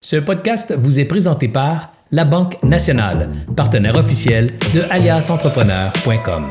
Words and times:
Ce 0.00 0.14
podcast 0.14 0.72
vous 0.78 1.00
est 1.00 1.06
présenté 1.06 1.48
par 1.48 1.88
La 2.12 2.24
Banque 2.24 2.62
Nationale, 2.62 3.28
partenaire 3.56 3.96
officiel 3.96 4.56
de 4.72 4.82
aliasentrepreneur.com. 4.90 6.48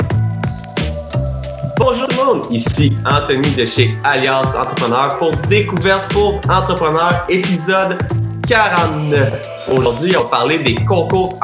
Bonjour 1.77 2.07
tout 2.09 2.17
le 2.19 2.25
monde, 2.25 2.45
ici 2.51 2.91
Anthony 3.05 3.49
de 3.55 3.65
chez 3.65 3.95
Alias 4.03 4.53
Entrepreneur 4.59 5.17
pour 5.17 5.31
Découverte 5.47 6.11
pour 6.11 6.41
Entrepreneurs, 6.49 7.25
épisode 7.29 7.97
49. 8.49 9.56
Aujourd'hui, 9.69 10.15
on 10.15 10.25
parlait 10.25 10.59
des 10.59 10.75
concours 10.75 11.35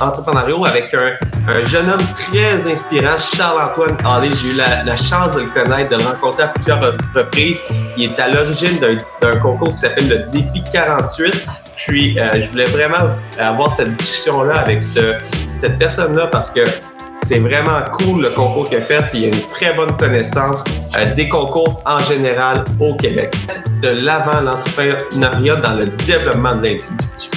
entrepreneuriaux 0.00 0.64
avec 0.66 0.94
un, 0.94 1.62
jeune 1.64 1.88
homme 1.88 2.04
très 2.14 2.70
inspirant, 2.70 3.16
Charles-Antoine 3.18 3.96
Hallé. 4.04 4.28
J'ai 4.34 4.50
eu 4.50 4.56
la, 4.56 4.96
chance 4.96 5.36
de 5.36 5.42
le 5.42 5.50
connaître, 5.50 5.90
de 5.90 5.96
le 5.96 6.04
rencontrer 6.04 6.42
à 6.42 6.48
plusieurs 6.48 6.80
reprises. 7.14 7.62
Il 7.96 8.04
est 8.04 8.20
à 8.20 8.28
l'origine 8.28 8.78
d'un 9.20 9.38
concours 9.38 9.68
qui 9.68 9.78
s'appelle 9.78 10.08
le 10.08 10.18
Défi 10.30 10.62
48. 10.70 11.46
Puis, 11.76 12.18
euh, 12.18 12.42
je 12.42 12.50
voulais 12.50 12.66
vraiment 12.66 13.14
avoir 13.38 13.74
cette 13.74 13.92
discussion-là 13.92 14.58
avec 14.58 14.84
ce, 14.84 15.14
cette 15.52 15.78
personne-là 15.78 16.26
parce 16.26 16.50
que 16.50 16.60
c'est 17.22 17.38
vraiment 17.38 17.80
cool 17.92 18.22
le 18.22 18.30
concours 18.30 18.64
qu'il 18.64 18.78
a 18.78 18.82
fait, 18.82 19.02
puis 19.10 19.20
il 19.20 19.24
a 19.24 19.28
une 19.28 19.48
très 19.50 19.72
bonne 19.72 19.96
connaissance 19.96 20.62
euh, 20.94 21.14
des 21.14 21.28
concours 21.28 21.82
en 21.86 22.00
général 22.00 22.64
au 22.78 22.94
Québec. 22.96 23.34
De 23.80 23.88
l'avant 23.88 24.42
l'entrepreneuriat 24.42 25.56
dans 25.56 25.74
le 25.74 25.86
développement 25.86 26.54
de 26.56 26.66
l'individu. 26.66 27.35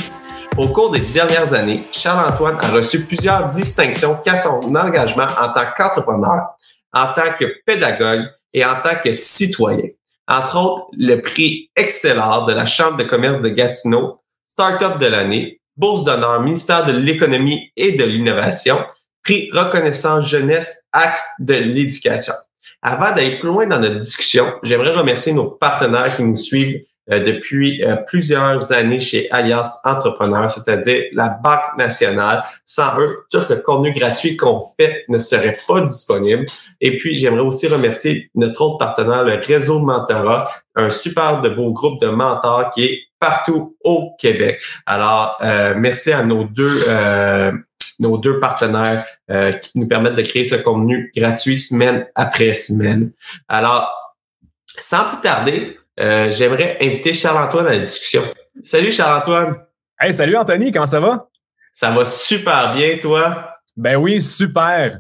Au 0.59 0.67
cours 0.67 0.91
des 0.91 0.99
dernières 0.99 1.53
années, 1.53 1.87
Charles-Antoine 1.89 2.57
a 2.59 2.67
reçu 2.67 3.05
plusieurs 3.05 3.47
distinctions 3.47 4.17
qu'à 4.17 4.35
son 4.35 4.59
engagement 4.75 5.27
en 5.39 5.53
tant 5.53 5.71
qu'entrepreneur, 5.77 6.49
en 6.91 7.13
tant 7.13 7.31
que 7.39 7.45
pédagogue 7.65 8.25
et 8.53 8.65
en 8.65 8.75
tant 8.83 8.95
que 9.01 9.13
citoyen. 9.13 9.87
Entre 10.27 10.57
autres, 10.57 10.87
le 10.97 11.21
prix 11.21 11.71
Excellent 11.77 12.43
de 12.45 12.51
la 12.51 12.65
Chambre 12.65 12.97
de 12.97 13.03
commerce 13.03 13.39
de 13.39 13.47
Gatineau, 13.47 14.19
Startup 14.45 14.99
de 14.99 15.05
l'année, 15.05 15.61
Bourse 15.77 16.03
d'honneur, 16.03 16.41
ministère 16.41 16.85
de 16.85 16.91
l'économie 16.91 17.71
et 17.77 17.93
de 17.93 18.03
l'innovation, 18.03 18.79
prix 19.23 19.49
Reconnaissance 19.53 20.27
Jeunesse, 20.27 20.87
axe 20.91 21.25
de 21.39 21.53
l'éducation. 21.53 22.33
Avant 22.81 23.15
d'aller 23.15 23.39
plus 23.39 23.47
loin 23.47 23.65
dans 23.65 23.79
notre 23.79 23.99
discussion, 23.99 24.45
j'aimerais 24.63 24.93
remercier 24.93 25.31
nos 25.31 25.51
partenaires 25.51 26.17
qui 26.17 26.23
nous 26.23 26.35
suivent 26.35 26.83
depuis 27.17 27.83
euh, 27.83 27.95
plusieurs 27.95 28.71
années 28.71 28.99
chez 28.99 29.29
Alias 29.31 29.79
Entrepreneurs, 29.83 30.51
c'est-à-dire 30.51 31.05
la 31.13 31.29
Banque 31.29 31.77
nationale. 31.77 32.43
Sans 32.65 32.99
eux, 32.99 33.25
tout 33.31 33.41
le 33.49 33.55
contenu 33.57 33.91
gratuit 33.93 34.37
qu'on 34.37 34.63
fait 34.79 35.05
ne 35.09 35.17
serait 35.17 35.57
pas 35.67 35.81
disponible. 35.81 36.45
Et 36.81 36.97
puis, 36.97 37.15
j'aimerais 37.15 37.41
aussi 37.41 37.67
remercier 37.67 38.29
notre 38.35 38.61
autre 38.61 38.77
partenaire, 38.77 39.23
le 39.23 39.39
Réseau 39.43 39.79
Mentorat, 39.79 40.49
un 40.75 40.89
super 40.89 41.41
de 41.41 41.49
beau 41.49 41.71
groupe 41.73 41.99
de 41.99 42.09
mentors 42.09 42.71
qui 42.71 42.85
est 42.85 43.01
partout 43.19 43.75
au 43.83 44.11
Québec. 44.19 44.61
Alors, 44.85 45.37
euh, 45.41 45.73
merci 45.75 46.11
à 46.11 46.23
nos 46.23 46.43
deux 46.43 46.83
nos 48.01 48.17
deux 48.17 48.39
partenaires 48.39 49.05
qui 49.27 49.77
nous 49.77 49.85
permettent 49.85 50.15
de 50.15 50.21
créer 50.21 50.45
ce 50.45 50.55
contenu 50.55 51.11
gratuit 51.13 51.57
semaine 51.57 52.07
après 52.15 52.53
semaine. 52.53 53.11
Alors, 53.49 53.93
sans 54.79 55.03
plus 55.05 55.19
tarder, 55.19 55.77
euh, 55.99 56.29
j'aimerais 56.31 56.77
inviter 56.81 57.13
Charles-Antoine 57.13 57.67
à 57.67 57.73
la 57.73 57.79
discussion. 57.79 58.21
Salut 58.63 58.91
Charles-Antoine. 58.91 59.57
Hey, 59.99 60.13
salut 60.13 60.37
Anthony, 60.37 60.71
comment 60.71 60.85
ça 60.85 60.99
va? 60.99 61.27
Ça 61.73 61.91
va 61.91 62.05
super 62.05 62.73
bien, 62.73 62.97
toi? 62.97 63.55
Ben 63.75 63.95
oui, 63.95 64.21
super. 64.21 64.99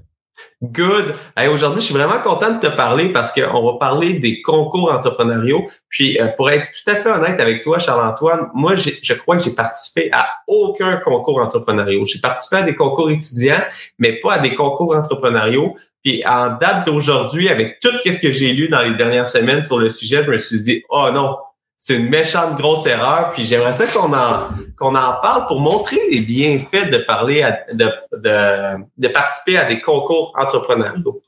Good. 0.61 1.15
Aujourd'hui, 1.53 1.79
je 1.79 1.85
suis 1.85 1.93
vraiment 1.93 2.19
content 2.19 2.51
de 2.51 2.59
te 2.59 2.67
parler 2.67 3.13
parce 3.13 3.31
qu'on 3.31 3.65
va 3.65 3.77
parler 3.79 4.19
des 4.19 4.41
concours 4.41 4.91
entrepreneuriaux. 4.91 5.69
Puis, 5.87 6.19
euh, 6.19 6.27
pour 6.35 6.49
être 6.49 6.65
tout 6.65 6.91
à 6.91 6.95
fait 6.95 7.09
honnête 7.09 7.39
avec 7.39 7.63
toi, 7.63 7.79
Charles-Antoine, 7.79 8.49
moi, 8.53 8.75
je 8.75 9.13
crois 9.13 9.37
que 9.37 9.43
j'ai 9.43 9.55
participé 9.55 10.09
à 10.11 10.27
aucun 10.47 10.97
concours 10.97 11.39
entrepreneuriaux. 11.39 12.05
J'ai 12.05 12.19
participé 12.19 12.57
à 12.57 12.61
des 12.63 12.75
concours 12.75 13.09
étudiants, 13.09 13.63
mais 13.99 14.19
pas 14.19 14.33
à 14.33 14.39
des 14.39 14.53
concours 14.53 14.93
entrepreneuriaux. 14.93 15.77
Puis 16.03 16.23
en 16.25 16.57
date 16.57 16.85
d'aujourd'hui, 16.85 17.49
avec 17.49 17.79
tout 17.79 17.89
ce 18.05 18.19
que 18.19 18.31
j'ai 18.31 18.53
lu 18.53 18.69
dans 18.69 18.81
les 18.81 18.95
dernières 18.95 19.27
semaines 19.27 19.63
sur 19.63 19.79
le 19.79 19.89
sujet, 19.89 20.23
je 20.23 20.31
me 20.31 20.37
suis 20.37 20.59
dit, 20.61 20.83
oh 20.89 21.09
non, 21.13 21.35
c'est 21.75 21.95
une 21.95 22.09
méchante 22.09 22.57
grosse 22.57 22.85
erreur. 22.85 23.31
Puis 23.33 23.45
j'aimerais 23.45 23.73
ça 23.73 23.87
qu'on 23.87 24.13
en 24.13 24.49
qu'on 24.77 24.95
en 24.95 25.13
parle 25.21 25.47
pour 25.47 25.59
montrer 25.59 25.99
les 26.11 26.19
bienfaits 26.21 26.89
de 26.91 26.97
parler 26.99 27.49
de, 27.73 27.89
de, 28.13 28.83
de 28.97 29.07
participer 29.07 29.57
à 29.57 29.65
des 29.65 29.79
concours 29.81 30.33
entrepreneuriaux. 30.37 31.21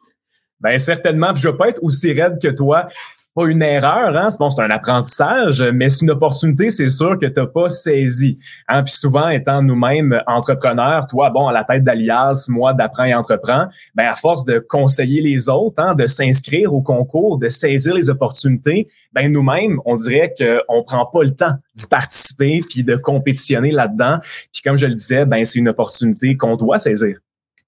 Ben 0.60 0.78
certainement. 0.78 1.34
Puis 1.34 1.42
je 1.42 1.50
vais 1.50 1.58
pas 1.58 1.70
être 1.70 1.82
aussi 1.82 2.14
raide 2.14 2.40
que 2.42 2.50
toi 2.50 2.88
pas 3.34 3.46
une 3.46 3.62
erreur, 3.62 4.16
hein? 4.18 4.30
Bon, 4.40 4.50
c'est 4.50 4.62
un 4.62 4.70
apprentissage, 4.70 5.64
mais 5.74 5.90
c'est 5.90 6.02
une 6.02 6.12
opportunité, 6.12 6.70
c'est 6.70 6.90
sûr 6.90 7.18
que 7.18 7.26
tu 7.26 7.40
n'as 7.40 7.48
pas 7.48 7.70
saisi. 7.70 8.38
Hein? 8.68 8.84
Puis 8.84 8.94
souvent, 8.94 9.30
étant 9.30 9.62
nous-mêmes 9.62 10.22
entrepreneurs, 10.28 11.08
toi, 11.08 11.30
bon, 11.30 11.48
à 11.48 11.54
la 11.54 11.64
tête 11.64 11.84
d'Alias, 11.84 12.48
moi, 12.50 12.74
d'apprends 12.74 13.06
et 13.06 13.14
entreprends, 13.14 13.68
ben 13.96 14.08
à 14.08 14.16
force 14.16 14.44
de 14.44 14.60
conseiller 14.60 15.22
les 15.22 15.48
autres, 15.48 15.82
hein, 15.82 15.96
de 15.96 16.08
s'inscrire 16.08 16.74
au 16.74 16.82
concours, 16.82 17.38
de 17.38 17.48
saisir 17.48 17.94
les 17.94 18.10
opportunités, 18.10 18.88
ben 19.14 19.32
nous-mêmes, 19.32 19.80
on 19.86 19.96
dirait 19.96 20.34
qu'on 20.38 20.84
prend 20.84 21.06
pas 21.06 21.24
le 21.24 21.32
temps 21.32 21.54
d'y 21.76 21.88
participer 21.88 22.62
puis 22.70 22.84
de 22.84 22.96
compétitionner 22.96 23.72
là-dedans. 23.72 24.20
Puis 24.52 24.62
comme 24.62 24.78
je 24.78 24.86
le 24.86 24.96
disais, 24.96 25.26
ben 25.26 25.46
c'est 25.46 25.60
une 25.60 25.70
opportunité 25.70 26.36
qu'on 26.36 26.58
doit 26.58 26.80
saisir. 26.80 27.18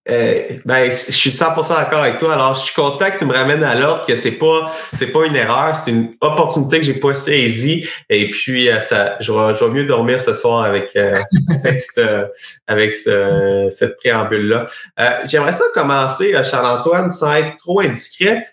Euh, 0.10 0.60
ben, 0.66 0.92
je 0.92 1.12
suis 1.12 1.30
100% 1.30 1.70
d'accord 1.70 2.02
avec 2.02 2.20
toi. 2.20 2.34
Alors, 2.34 2.56
je 2.56 2.62
suis 2.62 2.74
content 2.74 3.10
que 3.10 3.18
tu 3.18 3.26
me 3.26 3.34
ramènes 3.34 3.64
à 3.64 3.76
l'ordre 3.76 4.06
que 4.06 4.16
c'est 4.18 4.34
pas, 4.34 4.70
c'est 4.92 5.08
pas 5.08 5.26
une 5.26 5.36
erreur, 5.36 5.76
c'est 5.76 5.92
une 5.92 6.16
opportunité 6.20 6.80
que 6.80 6.86
j'ai 6.86 6.94
pas 6.96 7.14
saisie. 7.14 7.88
Et 8.10 8.30
puis, 8.30 8.70
euh, 8.70 8.80
ça, 8.80 9.16
je 9.22 9.32
vais, 9.32 9.56
je 9.56 9.64
vais 9.64 9.72
mieux 9.72 9.86
dormir 9.86 10.20
ce 10.20 10.34
soir 10.34 10.64
avec, 10.64 10.90
euh, 10.98 11.16
avec, 12.68 12.96
ce, 12.96 13.68
cette 13.70 13.98
préambule 13.98 14.50
là. 14.50 15.24
J'aimerais 15.26 15.54
ça 15.54 15.64
commencer, 15.74 16.34
Charles-Antoine, 16.44 17.10
sans 17.12 17.34
être 17.36 17.58
trop 17.58 17.80
indiscret, 17.80 18.46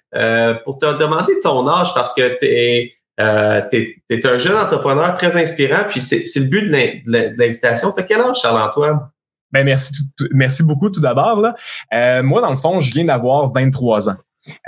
pour 0.64 0.78
te 0.78 0.98
demander 0.98 1.38
ton 1.42 1.68
âge 1.68 1.92
parce 1.94 2.12
que 2.12 2.38
t'es 2.38 2.92
es, 3.18 3.96
es, 4.08 4.26
un 4.26 4.38
jeune 4.38 4.56
entrepreneur 4.56 5.16
très 5.16 5.36
inspirant. 5.36 5.84
Puis 5.90 6.00
c'est 6.00 6.24
le 6.36 6.46
but 6.46 6.70
de 6.70 7.36
l'invitation. 7.36 7.92
Tu 7.92 8.00
as 8.00 8.04
quel 8.04 8.20
âge, 8.20 8.36
Charles-Antoine? 8.40 9.10
Ben 9.52 9.64
merci, 9.64 9.92
merci 10.32 10.62
beaucoup 10.62 10.90
tout 10.90 11.00
d'abord. 11.00 11.40
Là. 11.40 11.54
Euh, 11.92 12.22
moi, 12.22 12.40
dans 12.40 12.50
le 12.50 12.56
fond, 12.56 12.80
je 12.80 12.92
viens 12.92 13.04
d'avoir 13.04 13.52
23 13.52 14.10
ans. 14.10 14.16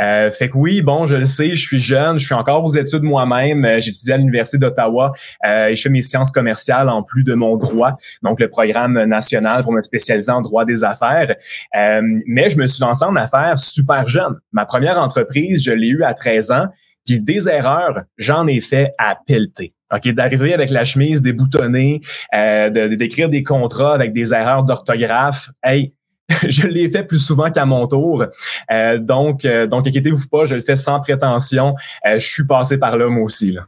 Euh, 0.00 0.30
fait 0.30 0.50
que 0.50 0.56
oui, 0.56 0.82
bon, 0.82 1.06
je 1.06 1.16
le 1.16 1.24
sais, 1.24 1.54
je 1.54 1.60
suis 1.60 1.80
jeune, 1.80 2.18
je 2.18 2.26
suis 2.26 2.34
encore 2.34 2.64
aux 2.64 2.74
études 2.74 3.02
moi-même. 3.02 3.64
Euh, 3.64 3.80
J'étudie 3.80 4.12
à 4.12 4.16
l'Université 4.16 4.58
d'Ottawa 4.58 5.12
euh, 5.46 5.68
et 5.68 5.74
je 5.74 5.82
fais 5.82 5.88
mes 5.88 6.02
sciences 6.02 6.30
commerciales 6.30 6.88
en 6.88 7.02
plus 7.02 7.24
de 7.24 7.34
mon 7.34 7.56
droit, 7.56 7.96
donc 8.22 8.40
le 8.40 8.48
programme 8.48 9.02
national 9.04 9.62
pour 9.62 9.72
me 9.72 9.82
spécialiser 9.82 10.30
en 10.30 10.42
droit 10.42 10.64
des 10.64 10.84
affaires. 10.84 11.34
Euh, 11.76 12.02
mais 12.26 12.50
je 12.50 12.58
me 12.58 12.66
suis 12.66 12.82
lancé 12.82 13.04
en 13.04 13.16
affaires 13.16 13.58
super 13.58 14.08
jeune. 14.08 14.38
Ma 14.52 14.66
première 14.66 14.98
entreprise, 15.00 15.62
je 15.64 15.72
l'ai 15.72 15.88
eue 15.88 16.04
à 16.04 16.14
13 16.14 16.52
ans, 16.52 16.66
puis 17.06 17.18
des 17.18 17.48
erreurs, 17.48 18.02
j'en 18.18 18.46
ai 18.46 18.60
fait 18.60 18.92
à 18.98 19.16
pelleter. 19.26 19.74
OK, 19.92 20.08
d'arriver 20.08 20.54
avec 20.54 20.70
la 20.70 20.84
chemise 20.84 21.22
déboutonnée, 21.22 22.00
euh, 22.34 22.70
de, 22.70 22.94
d'écrire 22.94 23.28
des 23.28 23.42
contrats 23.42 23.94
avec 23.94 24.12
des 24.12 24.32
erreurs 24.32 24.64
d'orthographe. 24.64 25.50
Hey, 25.62 25.94
je 26.48 26.66
l'ai 26.66 26.90
fait 26.90 27.04
plus 27.04 27.18
souvent 27.18 27.50
qu'à 27.50 27.64
mon 27.64 27.86
tour. 27.86 28.24
Euh, 28.70 28.98
donc, 28.98 29.44
euh, 29.44 29.66
donc 29.66 29.86
inquiétez-vous 29.86 30.28
pas, 30.28 30.46
je 30.46 30.54
le 30.54 30.60
fais 30.60 30.76
sans 30.76 31.00
prétention. 31.00 31.74
Euh, 32.06 32.18
je 32.18 32.26
suis 32.26 32.46
passé 32.46 32.78
par 32.78 32.96
là 32.96 33.08
moi 33.08 33.24
aussi. 33.24 33.52
Là. 33.52 33.66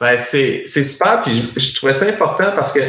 Ben, 0.00 0.16
c'est, 0.18 0.64
c'est 0.66 0.84
super, 0.84 1.22
puis 1.22 1.42
je, 1.56 1.60
je, 1.60 1.76
trouvais 1.76 1.92
ça 1.92 2.06
important 2.06 2.50
parce 2.56 2.72
que 2.72 2.80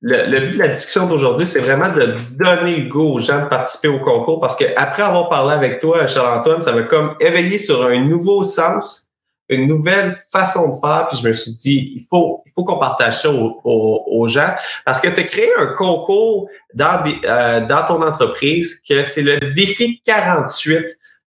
le, 0.00 0.26
le 0.26 0.40
but 0.46 0.54
de 0.54 0.58
la 0.58 0.68
discussion 0.68 1.06
d'aujourd'hui, 1.06 1.46
c'est 1.46 1.60
vraiment 1.60 1.92
de 1.92 2.16
donner 2.30 2.76
le 2.76 2.88
goût 2.88 3.14
aux 3.14 3.20
gens 3.20 3.44
de 3.44 3.48
participer 3.48 3.88
au 3.88 4.00
concours 4.00 4.40
parce 4.40 4.56
que 4.56 4.64
après 4.76 5.02
avoir 5.02 5.28
parlé 5.28 5.54
avec 5.54 5.80
toi, 5.80 6.06
Charles-Antoine, 6.06 6.62
ça 6.62 6.72
m'a 6.72 6.82
comme 6.82 7.14
éveillé 7.20 7.58
sur 7.58 7.84
un 7.84 8.00
nouveau 8.00 8.42
sens 8.42 9.11
une 9.54 9.68
nouvelle 9.68 10.18
façon 10.30 10.74
de 10.74 10.80
faire. 10.80 11.08
Puis 11.10 11.20
je 11.22 11.28
me 11.28 11.32
suis 11.32 11.52
dit, 11.52 11.92
il 11.96 12.06
faut, 12.08 12.42
il 12.46 12.52
faut 12.54 12.64
qu'on 12.64 12.78
partage 12.78 13.22
ça 13.22 13.30
aux, 13.30 14.28
gens. 14.28 14.54
Parce 14.84 15.00
que 15.00 15.08
tu 15.08 15.20
as 15.20 15.24
créé 15.24 15.50
un 15.58 15.74
concours 15.74 16.48
dans, 16.74 17.02
euh, 17.24 17.66
dans 17.66 17.86
ton 17.86 18.02
entreprise 18.02 18.80
que 18.88 19.02
c'est 19.02 19.22
le 19.22 19.38
défi 19.52 20.00
48. 20.04 20.84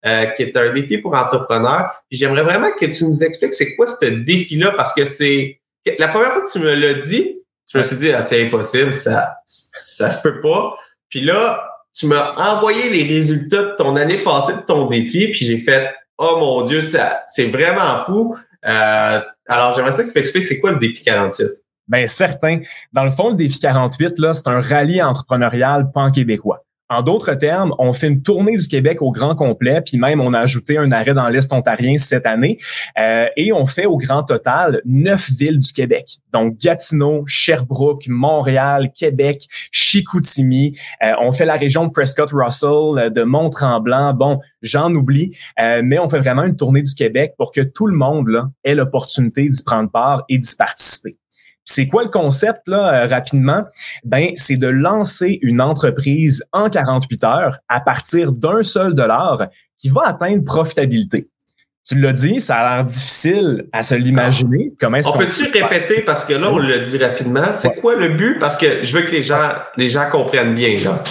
Euh, 0.06 0.25
qui 0.25 0.44
est 0.44 0.57
un 0.57 0.74
défi 0.74 0.97
pour 0.97 1.15
entrepreneurs. 1.15 1.89
J'aimerais 2.12 2.44
vraiment 2.44 2.68
que 2.77 2.86
tu 2.88 3.06
nous 3.06 3.24
expliques 3.24 3.53
c'est 3.53 3.74
quoi 3.77 3.88
ce 3.88 4.03
défi-là, 4.03 4.74
parce 4.75 4.94
que 4.94 5.06
c'est 5.06 5.62
la 5.97 6.09
première 6.09 6.33
fois 6.33 6.42
que 6.42 6.51
tu 6.51 6.59
me 6.59 6.75
l'as 6.75 6.95
dit, 6.95 7.39
je 7.71 7.77
me 7.77 7.83
suis 7.83 7.95
dit 7.95 8.12
ah, 8.12 8.21
c'est 8.21 8.45
impossible, 8.45 8.94
ça 8.94 9.38
ça 9.45 10.09
se 10.09 10.27
peut 10.27 10.42
pas. 10.42 10.75
Puis 11.09 11.21
là, 11.21 11.69
tu 11.97 12.07
m'as 12.07 12.33
envoyé 12.36 12.89
les 12.89 13.03
résultats 13.03 13.63
de 13.63 13.75
ton 13.77 13.95
année 13.95 14.18
passée 14.18 14.56
de 14.56 14.65
ton 14.68 14.88
défi, 14.88 15.27
puis 15.27 15.45
j'ai 15.45 15.59
fait 15.59 15.95
oh 16.18 16.38
mon 16.39 16.62
Dieu, 16.63 16.81
c'est 16.81 17.48
vraiment 17.50 18.04
fou. 18.06 18.38
Euh, 18.65 19.21
alors, 19.48 19.75
j'aimerais 19.75 19.92
ça 19.92 20.04
que 20.04 20.12
tu 20.12 20.18
m'expliques, 20.18 20.45
c'est 20.45 20.60
quoi 20.60 20.71
le 20.71 20.80
défi 20.80 21.04
48? 21.04 21.48
Ben 21.88 22.07
certain. 22.07 22.60
Dans 22.94 23.04
le 23.04 23.12
fond, 23.12 23.30
le 23.30 23.36
défi 23.36 23.60
48, 23.60 24.19
là, 24.19 24.33
c'est 24.33 24.48
un 24.48 24.62
rallye 24.62 25.01
entrepreneurial 25.01 25.92
pan-québécois 25.92 26.62
En 26.94 27.01
d'autres 27.01 27.34
termes, 27.34 27.74
on 27.80 27.92
fait 27.92 28.07
une 28.07 28.22
tournée 28.22 28.56
du 28.56 28.68
Québec 28.68 29.01
au 29.01 29.12
grand 29.12 29.34
complet, 29.34 29.81
puis 29.81 29.98
même 29.98 30.22
on 30.22 30.31
a 30.31 30.40
ajouté 30.40 30.78
un 30.78 30.92
arrêt 30.92 31.16
dans 31.16 31.28
l'Est 31.28 31.51
ontarien 31.51 31.98
cette 31.98 32.28
année, 32.28 32.60
euh, 33.00 33.25
et 33.36 33.51
on 33.51 33.66
fait 33.66 33.88
au 33.88 33.98
grand 33.98 34.22
total 34.22 34.80
neuf 34.86 35.31
villes 35.31 35.57
du 35.57 35.74
Québec. 35.74 36.18
Donc 36.31 36.60
Gatineau, 36.60 37.24
Sherbrooke, 37.25 38.07
Montréal, 38.07 38.92
Québec, 38.95 39.48
Chicoutimi. 39.72 40.78
Euh, 41.04 41.13
on 41.19 41.31
fait 41.31 41.45
la 41.45 41.56
région 41.56 41.88
de 41.88 41.92
Prescott-Russell, 41.92 43.12
de 43.12 43.24
Mont-Tremblant. 43.24 44.13
Bon, 44.13 44.40
j'en 44.62 44.94
oublie, 44.94 45.36
euh, 45.60 45.81
mais 45.84 45.98
on 45.98 46.07
fait 46.07 46.19
vraiment 46.19 46.44
une 46.44 46.56
tournée 46.56 46.84
du 46.84 46.94
Québec 46.94 47.34
pour 47.40 47.51
que 47.51 47.62
tout 47.62 47.88
le 47.88 47.95
monde 47.95 48.30
ait 48.63 48.75
l'opportunité 48.75 49.50
d'y 49.50 49.63
prendre 49.63 49.90
part 49.90 50.25
et 50.30 50.38
d'y 50.38 50.56
participer. 50.56 51.18
C'est 51.65 51.88
quoi 51.88 52.04
le 52.04 52.10
concept 52.10 52.62
là 52.68 53.04
euh, 53.04 53.07
rapidement? 53.07 53.63
Ben 54.04 54.31
c'est 54.36 54.57
de 54.57 54.68
lancer 54.68 55.39
une 55.42 55.62
entreprise 55.62 56.44
en 56.51 56.69
48 56.69 57.24
heures 57.24 57.60
à 57.69 57.80
partir 57.80 58.31
d'un 58.31 58.63
seul 58.63 58.94
dollar 58.94 59.48
qui 59.77 59.89
va 59.89 60.07
atteindre 60.07 60.44
profitabilité. 60.44 61.30
Tu 61.86 62.00
l'as 62.00 62.13
dit, 62.13 62.39
ça 62.39 62.57
a 62.57 62.75
l'air 62.75 62.86
difficile 62.86 63.68
à 63.74 63.83
se 63.83 63.95
l'imaginer. 63.95 64.74
Comment 64.80 64.98
est-ce 64.98 65.10
on 65.10 65.18
peut-tu 65.18 65.44
répéter 65.44 66.01
parce 66.01 66.25
que 66.25 66.33
là 66.33 66.50
on 66.51 66.57
le 66.57 66.80
dit 66.80 66.98
rapidement. 66.98 67.54
C'est 67.54 67.75
quoi 67.75 67.95
le 67.95 68.09
but? 68.09 68.39
Parce 68.39 68.57
que 68.57 68.83
je 68.83 68.98
veux 68.98 69.04
que 69.04 69.12
les 69.12 69.24
gens 69.24 69.50
les 69.75 69.89
gens 69.89 70.09
comprennent 70.09 70.56
bien 70.56 70.80
là. 70.83 71.04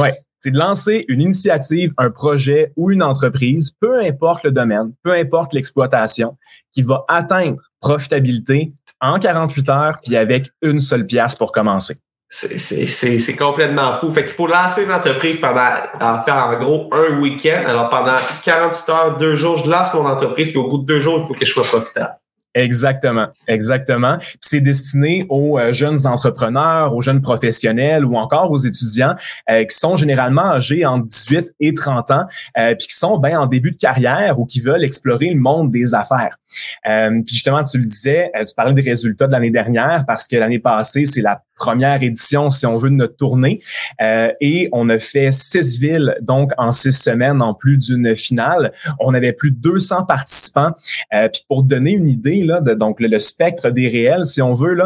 Ouais 0.00 0.14
c'est 0.46 0.52
de 0.52 0.58
lancer 0.58 1.04
une 1.08 1.20
initiative, 1.20 1.92
un 1.98 2.08
projet 2.08 2.72
ou 2.76 2.92
une 2.92 3.02
entreprise, 3.02 3.72
peu 3.80 3.98
importe 3.98 4.44
le 4.44 4.52
domaine, 4.52 4.92
peu 5.02 5.12
importe 5.12 5.52
l'exploitation, 5.52 6.36
qui 6.72 6.82
va 6.82 7.04
atteindre 7.08 7.56
profitabilité 7.80 8.72
en 9.00 9.18
48 9.18 9.68
heures, 9.70 9.98
puis 10.04 10.16
avec 10.16 10.50
une 10.62 10.80
seule 10.80 11.06
pièce 11.06 11.34
pour 11.34 11.52
commencer. 11.52 11.96
C'est 12.28 13.36
complètement 13.36 13.94
fou. 13.98 14.12
Fait 14.12 14.24
qu'il 14.24 14.32
faut 14.32 14.48
lancer 14.48 14.82
une 14.82 14.92
entreprise 14.92 15.40
pendant, 15.40 15.60
en 16.00 16.22
faire 16.24 16.48
en 16.48 16.58
gros 16.58 16.90
un 16.92 17.20
week-end. 17.20 17.62
Alors 17.66 17.88
pendant 17.88 18.16
48 18.44 18.92
heures, 18.92 19.18
deux 19.18 19.36
jours, 19.36 19.58
je 19.58 19.70
lance 19.70 19.94
mon 19.94 20.06
entreprise, 20.06 20.48
puis 20.48 20.58
au 20.58 20.68
bout 20.68 20.78
de 20.78 20.86
deux 20.86 20.98
jours, 20.98 21.20
il 21.22 21.26
faut 21.26 21.34
que 21.34 21.46
je 21.46 21.52
sois 21.52 21.62
profitable. 21.62 22.16
Exactement, 22.56 23.26
exactement. 23.46 24.16
C'est 24.40 24.62
destiné 24.62 25.26
aux 25.28 25.58
euh, 25.58 25.74
jeunes 25.74 26.06
entrepreneurs, 26.06 26.94
aux 26.94 27.02
jeunes 27.02 27.20
professionnels 27.20 28.02
ou 28.02 28.16
encore 28.16 28.50
aux 28.50 28.56
étudiants 28.56 29.14
euh, 29.50 29.64
qui 29.64 29.76
sont 29.76 29.96
généralement 29.96 30.52
âgés 30.52 30.86
entre 30.86 31.06
18 31.06 31.52
et 31.60 31.74
30 31.74 32.10
ans, 32.12 32.24
euh, 32.56 32.74
puis 32.74 32.86
qui 32.86 32.96
sont 32.96 33.18
ben 33.18 33.36
en 33.36 33.46
début 33.46 33.72
de 33.72 33.76
carrière 33.76 34.40
ou 34.40 34.46
qui 34.46 34.60
veulent 34.60 34.84
explorer 34.84 35.28
le 35.28 35.38
monde 35.38 35.70
des 35.70 35.94
affaires. 35.94 36.38
puis 36.82 37.34
justement, 37.34 37.62
tu 37.62 37.76
le 37.76 37.84
disais, 37.84 38.32
tu 38.34 38.54
parlais 38.56 38.72
des 38.72 38.88
résultats 38.88 39.26
de 39.26 39.32
l'année 39.32 39.50
dernière 39.50 40.04
parce 40.06 40.26
que 40.26 40.36
l'année 40.36 40.58
passée, 40.58 41.04
c'est 41.04 41.20
la 41.20 41.42
première 41.56 42.02
édition, 42.02 42.50
si 42.50 42.66
on 42.66 42.76
veut, 42.76 42.90
de 42.90 42.94
notre 42.94 43.16
tournée. 43.16 43.60
Euh, 44.00 44.30
et 44.40 44.68
on 44.72 44.88
a 44.88 44.98
fait 44.98 45.32
six 45.32 45.78
villes, 45.78 46.16
donc 46.20 46.52
en 46.58 46.70
six 46.70 46.92
semaines, 46.92 47.42
en 47.42 47.54
plus 47.54 47.78
d'une 47.78 48.14
finale. 48.14 48.72
On 49.00 49.14
avait 49.14 49.32
plus 49.32 49.50
de 49.50 49.56
200 49.56 50.04
participants. 50.04 50.72
Euh, 51.12 51.28
puis 51.28 51.42
pour 51.48 51.62
donner 51.62 51.92
une 51.92 52.08
idée, 52.08 52.45
donc 52.46 53.00
le, 53.00 53.18
spectre 53.18 53.70
des 53.70 53.88
réels, 53.88 54.24
si 54.24 54.42
on 54.42 54.54
veut, 54.54 54.78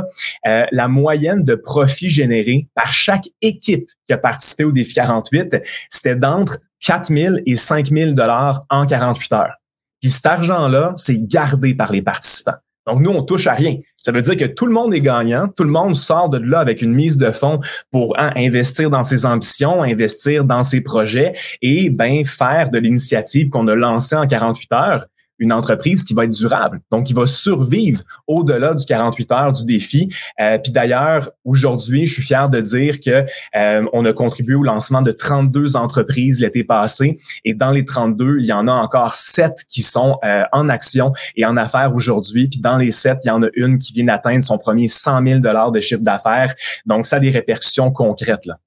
euh, 0.46 0.64
la 0.70 0.88
moyenne 0.88 1.44
de 1.44 1.54
profit 1.54 2.08
généré 2.08 2.66
par 2.74 2.92
chaque 2.92 3.28
équipe 3.40 3.88
qui 4.06 4.12
a 4.12 4.18
participé 4.18 4.64
au 4.64 4.72
défi 4.72 4.94
48, 4.94 5.56
c'était 5.88 6.16
d'entre 6.16 6.58
4 6.80 7.14
000 7.14 7.36
et 7.46 7.56
5 7.56 7.88
000 7.88 8.12
dollars 8.12 8.64
en 8.70 8.86
48 8.86 9.32
heures. 9.32 9.54
Puis 10.00 10.10
cet 10.10 10.26
argent-là, 10.26 10.94
c'est 10.96 11.18
gardé 11.26 11.74
par 11.74 11.92
les 11.92 12.02
participants. 12.02 12.56
Donc, 12.86 13.00
nous, 13.02 13.10
on 13.10 13.22
touche 13.22 13.46
à 13.46 13.52
rien. 13.52 13.76
Ça 13.98 14.12
veut 14.12 14.22
dire 14.22 14.36
que 14.36 14.46
tout 14.46 14.64
le 14.64 14.72
monde 14.72 14.94
est 14.94 15.02
gagnant, 15.02 15.48
tout 15.48 15.64
le 15.64 15.70
monde 15.70 15.94
sort 15.94 16.30
de 16.30 16.38
là 16.38 16.60
avec 16.60 16.80
une 16.80 16.94
mise 16.94 17.18
de 17.18 17.30
fonds 17.30 17.60
pour 17.90 18.18
hein, 18.18 18.32
investir 18.34 18.88
dans 18.88 19.04
ses 19.04 19.26
ambitions, 19.26 19.82
investir 19.82 20.44
dans 20.44 20.62
ses 20.62 20.80
projets 20.80 21.34
et 21.60 21.90
ben 21.90 22.24
faire 22.24 22.70
de 22.70 22.78
l'initiative 22.78 23.50
qu'on 23.50 23.68
a 23.68 23.74
lancée 23.74 24.16
en 24.16 24.26
48 24.26 24.72
heures 24.72 25.06
une 25.40 25.52
entreprise 25.52 26.04
qui 26.04 26.14
va 26.14 26.25
être 26.25 26.31
durable, 26.31 26.81
donc 26.92 27.06
qui 27.06 27.14
va 27.14 27.26
survivre 27.26 28.02
au-delà 28.26 28.75
du 28.75 28.84
48 28.84 29.32
heures 29.32 29.52
du 29.52 29.64
défi. 29.64 30.08
Euh, 30.40 30.58
puis 30.58 30.70
d'ailleurs, 30.70 31.31
aujourd'hui, 31.44 32.06
je 32.06 32.12
suis 32.12 32.22
fier 32.22 32.48
de 32.48 32.60
dire 32.60 33.00
que 33.00 33.25
euh, 33.56 33.84
on 33.92 34.04
a 34.04 34.12
contribué 34.12 34.54
au 34.54 34.62
lancement 34.62 35.02
de 35.02 35.10
32 35.10 35.76
entreprises 35.76 36.40
l'été 36.40 36.62
passé, 36.62 37.19
et 37.44 37.54
dans 37.54 37.70
les 37.70 37.84
32, 37.84 38.38
il 38.38 38.46
y 38.46 38.52
en 38.52 38.69
a 38.69 38.72
encore 38.72 39.14
7 39.14 39.64
qui 39.69 39.82
sont 39.82 40.19
euh, 40.25 40.44
en 40.52 40.69
action 40.69 41.12
et 41.37 41.44
en 41.44 41.56
affaires 41.56 41.94
aujourd'hui. 41.94 42.48
Puis 42.48 42.60
dans 42.60 42.76
les 42.76 42.90
7, 42.90 43.19
il 43.25 43.28
y 43.28 43.31
en 43.31 43.42
a 43.42 43.48
une 43.54 43.78
qui 43.78 43.92
vient 43.92 44.04
d'atteindre 44.04 44.44
son 44.44 44.58
premier 44.58 44.88
100 44.88 45.26
000 45.26 45.40
dollars 45.40 45.72
de 45.72 45.81
chiffre 45.81 46.02
d'affaires. 46.02 46.54
Donc 46.87 47.06
ça 47.06 47.16
a 47.16 47.20
des 47.20 47.31
répercussions 47.31 47.90
concrètes 47.90 48.46
là. 48.46 48.58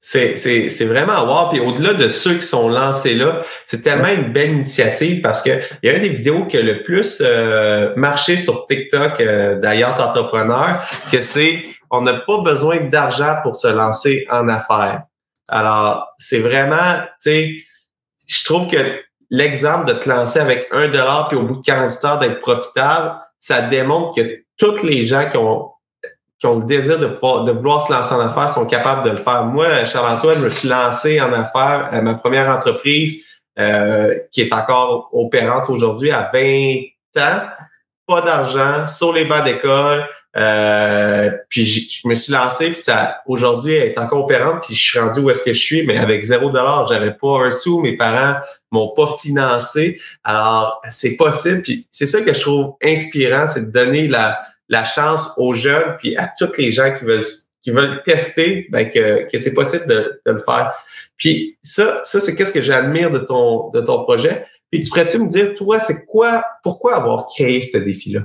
C'est, 0.00 0.84
vraiment 0.84 1.12
à 1.12 1.24
voir. 1.24 1.50
Puis 1.50 1.60
au-delà 1.60 1.94
de 1.94 2.08
ceux 2.08 2.34
qui 2.34 2.46
sont 2.46 2.68
lancés 2.68 3.14
là, 3.14 3.42
c'est 3.66 3.82
tellement 3.82 4.08
une 4.08 4.32
belle 4.32 4.50
initiative 4.50 5.20
parce 5.20 5.42
que 5.42 5.60
il 5.82 5.90
y 5.90 5.92
a 5.92 5.96
une 5.96 6.02
des 6.02 6.08
vidéos 6.08 6.46
qui 6.46 6.56
a 6.56 6.62
le 6.62 6.82
plus 6.82 7.20
euh, 7.20 7.92
marché 7.96 8.36
sur 8.36 8.66
TikTok 8.66 9.20
euh, 9.20 9.58
d'ailleurs 9.58 10.00
entrepreneurs, 10.00 10.84
que 11.12 11.20
c'est 11.22 11.64
on 11.90 12.02
n'a 12.02 12.14
pas 12.14 12.40
besoin 12.42 12.80
d'argent 12.80 13.36
pour 13.42 13.56
se 13.56 13.68
lancer 13.68 14.26
en 14.30 14.48
affaires. 14.48 15.02
Alors, 15.48 16.06
c'est 16.18 16.38
vraiment, 16.38 17.00
tu 17.20 17.30
sais, 17.30 17.50
je 18.28 18.44
trouve 18.44 18.68
que 18.68 19.00
l'exemple 19.30 19.86
de 19.86 19.94
te 19.94 20.08
lancer 20.08 20.38
avec 20.38 20.68
un 20.70 20.88
dollar 20.88 21.28
puis 21.28 21.36
au 21.36 21.42
bout 21.42 21.56
de 21.56 21.62
40 21.62 22.04
heures 22.04 22.18
d'être 22.20 22.40
profitable, 22.40 23.14
ça 23.38 23.62
démontre 23.62 24.14
que 24.14 24.44
toutes 24.56 24.82
les 24.82 25.04
gens 25.04 25.28
qui 25.28 25.36
ont 25.36 25.69
qui 26.40 26.46
ont 26.46 26.58
le 26.58 26.64
désir 26.64 26.98
de, 26.98 27.06
de 27.06 27.52
vouloir 27.52 27.86
se 27.86 27.92
lancer 27.92 28.14
en 28.14 28.20
affaires 28.20 28.48
sont 28.48 28.66
capables 28.66 29.04
de 29.04 29.10
le 29.10 29.18
faire. 29.18 29.44
Moi, 29.44 29.84
Charles-Antoine, 29.84 30.38
je 30.38 30.44
me 30.46 30.50
suis 30.50 30.68
lancé 30.68 31.20
en 31.20 31.32
affaires. 31.32 31.90
ma 32.02 32.14
première 32.14 32.48
entreprise, 32.48 33.22
euh, 33.58 34.18
qui 34.32 34.40
est 34.40 34.52
encore 34.54 35.10
opérante 35.12 35.68
aujourd'hui, 35.68 36.10
à 36.10 36.30
20 36.32 36.80
ans, 37.18 37.46
pas 38.06 38.22
d'argent, 38.22 38.88
sur 38.88 39.12
les 39.12 39.26
bancs 39.26 39.44
d'école. 39.44 40.06
Euh, 40.36 41.30
puis 41.48 41.66
je 41.66 42.06
me 42.06 42.14
suis 42.14 42.32
lancé, 42.32 42.70
puis 42.70 42.80
ça 42.80 43.20
aujourd'hui 43.26 43.74
elle 43.74 43.88
est 43.88 43.98
encore 43.98 44.22
opérante, 44.24 44.62
puis 44.64 44.76
je 44.76 44.80
suis 44.80 44.98
rendu 45.00 45.18
où 45.18 45.28
est-ce 45.28 45.42
que 45.42 45.52
je 45.52 45.58
suis, 45.58 45.84
mais 45.84 45.98
avec 45.98 46.22
zéro 46.22 46.50
dollar, 46.50 46.86
j'avais 46.86 47.12
pas 47.12 47.40
un 47.40 47.50
sou, 47.50 47.80
mes 47.80 47.96
parents 47.96 48.40
m'ont 48.70 48.94
pas 48.94 49.08
financé. 49.20 50.00
Alors 50.22 50.80
c'est 50.88 51.16
possible, 51.16 51.62
puis 51.62 51.88
c'est 51.90 52.06
ça 52.06 52.20
que 52.22 52.32
je 52.32 52.40
trouve 52.40 52.74
inspirant, 52.80 53.48
c'est 53.48 53.66
de 53.66 53.72
donner 53.72 54.06
la 54.06 54.40
la 54.70 54.84
chance 54.84 55.32
aux 55.36 55.52
jeunes 55.52 55.96
puis 55.98 56.16
à 56.16 56.32
toutes 56.38 56.56
les 56.56 56.72
gens 56.72 56.96
qui 56.96 57.04
veulent 57.04 57.22
qui 57.62 57.72
veulent 57.72 58.02
tester, 58.04 58.68
ben 58.70 58.88
que, 58.88 59.30
que 59.30 59.38
c'est 59.38 59.52
possible 59.52 59.86
de, 59.86 60.22
de, 60.24 60.32
le 60.32 60.38
faire. 60.38 60.72
Puis 61.18 61.58
ça, 61.60 62.00
ça 62.04 62.18
c'est 62.18 62.34
qu'est-ce 62.34 62.54
que 62.54 62.62
j'admire 62.62 63.10
de 63.10 63.18
ton 63.18 63.68
de 63.70 63.82
ton 63.82 64.04
projet. 64.04 64.46
Puis 64.70 64.80
tu 64.80 64.88
pourrais-tu 64.88 65.18
me 65.18 65.28
dire, 65.28 65.54
toi, 65.54 65.78
c'est 65.78 66.06
quoi, 66.06 66.44
pourquoi 66.62 66.94
avoir 66.94 67.26
créé 67.26 67.60
ce 67.60 67.76
défi-là? 67.76 68.20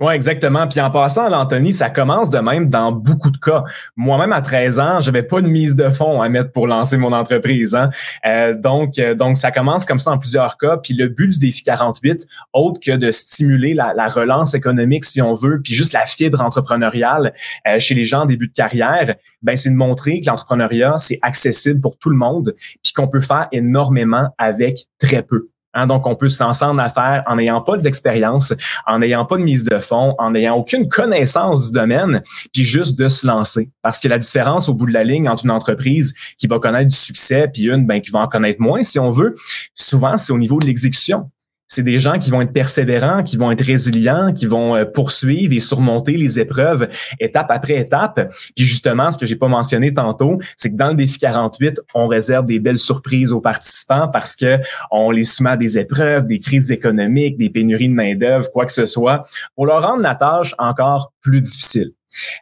Oui, 0.00 0.14
exactement. 0.14 0.66
Puis 0.66 0.80
en 0.80 0.90
passant, 0.90 1.28
l'Anthony, 1.28 1.74
ça 1.74 1.90
commence 1.90 2.30
de 2.30 2.38
même 2.38 2.70
dans 2.70 2.90
beaucoup 2.90 3.30
de 3.30 3.36
cas. 3.36 3.64
Moi-même, 3.96 4.32
à 4.32 4.40
13 4.40 4.78
ans, 4.78 5.00
j'avais 5.00 5.22
pas 5.22 5.42
de 5.42 5.46
mise 5.46 5.76
de 5.76 5.90
fonds 5.90 6.22
à 6.22 6.28
mettre 6.30 6.52
pour 6.52 6.66
lancer 6.66 6.96
mon 6.96 7.12
entreprise. 7.12 7.74
Hein. 7.74 7.90
Euh, 8.24 8.54
donc, 8.54 8.98
euh, 8.98 9.14
donc, 9.14 9.36
ça 9.36 9.50
commence 9.50 9.84
comme 9.84 9.98
ça 9.98 10.12
en 10.12 10.18
plusieurs 10.18 10.56
cas. 10.56 10.78
Puis 10.78 10.94
le 10.94 11.08
but 11.08 11.28
du 11.28 11.38
défi 11.38 11.62
48, 11.62 12.26
autre 12.54 12.80
que 12.80 12.92
de 12.92 13.10
stimuler 13.10 13.74
la, 13.74 13.92
la 13.92 14.08
relance 14.08 14.54
économique, 14.54 15.04
si 15.04 15.20
on 15.20 15.34
veut, 15.34 15.60
puis 15.62 15.74
juste 15.74 15.92
la 15.92 16.06
fibre 16.06 16.40
entrepreneuriale 16.40 17.34
euh, 17.68 17.78
chez 17.78 17.94
les 17.94 18.06
gens 18.06 18.22
en 18.22 18.26
début 18.26 18.48
de 18.48 18.54
carrière, 18.54 19.16
ben 19.42 19.54
c'est 19.54 19.70
de 19.70 19.76
montrer 19.76 20.20
que 20.20 20.30
l'entrepreneuriat, 20.30 20.94
c'est 20.96 21.18
accessible 21.20 21.82
pour 21.82 21.98
tout 21.98 22.08
le 22.08 22.16
monde, 22.16 22.54
puis 22.82 22.94
qu'on 22.94 23.08
peut 23.08 23.20
faire 23.20 23.48
énormément 23.52 24.34
avec 24.38 24.86
très 24.98 25.22
peu. 25.22 25.49
Hein, 25.74 25.86
donc, 25.86 26.06
on 26.06 26.16
peut 26.16 26.28
se 26.28 26.42
lancer 26.42 26.64
en 26.64 26.78
affaires 26.78 27.22
en 27.26 27.36
n'ayant 27.36 27.60
pas 27.60 27.76
d'expérience, 27.76 28.52
en 28.86 28.98
n'ayant 28.98 29.24
pas 29.24 29.36
de 29.36 29.42
mise 29.42 29.64
de 29.64 29.78
fonds, 29.78 30.14
en 30.18 30.32
n'ayant 30.32 30.56
aucune 30.56 30.88
connaissance 30.88 31.70
du 31.70 31.78
domaine, 31.78 32.22
puis 32.52 32.64
juste 32.64 32.98
de 32.98 33.08
se 33.08 33.26
lancer. 33.26 33.70
Parce 33.82 34.00
que 34.00 34.08
la 34.08 34.18
différence 34.18 34.68
au 34.68 34.74
bout 34.74 34.86
de 34.86 34.92
la 34.92 35.04
ligne 35.04 35.28
entre 35.28 35.44
une 35.44 35.50
entreprise 35.50 36.14
qui 36.38 36.46
va 36.46 36.58
connaître 36.58 36.88
du 36.88 36.96
succès 36.96 37.48
puis 37.52 37.64
une 37.64 37.86
ben, 37.86 38.00
qui 38.00 38.10
va 38.10 38.20
en 38.20 38.28
connaître 38.28 38.60
moins, 38.60 38.82
si 38.82 38.98
on 38.98 39.10
veut, 39.10 39.36
souvent, 39.74 40.18
c'est 40.18 40.32
au 40.32 40.38
niveau 40.38 40.58
de 40.58 40.66
l'exécution 40.66 41.30
c'est 41.70 41.84
des 41.84 42.00
gens 42.00 42.18
qui 42.18 42.32
vont 42.32 42.42
être 42.42 42.52
persévérants, 42.52 43.22
qui 43.22 43.36
vont 43.36 43.52
être 43.52 43.64
résilients, 43.64 44.32
qui 44.34 44.46
vont 44.46 44.74
euh, 44.74 44.84
poursuivre 44.84 45.54
et 45.54 45.60
surmonter 45.60 46.16
les 46.16 46.40
épreuves 46.40 46.88
étape 47.20 47.46
après 47.50 47.78
étape. 47.78 48.34
Puis 48.56 48.64
justement, 48.64 49.10
ce 49.10 49.18
que 49.18 49.24
j'ai 49.24 49.36
pas 49.36 49.46
mentionné 49.46 49.94
tantôt, 49.94 50.38
c'est 50.56 50.72
que 50.72 50.76
dans 50.76 50.88
le 50.88 50.96
défi 50.96 51.18
48, 51.18 51.80
on 51.94 52.08
réserve 52.08 52.46
des 52.46 52.58
belles 52.58 52.78
surprises 52.78 53.32
aux 53.32 53.40
participants 53.40 54.08
parce 54.08 54.34
que 54.34 54.58
on 54.90 55.12
les 55.12 55.22
soumet 55.22 55.50
à 55.50 55.56
des 55.56 55.78
épreuves, 55.78 56.26
des 56.26 56.40
crises 56.40 56.72
économiques, 56.72 57.36
des 57.36 57.50
pénuries 57.50 57.88
de 57.88 57.94
main-d'œuvre, 57.94 58.50
quoi 58.50 58.66
que 58.66 58.72
ce 58.72 58.86
soit, 58.86 59.22
pour 59.54 59.66
leur 59.66 59.82
rendre 59.82 60.02
la 60.02 60.16
tâche 60.16 60.56
encore 60.58 61.12
plus 61.22 61.40
difficile. 61.40 61.92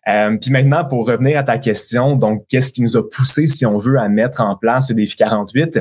Euh, 0.08 0.36
puis 0.40 0.50
maintenant, 0.50 0.84
pour 0.84 1.06
revenir 1.06 1.38
à 1.38 1.42
ta 1.42 1.58
question, 1.58 2.16
donc 2.16 2.44
qu'est-ce 2.48 2.72
qui 2.72 2.82
nous 2.82 2.96
a 2.96 3.08
poussé, 3.08 3.46
si 3.46 3.66
on 3.66 3.78
veut, 3.78 3.98
à 3.98 4.08
mettre 4.08 4.40
en 4.40 4.56
place 4.56 4.90
le 4.90 4.96
défi 4.96 5.16
48 5.16 5.78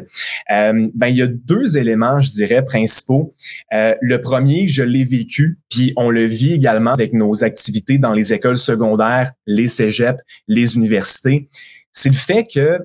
euh, 0.52 0.90
Ben 0.94 1.08
il 1.08 1.16
y 1.16 1.22
a 1.22 1.28
deux 1.28 1.78
éléments, 1.78 2.20
je 2.20 2.32
dirais, 2.32 2.64
principaux. 2.64 3.34
Euh, 3.74 3.96
le 4.02 4.22
premier, 4.22 4.68
je 4.68 4.84
l'ai 4.84 5.04
vécu, 5.04 5.58
puis 5.70 5.94
on 5.98 6.10
le 6.10 6.26
vit 6.26 6.54
également 6.54 6.92
avec 6.92 7.14
nos 7.14 7.44
activités 7.44 7.98
dans 7.98 8.14
les 8.14 8.34
écoles 8.34 8.58
secondaires, 8.58 9.32
les 9.46 9.68
cégeps, 9.68 10.22
les 10.48 10.76
universités. 10.76 11.50
C'est 11.92 12.10
le 12.10 12.16
fait 12.16 12.46
que 12.46 12.80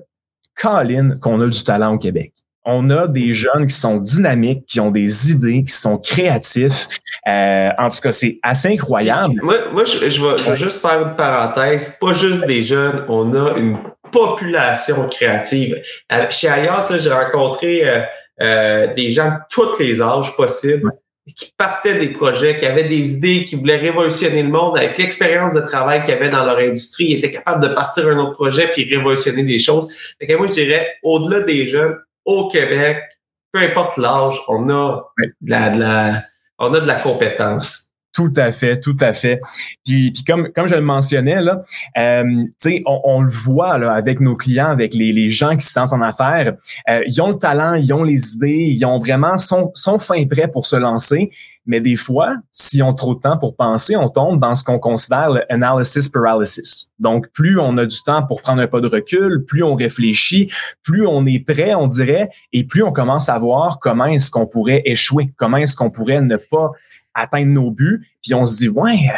Colin, 0.55 1.17
qu'on 1.19 1.41
a 1.41 1.47
du 1.47 1.63
talent 1.63 1.95
au 1.95 1.97
Québec. 1.97 2.33
On 2.65 2.89
a 2.89 3.07
des 3.07 3.33
jeunes 3.33 3.67
qui 3.67 3.75
sont 3.75 3.97
dynamiques, 3.97 4.65
qui 4.65 4.79
ont 4.79 4.91
des 4.91 5.31
idées, 5.31 5.63
qui 5.63 5.73
sont 5.73 5.97
créatifs. 5.97 6.87
Euh, 7.27 7.69
en 7.77 7.89
tout 7.89 8.01
cas, 8.01 8.11
c'est 8.11 8.39
assez 8.41 8.69
incroyable. 8.69 9.35
Moi, 9.41 9.55
moi 9.73 9.83
je, 9.85 10.09
je, 10.09 10.49
vais, 10.49 10.55
juste 10.55 10.81
faire 10.81 11.07
une 11.07 11.15
parenthèse. 11.15 11.97
Pas 11.99 12.13
juste 12.13 12.45
des 12.45 12.63
jeunes, 12.63 13.03
on 13.09 13.33
a 13.33 13.57
une 13.57 13.77
population 14.13 15.09
créative. 15.09 15.81
Euh, 16.13 16.25
chez 16.29 16.47
Alias, 16.47 16.93
j'ai 16.97 17.11
rencontré 17.11 17.89
euh, 17.89 18.01
euh, 18.41 18.93
des 18.93 19.11
gens 19.11 19.29
de 19.29 19.37
tous 19.49 19.77
les 19.79 20.01
âges 20.01 20.35
possibles 20.37 20.91
qui 21.35 21.53
partaient 21.57 21.99
des 21.99 22.09
projets, 22.09 22.57
qui 22.57 22.65
avaient 22.65 22.83
des 22.83 23.17
idées, 23.17 23.45
qui 23.45 23.55
voulaient 23.55 23.77
révolutionner 23.77 24.43
le 24.43 24.49
monde 24.49 24.77
avec 24.77 24.97
l'expérience 24.97 25.53
de 25.53 25.61
travail 25.61 26.03
qu'ils 26.03 26.15
avaient 26.15 26.29
dans 26.29 26.45
leur 26.45 26.57
industrie, 26.57 27.05
ils 27.05 27.17
étaient 27.19 27.31
capables 27.31 27.67
de 27.67 27.73
partir 27.73 28.07
un 28.09 28.17
autre 28.19 28.33
projet 28.33 28.69
puis 28.73 28.89
révolutionner 28.93 29.43
les 29.43 29.59
choses. 29.59 29.89
Fait 30.19 30.27
que 30.27 30.33
moi, 30.33 30.47
je 30.47 30.53
dirais, 30.53 30.97
au-delà 31.01 31.41
des 31.41 31.69
jeunes, 31.69 31.95
au 32.25 32.49
Québec, 32.49 33.03
peu 33.51 33.59
importe 33.59 33.97
l'âge, 33.97 34.39
on 34.47 34.69
a 34.69 35.03
de 35.41 35.49
la, 35.49 35.69
de 35.69 35.79
la, 35.79 36.23
on 36.59 36.73
a 36.73 36.79
de 36.79 36.87
la 36.87 36.95
compétence. 36.95 37.92
Tout 38.13 38.31
à 38.35 38.51
fait, 38.51 38.79
tout 38.79 38.95
à 38.99 39.11
fait. 39.13 39.41
Puis, 39.83 40.11
puis 40.11 40.23
comme, 40.23 40.49
comme 40.53 40.67
je 40.67 40.75
le 40.75 40.81
mentionnais, 40.81 41.41
là, 41.41 41.63
euh, 41.97 42.45
on, 42.85 43.01
on 43.03 43.21
le 43.21 43.31
voit 43.31 43.79
là, 43.79 43.93
avec 43.93 44.19
nos 44.19 44.35
clients, 44.35 44.69
avec 44.69 44.93
les, 44.93 45.11
les 45.11 45.31
gens 45.31 45.57
qui 45.57 45.65
se 45.65 45.77
lancent 45.79 45.93
en 45.93 46.01
affaires. 46.01 46.53
Euh, 46.89 47.01
ils 47.07 47.19
ont 47.21 47.29
le 47.29 47.37
talent, 47.37 47.73
ils 47.73 47.91
ont 47.91 48.03
les 48.03 48.35
idées, 48.35 48.69
ils 48.69 48.85
ont 48.85 48.99
vraiment 48.99 49.37
sont, 49.37 49.71
sont 49.73 49.97
fin 49.97 50.23
prêts 50.27 50.47
pour 50.47 50.67
se 50.67 50.75
lancer. 50.75 51.31
Mais 51.65 51.79
des 51.79 51.95
fois, 51.95 52.35
s'ils 52.51 52.83
ont 52.83 52.93
trop 52.93 53.15
de 53.15 53.21
temps 53.21 53.37
pour 53.37 53.55
penser, 53.55 53.95
on 53.95 54.09
tombe 54.09 54.39
dans 54.39 54.53
ce 54.53 54.63
qu'on 54.63 54.79
considère 54.79 55.31
le 55.31 55.51
analysis 55.51 56.09
paralysis. 56.09 56.91
Donc, 56.99 57.29
plus 57.31 57.59
on 57.59 57.77
a 57.77 57.85
du 57.85 58.01
temps 58.03 58.23
pour 58.23 58.41
prendre 58.41 58.61
un 58.61 58.67
pas 58.67 58.81
de 58.81 58.87
recul, 58.87 59.43
plus 59.45 59.63
on 59.63 59.73
réfléchit, 59.73 60.51
plus 60.83 61.07
on 61.07 61.25
est 61.25 61.39
prêt, 61.39 61.73
on 61.73 61.87
dirait, 61.87 62.29
et 62.51 62.65
plus 62.65 62.83
on 62.83 62.91
commence 62.91 63.29
à 63.29 63.37
voir 63.39 63.79
comment 63.79 64.05
est-ce 64.05 64.29
qu'on 64.29 64.45
pourrait 64.45 64.81
échouer, 64.85 65.31
comment 65.37 65.57
est-ce 65.57 65.75
qu'on 65.75 65.89
pourrait 65.89 66.21
ne 66.21 66.35
pas 66.35 66.71
atteindre 67.13 67.51
nos 67.51 67.71
buts, 67.71 68.07
puis 68.21 68.33
on 68.33 68.45
se 68.45 68.57
dit 68.57 68.69
ouais, 68.69 69.11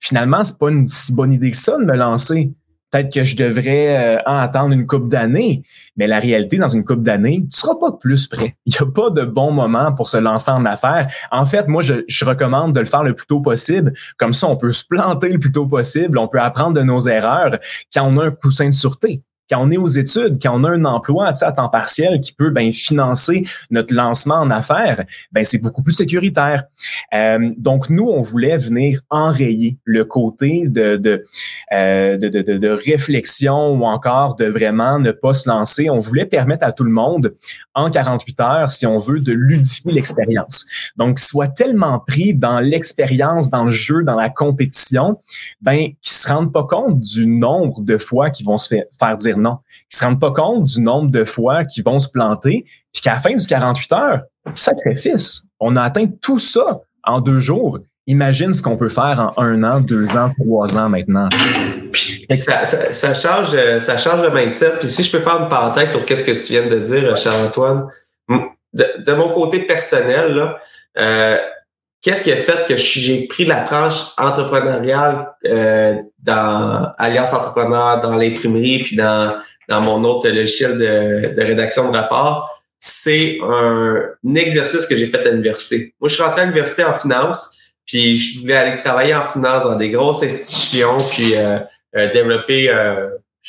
finalement 0.00 0.44
c'est 0.44 0.58
pas 0.58 0.70
une 0.70 0.88
si 0.88 1.12
bonne 1.12 1.32
idée 1.32 1.50
que 1.50 1.56
ça 1.56 1.78
de 1.78 1.84
me 1.84 1.96
lancer. 1.96 2.52
Peut-être 2.92 3.12
que 3.12 3.24
je 3.24 3.34
devrais 3.34 3.96
euh, 3.96 4.22
en 4.26 4.36
attendre 4.36 4.72
une 4.72 4.86
coupe 4.86 5.08
d'années, 5.08 5.64
mais 5.96 6.06
la 6.06 6.20
réalité 6.20 6.56
dans 6.56 6.68
une 6.68 6.84
coupe 6.84 7.02
d'années, 7.02 7.44
tu 7.50 7.58
seras 7.58 7.74
pas 7.74 7.92
plus 7.92 8.28
prêt. 8.28 8.56
Il 8.64 8.70
n'y 8.70 8.88
a 8.88 8.90
pas 8.90 9.10
de 9.10 9.24
bon 9.24 9.50
moment 9.50 9.92
pour 9.92 10.08
se 10.08 10.16
lancer 10.16 10.52
en 10.52 10.64
affaires. 10.64 11.08
En 11.32 11.46
fait, 11.46 11.66
moi, 11.66 11.82
je, 11.82 12.04
je, 12.06 12.24
recommande 12.24 12.72
de 12.72 12.80
le 12.80 12.86
faire 12.86 13.02
le 13.02 13.14
plus 13.14 13.26
tôt 13.26 13.40
possible. 13.40 13.92
Comme 14.18 14.32
ça, 14.32 14.46
on 14.46 14.56
peut 14.56 14.70
se 14.70 14.84
planter 14.84 15.30
le 15.30 15.40
plus 15.40 15.50
tôt 15.50 15.66
possible. 15.66 16.16
On 16.16 16.28
peut 16.28 16.40
apprendre 16.40 16.74
de 16.74 16.82
nos 16.82 17.00
erreurs 17.00 17.58
quand 17.92 18.04
on 18.04 18.18
a 18.18 18.26
un 18.26 18.30
coussin 18.30 18.66
de 18.66 18.70
sûreté 18.70 19.24
quand 19.48 19.60
on 19.60 19.70
est 19.70 19.76
aux 19.76 19.86
études, 19.86 20.38
quand 20.42 20.60
on 20.60 20.64
a 20.64 20.70
un 20.70 20.84
emploi 20.84 21.32
à 21.40 21.52
temps 21.52 21.68
partiel 21.68 22.20
qui 22.20 22.32
peut 22.32 22.50
ben, 22.50 22.72
financer 22.72 23.44
notre 23.70 23.94
lancement 23.94 24.36
en 24.36 24.50
affaires, 24.50 25.04
ben, 25.32 25.44
c'est 25.44 25.58
beaucoup 25.58 25.82
plus 25.82 25.92
sécuritaire. 25.92 26.64
Euh, 27.14 27.52
donc, 27.56 27.88
nous, 27.90 28.06
on 28.06 28.22
voulait 28.22 28.56
venir 28.56 29.00
enrayer 29.10 29.78
le 29.84 30.04
côté 30.04 30.64
de, 30.66 30.96
de, 30.96 31.24
euh, 31.72 32.16
de, 32.16 32.28
de, 32.28 32.42
de, 32.42 32.68
réflexion 32.68 33.74
ou 33.74 33.84
encore 33.84 34.36
de 34.36 34.46
vraiment 34.46 34.98
ne 34.98 35.12
pas 35.12 35.32
se 35.32 35.48
lancer. 35.48 35.88
On 35.90 35.98
voulait 35.98 36.26
permettre 36.26 36.64
à 36.64 36.72
tout 36.72 36.84
le 36.84 36.90
monde, 36.90 37.34
en 37.74 37.90
48 37.90 38.40
heures, 38.40 38.70
si 38.70 38.86
on 38.86 38.98
veut, 38.98 39.20
de 39.20 39.32
ludifier 39.32 39.92
l'expérience. 39.92 40.66
Donc, 40.96 41.18
soit 41.18 41.48
tellement 41.48 42.00
pris 42.00 42.34
dans 42.34 42.60
l'expérience, 42.60 43.50
dans 43.50 43.64
le 43.64 43.72
jeu, 43.72 44.02
dans 44.02 44.16
la 44.16 44.30
compétition, 44.30 45.20
ben, 45.60 45.92
qu'ils 46.02 46.16
se 46.16 46.28
rendent 46.28 46.52
pas 46.52 46.64
compte 46.64 47.00
du 47.00 47.26
nombre 47.26 47.80
de 47.82 47.98
fois 47.98 48.30
qu'ils 48.30 48.46
vont 48.46 48.58
se 48.58 48.74
faire 48.98 49.16
dire 49.16 49.35
non. 49.36 49.58
Ils 49.92 49.96
se 49.96 50.04
rendent 50.04 50.20
pas 50.20 50.32
compte 50.32 50.64
du 50.64 50.80
nombre 50.80 51.10
de 51.10 51.24
fois 51.24 51.64
qu'ils 51.64 51.84
vont 51.84 51.98
se 51.98 52.08
planter, 52.08 52.64
puis 52.92 53.02
qu'à 53.02 53.14
la 53.14 53.20
fin 53.20 53.34
du 53.34 53.46
48 53.46 53.92
heures, 53.92 54.22
sacrifice, 54.54 55.42
on 55.60 55.76
a 55.76 55.82
atteint 55.82 56.06
tout 56.20 56.38
ça 56.38 56.80
en 57.04 57.20
deux 57.20 57.40
jours. 57.40 57.78
Imagine 58.08 58.54
ce 58.54 58.62
qu'on 58.62 58.76
peut 58.76 58.88
faire 58.88 59.32
en 59.36 59.42
un 59.42 59.64
an, 59.64 59.80
deux 59.80 60.08
ans, 60.16 60.32
trois 60.38 60.76
ans 60.76 60.88
maintenant. 60.88 61.28
Ça, 62.36 62.64
ça, 62.64 63.14
change, 63.14 63.56
ça 63.80 63.98
change 63.98 64.22
le 64.22 64.30
mindset. 64.30 64.74
Puis 64.80 64.88
si 64.88 65.02
je 65.02 65.10
peux 65.10 65.20
faire 65.20 65.42
une 65.42 65.48
parenthèse 65.48 65.90
sur 65.90 66.00
ce 66.00 66.06
que 66.06 66.32
tu 66.32 66.52
viens 66.52 66.66
de 66.66 66.78
dire, 66.78 67.16
Charles-Antoine, 67.16 67.88
de, 68.28 69.12
mon 69.14 69.28
côté 69.30 69.60
personnel, 69.60 70.34
là, 70.34 70.58
euh, 70.98 71.38
qu'est-ce 72.06 72.22
qui 72.22 72.30
a 72.30 72.36
fait 72.36 72.68
que 72.68 72.76
j'ai 72.76 73.26
pris 73.26 73.44
la 73.46 73.62
tranche 73.62 74.12
entrepreneuriale 74.16 75.26
euh, 75.44 75.96
dans 76.22 76.92
Alliance 76.98 77.32
Entrepreneur, 77.32 78.00
dans 78.00 78.14
l'imprimerie, 78.14 78.84
puis 78.84 78.94
dans, 78.94 79.36
dans 79.68 79.80
mon 79.80 80.04
autre 80.04 80.28
logiciel 80.28 80.78
de, 80.78 81.34
de 81.34 81.42
rédaction 81.42 81.90
de 81.90 81.96
rapport, 81.96 82.48
c'est 82.78 83.38
un, 83.42 84.34
exercice 84.36 84.86
que 84.86 84.94
j'ai 84.94 85.08
fait 85.08 85.26
à 85.26 85.30
l'université. 85.32 85.94
Moi, 86.00 86.08
je 86.08 86.14
suis 86.14 86.22
rentré 86.22 86.42
à 86.42 86.44
l'université 86.44 86.84
en 86.84 86.94
finance, 86.94 87.58
puis 87.84 88.16
je 88.16 88.40
voulais 88.40 88.56
aller 88.56 88.80
travailler 88.80 89.16
en 89.16 89.26
finance 89.26 89.64
dans 89.64 89.74
des 89.74 89.90
grosses 89.90 90.22
institutions, 90.22 90.98
puis 91.10 91.34
euh, 91.34 91.58
euh, 91.96 92.12
développer... 92.12 92.70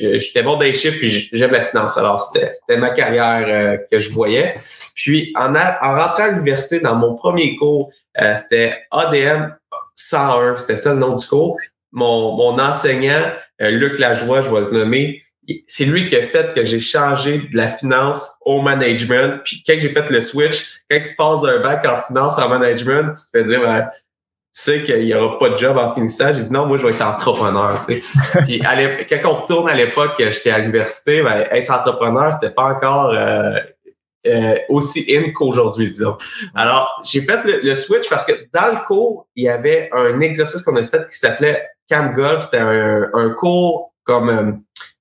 Euh, 0.01 0.19
J'étais 0.19 0.43
bon 0.43 0.57
des 0.57 0.73
chiffres, 0.73 0.97
puis 0.97 1.29
j'aime 1.31 1.51
la 1.51 1.65
finance. 1.65 1.97
Alors, 1.97 2.21
c'était 2.21 2.77
ma 2.77 2.89
carrière 2.89 3.79
que 3.91 3.99
je 3.99 4.09
voyais. 4.09 4.55
Puis, 4.97 5.31
en, 5.35 5.55
en 5.55 5.95
rentrant 5.95 6.23
à 6.23 6.29
l'université, 6.31 6.79
dans 6.79 6.95
mon 6.95 7.15
premier 7.15 7.55
cours, 7.55 7.91
euh, 8.21 8.35
c'était 8.35 8.85
ADM 8.91 9.53
101, 9.95 10.57
c'était 10.57 10.75
ça 10.75 10.93
le 10.93 10.99
nom 10.99 11.13
du 11.15 11.25
cours. 11.25 11.57
Mon, 11.91 12.35
mon 12.35 12.59
enseignant, 12.59 13.21
euh, 13.61 13.69
Luc 13.69 13.99
Lajoie, 13.99 14.41
je 14.41 14.49
vais 14.49 14.61
le 14.61 14.71
nommer, 14.71 15.23
c'est 15.67 15.85
lui 15.85 16.07
qui 16.07 16.15
a 16.15 16.23
fait 16.23 16.53
que 16.53 16.63
j'ai 16.63 16.79
changé 16.79 17.37
de 17.37 17.55
la 17.55 17.67
finance 17.67 18.37
au 18.41 18.61
management. 18.61 19.41
Puis 19.45 19.63
quand 19.65 19.75
j'ai 19.79 19.89
fait 19.89 20.09
le 20.09 20.21
switch, 20.21 20.81
quand 20.89 20.99
tu 20.99 21.15
passes 21.15 21.41
d'un 21.41 21.61
bac 21.61 21.85
en 21.87 22.01
finance 22.07 22.37
en 22.39 22.49
management, 22.49 23.13
tu 23.13 23.31
te 23.31 23.37
fais 23.37 23.43
dire, 23.45 23.61
ben, 23.61 23.87
sais 24.59 24.83
qu'il 24.83 25.05
n'y 25.05 25.13
aura 25.13 25.37
pas 25.37 25.49
de 25.49 25.57
job 25.57 25.77
en 25.77 25.93
finissant. 25.93 26.33
J'ai 26.33 26.43
dit 26.43 26.51
non, 26.51 26.65
moi 26.65 26.77
je 26.77 26.83
vais 26.83 26.93
être 26.93 27.05
entrepreneur. 27.05 27.79
Tu 27.85 28.01
sais. 28.01 28.41
Puis 28.43 28.59
quand 28.59 29.29
on 29.29 29.33
retourne 29.33 29.69
à 29.69 29.75
l'époque, 29.75 30.15
j'étais 30.17 30.49
à 30.49 30.57
l'université, 30.57 31.21
ben, 31.21 31.45
être 31.51 31.71
entrepreneur, 31.71 32.33
c'était 32.33 32.53
pas 32.53 32.63
encore 32.63 33.11
euh, 33.11 33.59
euh, 34.25 34.55
aussi 34.69 35.05
in 35.09 35.31
qu'aujourd'hui, 35.31 35.89
disons. 35.89 36.17
Alors, 36.55 37.01
j'ai 37.05 37.21
fait 37.21 37.39
le, 37.63 37.75
switch 37.75 38.09
parce 38.09 38.25
que 38.25 38.33
dans 38.51 38.73
le 38.73 38.85
cours, 38.85 39.27
il 39.35 39.45
y 39.45 39.49
avait 39.49 39.89
un 39.93 40.19
exercice 40.21 40.63
qu'on 40.63 40.75
a 40.75 40.87
fait 40.87 41.07
qui 41.07 41.17
s'appelait 41.19 41.67
Camp 41.89 42.13
Golf. 42.15 42.45
C'était 42.45 42.57
un, 42.57 43.09
un, 43.13 43.29
cours 43.29 43.93
comme 44.05 44.29
euh, 44.29 44.51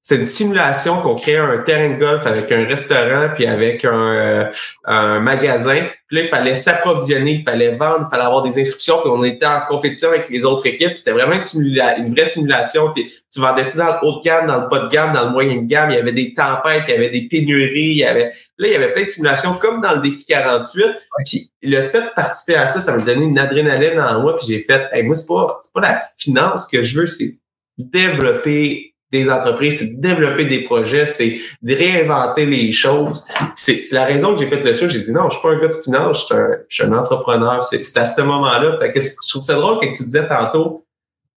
c'est 0.08 0.14
une 0.14 0.24
simulation 0.24 1.02
qu'on 1.02 1.16
crée 1.16 1.36
un 1.36 1.58
terrain 1.58 1.92
de 1.92 1.98
golf 1.98 2.24
avec 2.26 2.52
un 2.52 2.64
restaurant 2.64 3.28
puis 3.34 3.44
avec 3.44 3.84
un, 3.84 4.14
euh, 4.14 4.44
un 4.84 5.18
magasin. 5.18 5.84
Puis 6.06 6.18
là, 6.18 6.22
il 6.22 6.28
fallait 6.28 6.54
s'approvisionner, 6.54 7.32
il 7.32 7.42
fallait 7.42 7.74
vendre, 7.74 8.06
il 8.06 8.10
fallait 8.14 8.22
avoir 8.22 8.44
des 8.44 8.60
inscriptions. 8.60 8.98
Puis 9.00 9.10
on 9.12 9.24
était 9.24 9.46
en 9.46 9.62
compétition 9.68 10.10
avec 10.10 10.30
les 10.30 10.44
autres 10.44 10.64
équipes. 10.68 10.96
C'était 10.96 11.10
vraiment 11.10 11.34
une, 11.34 11.82
une 11.98 12.14
vraie 12.14 12.24
simulation. 12.24 12.92
Tu 12.94 13.40
vendais-tu 13.40 13.78
dans 13.78 13.86
le 13.86 14.06
haut 14.06 14.20
de 14.20 14.22
gamme, 14.22 14.46
dans 14.46 14.60
le 14.60 14.68
bas 14.68 14.84
de 14.84 14.90
gamme, 14.90 15.12
dans 15.12 15.24
le 15.24 15.30
moyen 15.30 15.56
de 15.56 15.66
gamme? 15.66 15.90
Il 15.90 15.96
y 15.96 15.98
avait 15.98 16.12
des 16.12 16.34
tempêtes, 16.34 16.84
il 16.86 16.92
y 16.92 16.94
avait 16.94 17.10
des 17.10 17.26
pénuries. 17.26 17.90
Il 17.90 17.98
y 17.98 18.04
avait 18.04 18.32
là, 18.58 18.68
il 18.68 18.72
y 18.72 18.76
avait 18.76 18.92
plein 18.92 19.06
de 19.06 19.10
simulations 19.10 19.54
comme 19.54 19.80
dans 19.80 19.96
le 19.96 20.02
défi 20.02 20.24
48. 20.24 20.84
Puis 21.24 21.50
le 21.62 21.82
fait 21.88 22.02
de 22.02 22.14
participer 22.14 22.54
à 22.54 22.68
ça, 22.68 22.80
ça 22.80 22.96
me 22.96 23.04
donnait 23.04 23.26
une 23.26 23.40
adrénaline 23.40 23.98
en 23.98 24.22
moi. 24.22 24.36
Puis 24.38 24.46
j'ai 24.46 24.62
fait, 24.62 24.88
hey, 24.92 25.02
moi, 25.02 25.16
c'est 25.16 25.26
pas, 25.26 25.58
c'est 25.62 25.72
pas 25.72 25.80
la 25.80 26.04
finance 26.16 26.68
que 26.68 26.84
je 26.84 27.00
veux, 27.00 27.08
c'est 27.08 27.38
développer 27.76 28.94
des 29.12 29.30
entreprises, 29.30 29.78
c'est 29.78 29.96
de 29.96 30.00
développer 30.00 30.46
des 30.46 30.64
projets, 30.64 31.06
c'est 31.06 31.38
de 31.62 31.74
réinventer 31.74 32.44
les 32.44 32.72
choses. 32.72 33.26
C'est 33.54 33.80
la 33.92 34.04
raison 34.04 34.34
que 34.34 34.40
j'ai 34.40 34.48
fait 34.48 34.62
le 34.62 34.72
show. 34.72 34.88
J'ai 34.88 35.00
dit 35.00 35.12
non, 35.12 35.28
je 35.28 35.34
suis 35.34 35.42
pas 35.42 35.50
un 35.50 35.58
gars 35.58 35.68
de 35.68 35.80
finance, 35.82 36.26
je 36.28 36.74
suis 36.74 36.84
un, 36.84 36.92
entrepreneur. 36.92 37.64
C'est 37.64 37.96
à 37.96 38.04
ce 38.06 38.20
moment-là. 38.22 38.78
Je 38.80 39.28
trouve 39.28 39.42
ça 39.42 39.54
drôle 39.54 39.78
que 39.78 39.86
tu 39.86 40.02
disais 40.02 40.26
tantôt, 40.26 40.84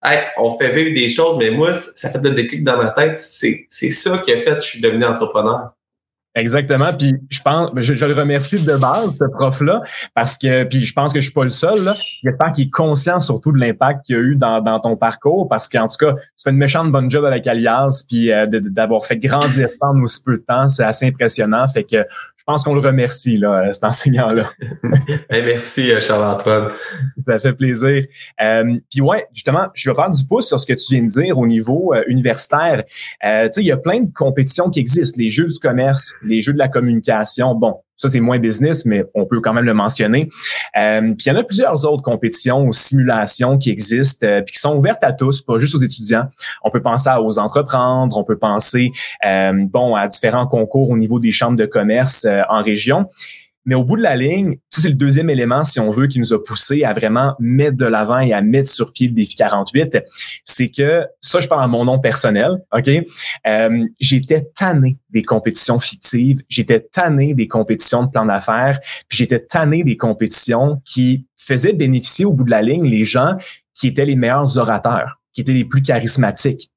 hey, 0.04 0.18
on 0.36 0.56
fait 0.58 0.72
vivre 0.72 0.94
des 0.94 1.08
choses, 1.08 1.36
mais 1.38 1.50
moi, 1.50 1.72
ça 1.72 2.10
fait 2.10 2.20
des 2.20 2.32
déclic 2.32 2.64
dans 2.64 2.76
ma 2.76 2.90
tête. 2.90 3.18
C'est 3.18 3.90
ça 3.90 4.18
qui 4.18 4.32
a 4.32 4.38
fait 4.38 4.56
que 4.56 4.60
je 4.62 4.66
suis 4.66 4.80
devenu 4.80 5.04
entrepreneur. 5.04 5.70
Exactement. 6.36 6.92
Puis 6.96 7.16
je 7.28 7.40
pense, 7.42 7.70
je, 7.76 7.94
je, 7.94 8.06
le 8.06 8.14
remercie 8.14 8.60
de 8.60 8.76
base, 8.76 9.10
ce 9.18 9.24
prof-là, 9.24 9.82
parce 10.14 10.38
que, 10.38 10.62
puis 10.62 10.86
je 10.86 10.92
pense 10.92 11.12
que 11.12 11.18
je 11.18 11.24
suis 11.24 11.34
pas 11.34 11.42
le 11.42 11.50
seul. 11.50 11.92
J'espère 12.22 12.52
qu'il 12.52 12.68
est 12.68 12.70
conscient 12.70 13.18
surtout 13.18 13.50
de 13.50 13.58
l'impact 13.58 14.06
qu'il 14.06 14.16
a 14.16 14.20
eu 14.20 14.36
dans, 14.36 14.60
dans 14.60 14.78
ton 14.78 14.96
parcours, 14.96 15.48
parce 15.48 15.68
qu'en 15.68 15.88
tout 15.88 15.96
cas, 15.98 16.12
tu 16.14 16.44
fais 16.44 16.50
une 16.50 16.56
méchante 16.56 16.92
bonne 16.92 17.10
job 17.10 17.24
avec 17.24 17.48
Alias, 17.48 18.04
puis 18.08 18.30
euh, 18.30 18.46
d'avoir 18.48 19.04
fait 19.04 19.16
grandir 19.16 19.70
en 19.80 20.00
aussi 20.02 20.22
peu 20.22 20.36
de 20.36 20.44
temps, 20.46 20.68
c'est 20.68 20.84
assez 20.84 21.06
impressionnant. 21.06 21.66
Fait 21.66 21.84
que 21.84 22.06
pense 22.50 22.64
qu'on 22.64 22.74
le 22.74 22.80
remercie, 22.80 23.36
là, 23.36 23.66
euh, 23.66 23.72
cet 23.72 23.84
enseignant-là. 23.84 24.50
Merci, 25.30 25.92
euh, 25.92 26.00
Charles-Antoine. 26.00 26.70
Ça 27.18 27.38
fait 27.38 27.52
plaisir. 27.52 28.04
Euh, 28.42 28.76
Puis 28.90 29.00
ouais, 29.00 29.26
justement, 29.32 29.68
je 29.74 29.88
vais 29.88 29.94
faire 29.94 30.10
du 30.10 30.24
pouce 30.26 30.48
sur 30.48 30.58
ce 30.58 30.66
que 30.66 30.72
tu 30.72 30.94
viens 30.94 31.04
de 31.04 31.08
dire 31.08 31.38
au 31.38 31.46
niveau 31.46 31.94
euh, 31.94 32.02
universitaire. 32.08 32.82
Euh, 33.24 33.44
tu 33.44 33.52
sais, 33.52 33.60
il 33.62 33.66
y 33.66 33.72
a 33.72 33.76
plein 33.76 34.00
de 34.00 34.12
compétitions 34.12 34.68
qui 34.68 34.80
existent, 34.80 35.16
les 35.18 35.30
jeux 35.30 35.46
du 35.46 35.58
commerce, 35.60 36.14
les 36.24 36.42
jeux 36.42 36.52
de 36.52 36.58
la 36.58 36.68
communication. 36.68 37.54
Bon, 37.54 37.76
Ça, 38.00 38.08
c'est 38.08 38.20
moins 38.20 38.38
business, 38.38 38.86
mais 38.86 39.04
on 39.14 39.26
peut 39.26 39.42
quand 39.42 39.52
même 39.52 39.66
le 39.66 39.74
mentionner. 39.74 40.30
Euh, 40.74 41.00
puis 41.02 41.26
il 41.26 41.28
y 41.28 41.32
en 41.32 41.36
a 41.36 41.42
plusieurs 41.42 41.84
autres 41.84 42.02
compétitions 42.02 42.64
ou 42.64 42.72
simulations 42.72 43.58
qui 43.58 43.68
existent, 43.68 44.26
euh, 44.26 44.40
puis 44.40 44.54
qui 44.54 44.58
sont 44.58 44.74
ouvertes 44.74 45.04
à 45.04 45.12
tous, 45.12 45.42
pas 45.42 45.58
juste 45.58 45.74
aux 45.74 45.80
étudiants. 45.80 46.24
On 46.64 46.70
peut 46.70 46.80
penser 46.80 47.10
aux 47.20 47.38
entreprendre, 47.38 48.16
on 48.16 48.24
peut 48.24 48.38
penser 48.38 48.90
euh, 49.26 49.52
bon 49.54 49.96
à 49.96 50.08
différents 50.08 50.46
concours 50.46 50.88
au 50.88 50.96
niveau 50.96 51.20
des 51.20 51.30
chambres 51.30 51.58
de 51.58 51.66
commerce 51.66 52.26
en 52.48 52.62
région. 52.62 53.10
Mais 53.64 53.74
au 53.74 53.84
bout 53.84 53.96
de 53.96 54.02
la 54.02 54.16
ligne, 54.16 54.56
ça 54.68 54.82
c'est 54.82 54.88
le 54.88 54.94
deuxième 54.94 55.28
élément, 55.30 55.62
si 55.62 55.80
on 55.80 55.90
veut, 55.90 56.06
qui 56.06 56.18
nous 56.18 56.32
a 56.32 56.42
poussé 56.42 56.84
à 56.84 56.92
vraiment 56.92 57.34
mettre 57.38 57.76
de 57.76 57.84
l'avant 57.84 58.18
et 58.18 58.32
à 58.32 58.40
mettre 58.40 58.70
sur 58.70 58.92
pied 58.92 59.08
le 59.08 59.14
défi 59.14 59.34
48, 59.36 59.98
c'est 60.44 60.70
que 60.70 61.06
ça, 61.20 61.40
je 61.40 61.48
parle 61.48 61.62
à 61.62 61.66
mon 61.66 61.84
nom 61.84 61.98
personnel, 61.98 62.64
ok? 62.72 62.90
Euh, 63.46 63.86
j'étais 64.00 64.48
tanné 64.54 64.98
des 65.10 65.22
compétitions 65.22 65.78
fictives, 65.78 66.42
j'étais 66.48 66.80
tanné 66.80 67.34
des 67.34 67.48
compétitions 67.48 68.04
de 68.04 68.10
plan 68.10 68.24
d'affaires, 68.24 68.80
puis 69.08 69.18
j'étais 69.18 69.40
tanné 69.40 69.84
des 69.84 69.96
compétitions 69.96 70.80
qui 70.84 71.26
faisaient 71.36 71.72
bénéficier 71.72 72.24
au 72.24 72.32
bout 72.32 72.44
de 72.44 72.50
la 72.50 72.62
ligne 72.62 72.86
les 72.86 73.04
gens 73.04 73.36
qui 73.74 73.88
étaient 73.88 74.06
les 74.06 74.16
meilleurs 74.16 74.58
orateurs, 74.58 75.20
qui 75.32 75.40
étaient 75.40 75.52
les 75.52 75.64
plus 75.64 75.82
charismatiques. 75.82 76.70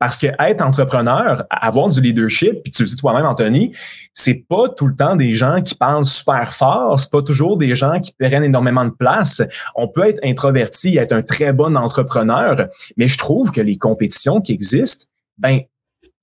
Parce 0.00 0.18
que 0.18 0.28
être 0.38 0.62
entrepreneur, 0.62 1.44
avoir 1.50 1.88
du 1.90 2.00
leadership, 2.00 2.62
puis 2.62 2.72
tu 2.72 2.82
le 2.82 2.88
dis 2.88 2.96
toi-même, 2.96 3.26
Anthony, 3.26 3.76
c'est 4.14 4.46
pas 4.48 4.70
tout 4.70 4.86
le 4.86 4.96
temps 4.96 5.14
des 5.14 5.32
gens 5.32 5.60
qui 5.60 5.74
parlent 5.74 6.06
super 6.06 6.54
fort, 6.54 6.98
c'est 6.98 7.12
pas 7.12 7.22
toujours 7.22 7.58
des 7.58 7.74
gens 7.74 8.00
qui 8.00 8.12
prennent 8.18 8.42
énormément 8.42 8.86
de 8.86 8.90
place. 8.90 9.42
On 9.74 9.88
peut 9.88 10.06
être 10.06 10.18
introverti, 10.24 10.96
être 10.96 11.12
un 11.12 11.20
très 11.20 11.52
bon 11.52 11.76
entrepreneur, 11.76 12.68
mais 12.96 13.08
je 13.08 13.18
trouve 13.18 13.52
que 13.52 13.60
les 13.60 13.76
compétitions 13.76 14.40
qui 14.40 14.52
existent, 14.52 15.04
ben 15.36 15.60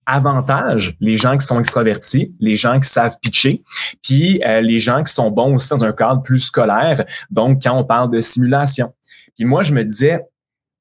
avantage 0.07 0.95
les 0.99 1.17
gens 1.17 1.37
qui 1.37 1.45
sont 1.45 1.59
extravertis, 1.59 2.33
les 2.39 2.55
gens 2.55 2.79
qui 2.79 2.87
savent 2.87 3.17
pitcher, 3.21 3.61
puis 4.01 4.41
euh, 4.43 4.61
les 4.61 4.79
gens 4.79 5.03
qui 5.03 5.13
sont 5.13 5.29
bons 5.29 5.53
aussi 5.53 5.69
dans 5.69 5.83
un 5.83 5.91
cadre 5.91 6.23
plus 6.23 6.39
scolaire. 6.39 7.05
Donc, 7.29 7.61
quand 7.61 7.77
on 7.77 7.83
parle 7.83 8.09
de 8.09 8.21
simulation. 8.21 8.93
Puis 9.35 9.45
moi, 9.45 9.61
je 9.63 9.73
me 9.73 9.83
disais, 9.83 10.25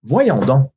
voyons 0.03 0.41
donc, 0.41 0.71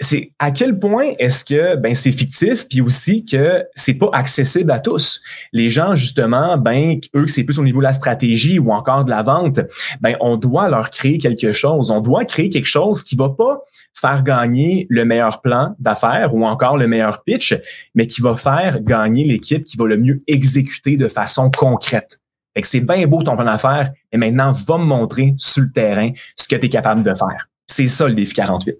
c'est 0.00 0.32
à 0.38 0.50
quel 0.50 0.78
point 0.78 1.12
est-ce 1.18 1.44
que 1.44 1.76
ben 1.76 1.94
c'est 1.94 2.10
fictif 2.10 2.66
puis 2.66 2.80
aussi 2.80 3.26
que 3.26 3.64
c'est 3.74 3.94
pas 3.94 4.08
accessible 4.14 4.70
à 4.70 4.80
tous. 4.80 5.20
Les 5.52 5.68
gens 5.68 5.94
justement 5.94 6.56
ben 6.56 6.98
eux 7.14 7.26
c'est 7.26 7.44
plus 7.44 7.58
au 7.58 7.64
niveau 7.64 7.80
de 7.80 7.84
la 7.84 7.92
stratégie 7.92 8.58
ou 8.58 8.72
encore 8.72 9.04
de 9.04 9.10
la 9.10 9.22
vente, 9.22 9.60
ben 10.00 10.16
on 10.20 10.36
doit 10.36 10.70
leur 10.70 10.88
créer 10.88 11.18
quelque 11.18 11.52
chose, 11.52 11.90
on 11.90 12.00
doit 12.00 12.24
créer 12.24 12.48
quelque 12.48 12.66
chose 12.66 13.04
qui 13.04 13.14
va 13.14 13.28
pas 13.28 13.60
faire 13.92 14.22
gagner 14.22 14.86
le 14.88 15.04
meilleur 15.04 15.42
plan 15.42 15.74
d'affaires 15.78 16.34
ou 16.34 16.46
encore 16.46 16.78
le 16.78 16.86
meilleur 16.86 17.22
pitch, 17.22 17.54
mais 17.94 18.06
qui 18.06 18.22
va 18.22 18.34
faire 18.34 18.80
gagner 18.80 19.24
l'équipe 19.24 19.64
qui 19.64 19.76
va 19.76 19.86
le 19.86 19.98
mieux 19.98 20.18
exécuter 20.26 20.96
de 20.96 21.08
façon 21.08 21.50
concrète. 21.50 22.18
Fait 22.54 22.62
que 22.62 22.66
c'est 22.66 22.80
bien 22.80 23.06
beau 23.06 23.22
ton 23.22 23.36
plan 23.36 23.44
d'affaires, 23.44 23.92
et 24.10 24.16
maintenant 24.16 24.50
va 24.50 24.78
me 24.78 24.84
montrer 24.84 25.34
sur 25.36 25.62
le 25.62 25.70
terrain 25.70 26.10
ce 26.34 26.48
que 26.48 26.56
tu 26.56 26.66
es 26.66 26.68
capable 26.68 27.02
de 27.02 27.14
faire. 27.14 27.48
C'est 27.66 27.86
ça 27.86 28.08
le 28.08 28.14
défi 28.14 28.34
48. 28.34 28.74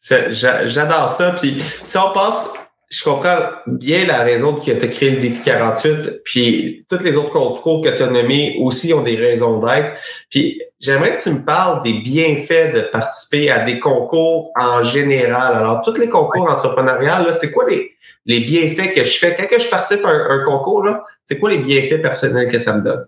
J'adore 0.00 1.08
ça. 1.08 1.36
Puis 1.40 1.62
si 1.84 1.98
on 1.98 2.12
passe, 2.12 2.52
je 2.88 3.02
comprends 3.02 3.36
bien 3.66 4.06
la 4.06 4.22
raison 4.22 4.54
que 4.54 4.70
tu 4.70 4.84
as 4.84 4.88
créé 4.88 5.10
le 5.10 5.20
défi 5.20 5.40
48, 5.40 6.22
puis 6.24 6.86
toutes 6.88 7.02
les 7.02 7.16
autres 7.16 7.30
concours 7.30 7.82
que 7.82 7.88
tu 7.88 8.02
as 8.02 8.06
nommés 8.06 8.58
aussi 8.62 8.94
ont 8.94 9.02
des 9.02 9.16
raisons 9.16 9.58
d'être. 9.58 9.92
Puis 10.30 10.62
j'aimerais 10.78 11.16
que 11.16 11.22
tu 11.22 11.30
me 11.30 11.44
parles 11.44 11.82
des 11.82 11.94
bienfaits 12.00 12.74
de 12.74 12.80
participer 12.92 13.50
à 13.50 13.64
des 13.64 13.80
concours 13.80 14.52
en 14.54 14.84
général. 14.84 15.56
Alors, 15.56 15.82
tous 15.82 15.98
les 15.98 16.08
concours 16.08 16.48
entrepreneuriales, 16.48 17.34
c'est 17.34 17.50
quoi 17.50 17.68
les, 17.68 17.92
les 18.24 18.40
bienfaits 18.40 18.94
que 18.94 19.02
je 19.02 19.18
fais? 19.18 19.36
Quand 19.36 19.58
je 19.58 19.68
participe 19.68 20.04
à 20.04 20.10
un, 20.10 20.40
un 20.40 20.44
concours, 20.44 20.86
c'est 21.24 21.40
quoi 21.40 21.50
les 21.50 21.58
bienfaits 21.58 22.00
personnels 22.00 22.50
que 22.50 22.58
ça 22.60 22.76
me 22.76 22.82
donne? 22.82 23.06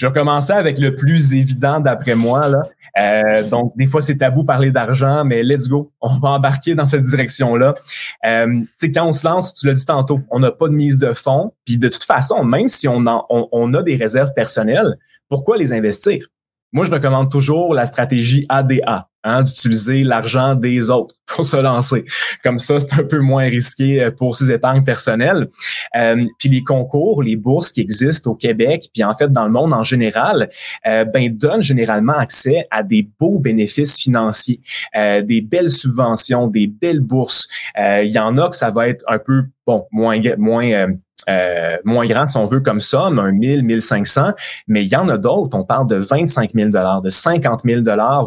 Je 0.00 0.06
vais 0.06 0.14
commencer 0.14 0.54
avec 0.54 0.78
le 0.78 0.96
plus 0.96 1.34
évident 1.34 1.78
d'après 1.78 2.14
moi. 2.14 2.50
Euh, 2.98 3.46
donc, 3.46 3.76
des 3.76 3.86
fois, 3.86 4.00
c'est 4.00 4.16
tabou 4.16 4.44
parler 4.44 4.70
d'argent, 4.70 5.26
mais 5.26 5.42
let's 5.42 5.68
go. 5.68 5.92
On 6.00 6.18
va 6.18 6.30
embarquer 6.30 6.74
dans 6.74 6.86
cette 6.86 7.02
direction-là. 7.02 7.74
Euh, 8.24 8.46
tu 8.46 8.66
sais, 8.78 8.90
quand 8.90 9.04
on 9.04 9.12
se 9.12 9.28
lance, 9.28 9.52
tu 9.52 9.66
l'as 9.66 9.74
dit 9.74 9.84
tantôt, 9.84 10.22
on 10.30 10.38
n'a 10.38 10.52
pas 10.52 10.68
de 10.68 10.72
mise 10.72 10.96
de 10.96 11.12
fonds. 11.12 11.52
Puis 11.66 11.76
de 11.76 11.88
toute 11.88 12.04
façon, 12.04 12.42
même 12.44 12.68
si 12.68 12.88
on 12.88 13.04
a 13.06 13.82
des 13.82 13.96
réserves 13.96 14.32
personnelles, 14.32 14.96
pourquoi 15.28 15.58
les 15.58 15.74
investir? 15.74 16.28
Moi, 16.72 16.84
je 16.84 16.90
recommande 16.90 17.30
toujours 17.30 17.74
la 17.74 17.84
stratégie 17.84 18.46
ADA, 18.48 19.08
hein, 19.24 19.42
d'utiliser 19.42 20.04
l'argent 20.04 20.54
des 20.54 20.88
autres 20.90 21.16
pour 21.26 21.44
se 21.44 21.56
lancer. 21.56 22.04
Comme 22.44 22.60
ça, 22.60 22.78
c'est 22.78 22.94
un 22.94 23.02
peu 23.02 23.18
moins 23.18 23.44
risqué 23.44 24.02
euh, 24.02 24.10
pour 24.12 24.36
ses 24.36 24.52
épargnes 24.52 24.84
personnelles. 24.84 25.48
Euh, 25.96 26.24
puis 26.38 26.48
les 26.48 26.62
concours, 26.62 27.22
les 27.22 27.36
bourses 27.36 27.72
qui 27.72 27.80
existent 27.80 28.30
au 28.30 28.34
Québec, 28.34 28.88
puis 28.94 29.02
en 29.02 29.14
fait 29.14 29.32
dans 29.32 29.44
le 29.44 29.50
monde 29.50 29.72
en 29.72 29.82
général, 29.82 30.48
euh, 30.86 31.04
ben 31.04 31.36
donnent 31.36 31.62
généralement 31.62 32.16
accès 32.16 32.66
à 32.70 32.82
des 32.82 33.08
beaux 33.18 33.38
bénéfices 33.38 33.98
financiers, 33.98 34.60
euh, 34.96 35.22
des 35.22 35.40
belles 35.40 35.70
subventions, 35.70 36.46
des 36.46 36.68
belles 36.68 37.00
bourses. 37.00 37.48
Il 37.76 38.10
y 38.10 38.18
en 38.18 38.36
a 38.38 38.48
que 38.48 38.56
ça 38.56 38.70
va 38.70 38.88
être 38.88 39.04
un 39.08 39.18
peu 39.18 39.44
bon 39.66 39.86
moins 39.90 40.20
moins 40.36 40.88
euh, 41.28 41.76
moins 41.84 42.06
grand 42.06 42.26
si 42.26 42.36
on 42.36 42.46
veut 42.46 42.60
comme 42.60 42.80
somme, 42.80 43.18
un 43.18 43.32
1000, 43.32 43.62
1500, 43.62 44.32
mais 44.68 44.84
il 44.84 44.88
y 44.88 44.96
en 44.96 45.08
a 45.08 45.18
d'autres, 45.18 45.56
on 45.56 45.64
parle 45.64 45.86
de 45.86 45.96
25 45.96 46.52
000 46.52 46.70
de 46.70 47.08
50 47.08 47.60
000 47.64 47.82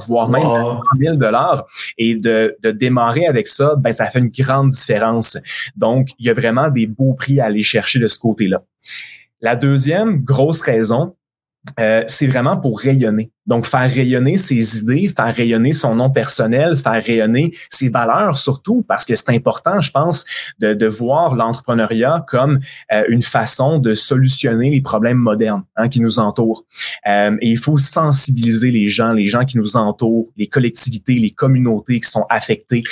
voire 0.07 0.29
même 0.29 0.41
de 0.41 0.47
100 0.47 1.17
000 1.19 1.65
et 1.97 2.15
de, 2.15 2.57
de 2.61 2.71
démarrer 2.71 3.25
avec 3.25 3.47
ça, 3.47 3.75
ben 3.77 3.91
ça 3.91 4.05
fait 4.05 4.19
une 4.19 4.29
grande 4.29 4.71
différence. 4.71 5.37
Donc, 5.75 6.09
il 6.19 6.25
y 6.25 6.29
a 6.29 6.33
vraiment 6.33 6.69
des 6.69 6.87
beaux 6.87 7.13
prix 7.13 7.39
à 7.39 7.45
aller 7.45 7.63
chercher 7.63 7.99
de 7.99 8.07
ce 8.07 8.19
côté-là. 8.19 8.63
La 9.41 9.55
deuxième 9.55 10.23
grosse 10.23 10.61
raison, 10.61 11.15
euh, 11.79 12.03
c'est 12.07 12.27
vraiment 12.27 12.57
pour 12.57 12.79
rayonner. 12.79 13.31
Donc, 13.45 13.65
faire 13.65 13.89
rayonner 13.89 14.37
ses 14.37 14.79
idées, 14.79 15.09
faire 15.09 15.33
rayonner 15.33 15.73
son 15.73 15.95
nom 15.95 16.09
personnel, 16.09 16.77
faire 16.77 17.03
rayonner 17.03 17.53
ses 17.69 17.89
valeurs 17.89 18.37
surtout, 18.37 18.85
parce 18.87 19.05
que 19.05 19.15
c'est 19.15 19.31
important, 19.31 19.81
je 19.81 19.91
pense, 19.91 20.23
de, 20.59 20.73
de 20.73 20.87
voir 20.87 21.35
l'entrepreneuriat 21.35 22.25
comme 22.27 22.59
euh, 22.91 23.03
une 23.09 23.21
façon 23.21 23.79
de 23.79 23.95
solutionner 23.95 24.69
les 24.69 24.81
problèmes 24.81 25.17
modernes 25.17 25.63
hein, 25.75 25.89
qui 25.89 25.99
nous 25.99 26.19
entourent. 26.19 26.63
Euh, 27.07 27.35
et 27.41 27.49
il 27.49 27.57
faut 27.57 27.77
sensibiliser 27.77 28.71
les 28.71 28.87
gens, 28.87 29.11
les 29.11 29.27
gens 29.27 29.43
qui 29.43 29.57
nous 29.57 29.75
entourent, 29.75 30.29
les 30.37 30.47
collectivités, 30.47 31.15
les 31.15 31.31
communautés 31.31 31.99
qui 31.99 32.09
sont 32.09 32.25
affectées 32.29 32.83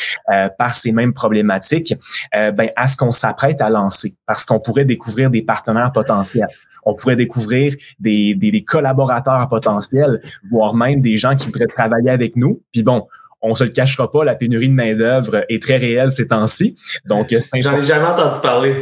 par 0.58 0.74
ces 0.74 0.92
mêmes 0.92 1.14
problématiques, 1.14 1.94
ben, 2.34 2.70
à 2.76 2.88
ce 2.88 2.98
qu'on 2.98 3.12
s'apprête 3.12 3.62
à 3.62 3.70
lancer, 3.70 4.14
parce 4.26 4.46
qu'on 4.46 4.60
pourrait 4.60 4.86
découvrir 4.86 5.30
des 5.30 5.42
partenaires 5.42 5.92
potentiels 5.92 6.48
on 6.84 6.96
pourrait 6.96 7.15
découvrir 7.15 7.76
des, 8.00 8.34
des, 8.36 8.63
collaborateurs 8.63 9.48
potentiels, 9.50 10.22
voire 10.50 10.74
même 10.76 11.02
des 11.02 11.17
gens 11.17 11.36
qui 11.36 11.48
voudraient 11.48 11.67
travailler 11.67 12.10
avec 12.10 12.36
nous. 12.36 12.62
Puis 12.72 12.84
bon, 12.84 13.08
on 13.41 13.56
se 13.56 13.63
le 13.63 13.70
cachera 13.72 14.10
pas, 14.10 14.24
la 14.24 14.36
pénurie 14.36 14.70
de 14.70 14.74
main-d'œuvre 14.74 15.46
est 15.50 15.62
très 15.62 15.78
réelle 15.78 16.12
ces 16.12 16.28
temps-ci. 16.28 16.78
Donc, 17.06 17.36
j'en 17.56 17.78
ai 17.78 17.84
jamais 17.84 18.06
entendu 18.06 18.39
parler. 18.41 18.76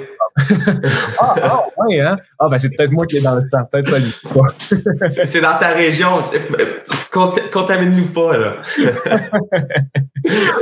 ah, 1.20 1.36
ah, 1.42 1.66
ouais, 1.78 2.00
hein? 2.00 2.18
Ah, 2.38 2.48
ben, 2.50 2.58
c'est 2.58 2.70
peut-être 2.70 2.92
moi 2.92 3.06
qui 3.06 3.18
est 3.18 3.22
dans 3.22 3.36
le 3.36 3.50
temps. 3.50 3.66
Peut-être 3.72 3.88
ça 3.88 5.26
C'est 5.26 5.42
dans 5.42 5.58
ta 5.58 5.70
région. 5.70 6.10
Contamine-nous 7.52 8.14
pas, 8.14 8.38
là. 8.38 8.56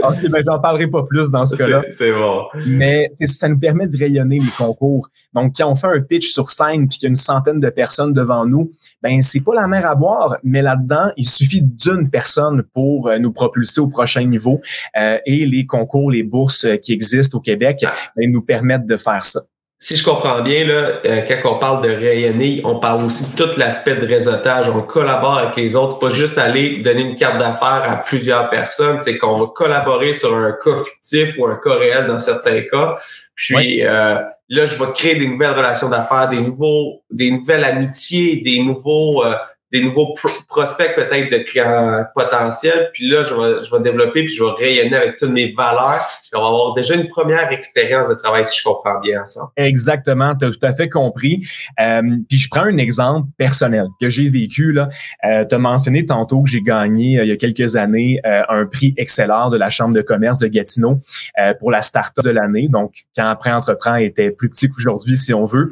OK, 0.03 0.29
ben, 0.29 0.43
j'en 0.45 0.59
parlerai 0.59 0.87
pas 0.87 1.03
plus 1.03 1.29
dans 1.29 1.45
ce 1.45 1.55
cas-là. 1.55 1.83
C'est 1.89 2.11
bon. 2.11 2.43
Mais 2.67 3.09
ça 3.11 3.49
nous 3.49 3.59
permet 3.59 3.87
de 3.87 3.97
rayonner 3.97 4.39
les 4.39 4.51
concours. 4.57 5.09
Donc, 5.33 5.53
quand 5.57 5.69
on 5.69 5.75
fait 5.75 5.87
un 5.87 6.01
pitch 6.01 6.29
sur 6.29 6.49
scène 6.49 6.87
puis 6.87 6.97
qu'il 6.97 7.03
y 7.03 7.05
a 7.07 7.09
une 7.09 7.15
centaine 7.15 7.59
de 7.59 7.69
personnes 7.69 8.13
devant 8.13 8.45
nous, 8.45 8.71
ben, 9.01 9.21
c'est 9.21 9.41
pas 9.41 9.55
la 9.55 9.67
mer 9.67 9.85
à 9.85 9.95
boire, 9.95 10.37
mais 10.43 10.61
là-dedans, 10.61 11.11
il 11.17 11.27
suffit 11.27 11.61
d'une 11.61 12.09
personne 12.09 12.63
pour 12.73 13.09
euh, 13.09 13.17
nous 13.19 13.31
propulser 13.31 13.81
au 13.81 13.87
prochain 13.87 14.23
niveau. 14.23 14.61
Euh, 14.97 15.17
et 15.25 15.45
les 15.45 15.65
concours, 15.65 16.11
les 16.11 16.23
bourses 16.23 16.67
qui 16.81 16.93
existent 16.93 17.37
au 17.37 17.41
Québec, 17.41 17.85
ben, 18.15 18.31
nous 18.31 18.41
permettent 18.41 18.85
de 18.85 18.97
faire 18.97 19.23
ça 19.23 19.41
si 19.79 19.95
je 19.95 20.03
comprends 20.03 20.41
bien, 20.41 20.65
là, 20.65 21.01
euh, 21.05 21.21
quand 21.27 21.51
on 21.55 21.59
parle 21.59 21.87
de 21.87 21.93
rayonner, 21.93 22.61
on 22.63 22.79
parle 22.79 23.03
aussi 23.03 23.35
de 23.35 23.43
tout 23.43 23.59
l'aspect 23.59 23.95
de 23.95 24.07
réseautage. 24.07 24.69
On 24.69 24.81
collabore 24.81 25.37
avec 25.37 25.55
les 25.55 25.75
autres. 25.75 25.93
C'est 25.99 26.07
pas 26.07 26.13
juste 26.13 26.37
aller 26.39 26.79
donner 26.79 27.01
une 27.01 27.15
carte 27.15 27.37
d'affaires 27.37 27.83
à 27.87 27.97
plusieurs 27.97 28.49
personnes. 28.49 29.01
C'est 29.01 29.19
qu'on 29.19 29.37
va 29.39 29.47
collaborer 29.53 30.15
sur 30.15 30.35
un 30.35 30.51
cas 30.51 30.83
fictif 30.83 31.37
ou 31.37 31.45
un 31.45 31.59
cas 31.63 31.75
réel 31.75 32.07
dans 32.07 32.17
certains 32.17 32.61
cas. 32.61 32.97
Puis 33.35 33.85
euh, 33.85 34.15
là, 34.49 34.65
je 34.65 34.75
vais 34.83 34.91
créer 34.95 35.15
des 35.15 35.27
nouvelles 35.27 35.51
relations 35.51 35.89
d'affaires, 35.89 36.27
des 36.29 36.41
nouveaux, 36.41 37.03
des 37.11 37.29
nouvelles 37.29 37.63
amitiés, 37.63 38.41
des 38.41 38.63
nouveaux, 38.63 39.23
euh, 39.23 39.35
des 39.71 39.83
nouveaux 39.83 40.15
prospects 40.47 40.95
peut-être 40.95 41.31
de 41.31 41.39
clients 41.39 42.05
potentiels. 42.15 42.89
Puis 42.93 43.09
là, 43.09 43.23
je 43.23 43.33
vais, 43.33 43.63
je 43.63 43.75
vais 43.75 43.81
développer 43.81 44.23
puis 44.23 44.33
je 44.33 44.43
vais 44.43 44.51
rayonner 44.51 44.95
avec 44.95 45.17
toutes 45.17 45.31
mes 45.31 45.51
valeurs. 45.51 46.07
Puis 46.21 46.31
on 46.35 46.41
va 46.41 46.47
avoir 46.47 46.73
déjà 46.73 46.95
une 46.95 47.07
première 47.09 47.51
expérience 47.51 48.09
de 48.09 48.15
travail, 48.15 48.45
si 48.45 48.59
je 48.59 48.63
comprends 48.63 48.99
bien 48.99 49.21
ensemble. 49.21 49.51
Exactement, 49.57 50.35
tu 50.35 50.45
as 50.45 50.51
tout 50.51 50.65
à 50.65 50.73
fait 50.73 50.89
compris. 50.89 51.41
Euh, 51.79 52.01
puis 52.29 52.37
je 52.37 52.49
prends 52.49 52.63
un 52.63 52.77
exemple 52.77 53.27
personnel 53.37 53.87
que 53.99 54.09
j'ai 54.09 54.29
vécu. 54.29 54.71
là. 54.71 54.89
Euh, 55.25 55.45
tu 55.47 55.55
as 55.55 55.59
mentionné 55.59 56.05
tantôt 56.05 56.41
que 56.43 56.49
j'ai 56.49 56.61
gagné 56.61 57.19
euh, 57.19 57.23
il 57.23 57.29
y 57.29 57.31
a 57.31 57.37
quelques 57.37 57.75
années 57.75 58.19
euh, 58.25 58.41
un 58.49 58.65
prix 58.65 58.93
Exceller 58.97 59.49
de 59.51 59.57
la 59.57 59.69
Chambre 59.69 59.93
de 59.93 60.01
commerce 60.01 60.39
de 60.39 60.47
Gatineau 60.47 61.01
euh, 61.39 61.53
pour 61.59 61.71
la 61.71 61.81
start-up 61.81 62.23
de 62.23 62.29
l'année. 62.29 62.67
Donc, 62.69 62.93
quand 63.15 63.27
après 63.27 63.51
entreprend 63.51 63.95
était 63.95 64.31
plus 64.31 64.49
petit 64.49 64.69
qu'aujourd'hui, 64.69 65.17
si 65.17 65.33
on 65.33 65.45
veut. 65.45 65.71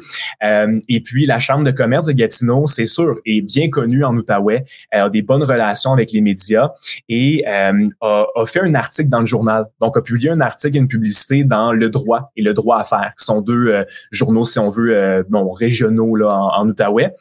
et 0.88 1.00
puis, 1.00 1.26
la 1.26 1.38
Chambre 1.38 1.64
de 1.64 1.70
commerce 1.70 2.06
de 2.06 2.12
Gatineau, 2.12 2.66
c'est 2.66 2.86
sûr, 2.86 3.18
est 3.24 3.40
bien 3.40 3.68
connue 3.68 3.95
en 4.04 4.16
Outaouais, 4.16 4.64
a 4.92 5.08
des 5.08 5.22
bonnes 5.22 5.42
relations 5.42 5.92
avec 5.92 6.12
les 6.12 6.20
médias 6.20 6.70
et 7.08 7.44
euh, 7.46 7.88
a, 8.00 8.46
fait 8.46 8.60
un 8.60 8.74
article 8.74 9.08
dans 9.08 9.20
le 9.20 9.26
journal. 9.26 9.66
Donc, 9.80 9.96
a 9.96 10.02
publié 10.02 10.30
un 10.30 10.40
article 10.40 10.76
et 10.76 10.80
une 10.80 10.88
publicité 10.88 11.44
dans 11.44 11.72
Le 11.72 11.88
Droit 11.90 12.30
et 12.36 12.42
Le 12.42 12.54
Droit 12.54 12.78
à 12.78 12.84
faire, 12.84 13.12
qui 13.18 13.24
sont 13.24 13.40
deux 13.40 13.68
euh, 13.68 13.84
journaux, 14.10 14.44
si 14.44 14.58
on 14.58 14.68
veut, 14.68 14.96
euh, 14.96 15.22
bon, 15.28 15.50
régionaux 15.50 16.16
là, 16.16 16.28
en, 16.32 16.68
Outaouais. 16.68 17.14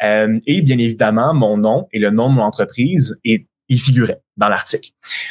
et 0.00 0.62
bien 0.62 0.78
évidemment, 0.78 1.34
mon 1.34 1.56
nom 1.56 1.88
et 1.92 1.98
le 1.98 2.10
nom 2.10 2.28
de 2.30 2.34
mon 2.34 2.42
entreprise 2.42 3.18
est 3.24 3.46
il 3.68 3.80
figurait 3.80 4.20
dans 4.36 4.48
l'article. 4.48 4.90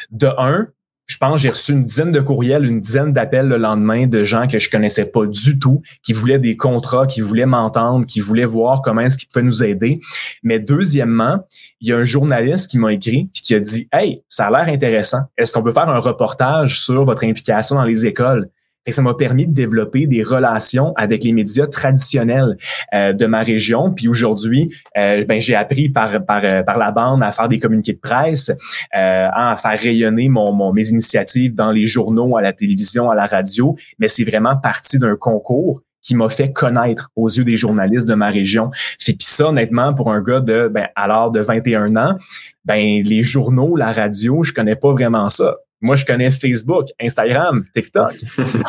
De 0.09 0.27
un, 0.37 0.67
je 1.12 1.17
pense 1.17 1.41
j'ai 1.41 1.50
reçu 1.50 1.74
une 1.74 1.84
dizaine 1.84 2.13
de 2.13 2.21
courriels, 2.21 2.63
une 2.63 2.80
dizaine 2.80 3.12
d'appels 3.12 3.50
le 3.50 3.58
lendemain 3.58 4.08
de 4.08 4.24
gens 4.24 4.47
que 4.47 4.60
je 4.60 4.69
connaissais 4.69 5.04
pas 5.04 5.26
du 5.26 5.60
tout, 5.60 5.82
qui 6.04 6.13
voulaient 6.13 6.39
des 6.39 6.56
contrats, 6.56 7.06
qui 7.06 7.19
voulaient 7.19 7.45
m'entendre, 7.45 8.06
qui 8.06 8.21
voulaient 8.21 8.45
voir 8.45 8.82
comment 8.82 9.02
est-ce 9.02 9.17
qu'ils 9.17 9.28
pouvaient 9.28 9.43
nous 9.43 9.62
aider. 9.62 10.00
Mais 10.41 10.58
deuxièmement, 10.58 11.45
il 11.82 11.89
y 11.89 11.91
a 11.91 11.97
un 11.97 12.06
journaliste 12.06 12.71
qui 12.71 12.78
m'a 12.78 12.93
écrit 12.93 13.30
et 13.36 13.41
qui 13.41 13.54
a 13.54 13.60
dit 13.60 13.89
Hey, 13.91 14.24
ça 14.30 14.47
a 14.47 14.52
l'air 14.52 14.74
intéressant. 14.74 15.24
Est-ce 15.38 15.52
qu'on 15.52 15.62
peut 15.62 15.74
faire 15.74 15.89
un 15.89 16.00
reportage 16.00 16.80
sur 16.80 17.04
votre 17.04 17.26
implication 17.26 17.76
dans 17.76 17.84
les 17.84 18.06
écoles? 18.06 18.47
Et 18.85 18.91
ça 18.91 19.01
m'a 19.01 19.13
permis 19.13 19.47
de 19.47 19.53
développer 19.53 20.07
des 20.07 20.23
relations 20.23 20.93
avec 20.97 21.23
les 21.23 21.33
médias 21.33 21.67
traditionnels 21.67 22.57
euh, 22.93 23.13
de 23.13 23.25
ma 23.27 23.43
région. 23.43 23.91
Puis 23.91 24.07
aujourd'hui, 24.07 24.73
euh, 24.97 25.23
ben, 25.25 25.39
j'ai 25.39 25.55
appris 25.55 25.89
par, 25.89 26.25
par, 26.25 26.43
euh, 26.43 26.63
par 26.63 26.79
la 26.79 26.91
bande 26.91 27.21
à 27.21 27.31
faire 27.31 27.47
des 27.47 27.59
communiqués 27.59 27.93
de 27.93 27.99
presse, 27.99 28.49
euh, 28.49 29.27
à 29.31 29.55
faire 29.55 29.77
rayonner 29.77 30.29
mon, 30.29 30.51
mon, 30.51 30.73
mes 30.73 30.89
initiatives 30.89 31.53
dans 31.53 31.71
les 31.71 31.85
journaux, 31.85 32.37
à 32.37 32.41
la 32.41 32.53
télévision, 32.53 33.11
à 33.11 33.15
la 33.15 33.27
radio. 33.27 33.75
Mais 33.99 34.07
c'est 34.07 34.23
vraiment 34.23 34.57
parti 34.57 34.97
d'un 34.97 35.15
concours 35.15 35.81
qui 36.01 36.15
m'a 36.15 36.29
fait 36.29 36.51
connaître 36.51 37.09
aux 37.15 37.29
yeux 37.29 37.43
des 37.43 37.55
journalistes 37.55 38.07
de 38.07 38.15
ma 38.15 38.29
région. 38.29 38.71
Puis 38.97 39.15
ça, 39.19 39.49
honnêtement, 39.49 39.93
pour 39.93 40.11
un 40.11 40.21
gars 40.21 40.39
de 40.39 40.67
ben, 40.67 40.87
à 40.95 41.07
l'âge 41.07 41.31
de 41.31 41.41
21 41.41 41.95
ans, 41.95 42.17
ben 42.65 43.03
les 43.03 43.23
journaux, 43.23 43.75
la 43.75 43.91
radio, 43.91 44.43
je 44.43 44.53
connais 44.53 44.75
pas 44.75 44.91
vraiment 44.91 45.29
ça. 45.29 45.57
Moi, 45.81 45.95
je 45.95 46.05
connais 46.05 46.31
Facebook, 46.31 46.87
Instagram, 47.01 47.63
TikTok. 47.73 48.13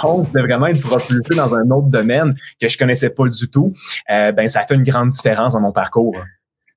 Donc, 0.02 0.32
de 0.32 0.40
vraiment 0.40 0.66
être 0.66 0.80
propulsé 0.80 1.34
dans 1.36 1.54
un 1.54 1.70
autre 1.70 1.88
domaine 1.88 2.34
que 2.60 2.68
je 2.68 2.78
connaissais 2.78 3.10
pas 3.10 3.28
du 3.28 3.50
tout, 3.50 3.72
euh, 4.10 4.32
ben 4.32 4.48
ça 4.48 4.62
fait 4.62 4.74
une 4.74 4.82
grande 4.82 5.10
différence 5.10 5.52
dans 5.52 5.60
mon 5.60 5.72
parcours. 5.72 6.16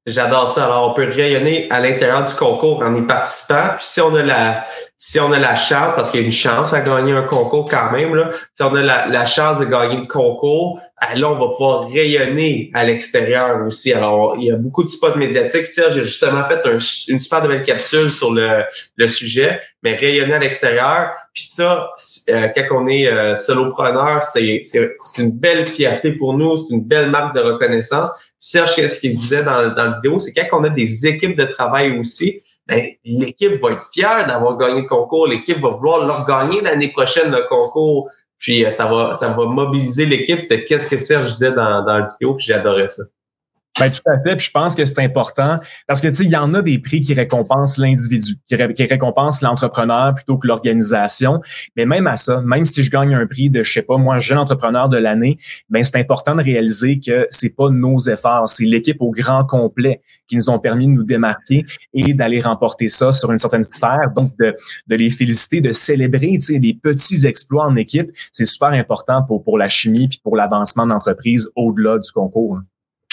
J'adore 0.06 0.54
ça. 0.54 0.66
Alors, 0.66 0.92
on 0.92 0.94
peut 0.94 1.10
rayonner 1.10 1.68
à 1.72 1.80
l'intérieur 1.80 2.26
du 2.26 2.34
concours 2.36 2.84
en 2.84 2.96
y 2.96 3.02
participant. 3.02 3.70
Puis 3.78 3.86
si 3.88 4.02
on 4.02 4.14
a 4.16 4.22
la 4.22 4.66
si 4.98 5.20
on 5.20 5.32
a 5.32 5.40
la 5.40 5.56
chance, 5.56 5.94
parce 5.96 6.10
qu'il 6.10 6.22
y 6.22 6.24
a 6.24 6.26
une 6.26 6.32
chance 6.32 6.74
à 6.74 6.82
gagner 6.82 7.14
un 7.14 7.24
concours 7.24 7.70
quand 7.70 7.92
même, 7.92 8.16
là, 8.16 8.32
si 8.54 8.64
on 8.64 8.74
a 8.76 8.82
la, 8.82 9.08
la 9.08 9.26
chance 9.26 9.60
de 9.60 9.66
gagner 9.66 9.98
le 9.98 10.06
concours, 10.06 10.80
là, 11.16 11.30
on 11.30 11.40
va 11.40 11.48
pouvoir 11.50 11.90
rayonner 11.90 12.72
à 12.74 12.84
l'extérieur 12.84 13.66
aussi. 13.66 13.92
Alors, 13.94 14.36
il 14.38 14.46
y 14.46 14.52
a 14.52 14.56
beaucoup 14.56 14.84
de 14.84 14.90
spots 14.90 15.16
médiatiques. 15.16 15.68
Serge 15.68 15.98
a 15.98 16.04
justement 16.04 16.44
fait 16.48 16.62
une 17.10 17.20
super 17.20 17.46
belle 17.48 17.64
capsule 17.64 18.12
sur 18.12 18.34
le, 18.34 18.64
le 18.96 19.08
sujet, 19.08 19.60
mais 19.84 19.96
rayonner 19.96 20.34
à 20.34 20.40
l'extérieur. 20.40 21.12
Puis 21.34 21.44
ça, 21.44 21.92
euh, 22.30 22.48
quand 22.56 22.84
on 22.84 22.88
est 22.88 23.08
euh, 23.08 23.36
solopreneur, 23.36 24.24
c'est 24.24 24.62
une 25.18 25.32
belle 25.32 25.66
fierté 25.66 26.14
pour 26.14 26.38
nous, 26.38 26.56
c'est 26.58 26.74
une 26.74 26.84
belle 26.84 27.10
marque 27.10 27.36
de 27.36 27.42
reconnaissance. 27.42 28.10
Serge, 28.40 28.76
ce 28.76 29.00
qu'il 29.00 29.16
disait 29.16 29.44
dans, 29.44 29.74
dans 29.76 29.84
la 29.84 29.96
vidéo, 29.96 30.20
c'est 30.20 30.34
quand 30.34 30.60
on 30.60 30.64
a 30.64 30.70
des 30.70 31.08
équipes 31.08 31.38
de 31.38 31.46
travail 31.46 31.98
aussi, 32.00 32.42
ben, 32.68 32.84
l'équipe 33.04 33.62
va 33.62 33.74
être 33.74 33.90
fière 33.94 34.26
d'avoir 34.28 34.58
gagné 34.58 34.82
le 34.82 34.88
concours. 34.88 35.28
L'équipe 35.28 35.60
va 35.60 35.70
vouloir 35.70 36.06
leur 36.06 36.26
gagner 36.26 36.62
l'année 36.62 36.88
prochaine 36.88 37.32
le 37.32 37.46
concours. 37.48 38.10
Puis 38.40 38.66
euh, 38.66 38.70
ça 38.70 38.86
va, 38.88 39.14
ça 39.14 39.30
va 39.30 39.46
mobiliser 39.46 40.06
l'équipe. 40.06 40.40
C'est 40.40 40.66
qu'est-ce 40.66 40.90
que 40.90 40.98
Serge 40.98 41.32
disait 41.32 41.54
dans, 41.54 41.84
dans 41.84 42.00
la 42.00 42.10
vidéo, 42.10 42.36
puis 42.36 42.46
j'adorais 42.46 42.88
ça. 42.88 43.04
Ben, 43.78 43.92
tout 43.92 44.02
à 44.06 44.18
fait. 44.22 44.38
Puis 44.38 44.46
je 44.46 44.52
pense 44.52 44.74
que 44.74 44.86
c'est 44.86 45.00
important 45.00 45.60
parce 45.88 46.00
que, 46.00 46.08
tu 46.08 46.16
sais, 46.16 46.24
il 46.24 46.32
y 46.32 46.38
en 46.38 46.54
a 46.54 46.62
des 46.62 46.80
prix 46.80 47.02
qui 47.02 47.14
récompensent 47.14 47.78
l'individu, 47.78 48.36
qui, 48.46 48.56
récompensent 48.56 49.42
l'entrepreneur 49.42 50.16
plutôt 50.16 50.38
que 50.38 50.48
l'organisation. 50.48 51.42
Mais 51.76 51.86
même 51.86 52.08
à 52.08 52.16
ça, 52.16 52.42
même 52.42 52.64
si 52.64 52.84
je 52.84 52.90
gagne 52.90 53.14
un 53.14 53.28
prix 53.28 53.50
de, 53.50 53.64
je 53.64 53.74
sais 53.74 53.82
pas, 53.82 53.98
moi, 53.98 54.18
jeune 54.20 54.38
entrepreneur 54.38 54.88
de 54.88 54.98
l'année, 54.98 55.38
ben, 55.70 55.84
c'est 55.84 55.98
important 55.98 56.36
de 56.36 56.44
réaliser 56.44 57.00
que 57.00 57.28
c'est 57.30 57.54
pas 57.56 57.70
nos 57.70 57.98
efforts, 58.00 58.48
c'est 58.48 58.64
l'équipe 58.66 59.02
au 59.02 59.12
grand 59.12 59.44
complet 59.44 60.02
qui 60.28 60.38
nous 60.38 60.50
ont 60.50 60.60
permis 60.60 60.88
de 60.88 60.92
nous 60.92 61.04
démarquer 61.04 61.66
et 61.94 62.14
d'aller 62.14 62.40
remporter 62.40 62.88
ça 62.88 63.12
sur 63.12 63.32
une 63.32 63.40
certaine 63.40 63.64
sphère. 63.64 64.12
Donc, 64.16 64.32
de, 64.40 64.56
de 64.88 64.96
les 64.96 65.10
féliciter, 65.10 65.60
de 65.60 65.74
célébrer, 65.74 66.38
tu 66.40 66.42
sais, 66.42 66.60
les 66.60 66.74
petits 66.74 67.26
exploits 67.26 67.66
en 67.66 67.76
équipe, 67.76 68.12
c'est 68.32 68.46
super 68.46 68.70
important 68.70 69.22
pour, 69.24 69.44
pour 69.44 69.58
la 69.58 69.68
chimie 69.68 70.08
puis 70.08 70.20
pour 70.24 70.38
l'avancement 70.38 70.88
d'entreprise 70.88 71.50
au-delà 71.56 72.00
du 72.00 72.12
concours. 72.12 72.60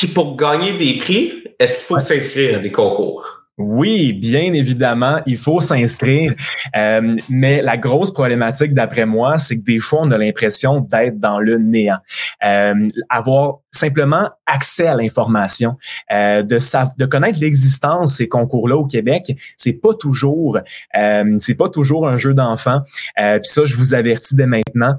Puis 0.03 0.11
pour 0.11 0.37
gagner 0.37 0.73
des 0.73 0.99
prix, 0.99 1.33
est-ce 1.61 1.77
qu'il 1.77 1.85
faut 1.85 2.01
s'inscrire 2.01 2.57
à 2.57 2.59
des 2.59 2.73
concours? 2.73 3.32
Oui, 3.59 4.15
bien 4.15 4.55
évidemment, 4.55 5.21
il 5.27 5.37
faut 5.37 5.61
s'inscrire. 5.61 6.33
Euh, 6.75 7.17
mais 7.29 7.61
la 7.61 7.77
grosse 7.77 8.11
problématique, 8.11 8.73
d'après 8.73 9.05
moi, 9.05 9.37
c'est 9.37 9.59
que 9.59 9.65
des 9.65 9.79
fois, 9.79 10.01
on 10.03 10.11
a 10.11 10.17
l'impression 10.17 10.81
d'être 10.81 11.21
dans 11.21 11.39
le 11.39 11.59
néant. 11.59 11.99
Euh, 12.45 12.89
avoir 13.11 13.59
simplement 13.71 14.29
accès 14.47 14.87
à 14.87 14.95
l'information, 14.95 15.77
euh, 16.13 16.43
de, 16.43 16.59
de 16.99 17.07
connaître 17.07 17.41
l'existence 17.41 18.11
de 18.11 18.15
ces 18.15 18.29
concours-là 18.29 18.77
au 18.77 18.87
Québec, 18.87 19.33
c'est 19.57 19.81
pas 19.81 19.95
toujours, 19.95 20.59
euh, 20.97 21.37
c'est 21.39 21.55
pas 21.55 21.69
toujours 21.69 22.09
un 22.09 22.19
jeu 22.19 22.35
d'enfant. 22.35 22.81
Puis 23.17 23.41
ça, 23.45 23.65
je 23.65 23.75
vous 23.77 23.95
avertis 23.95 24.35
dès 24.35 24.47
maintenant, 24.47 24.97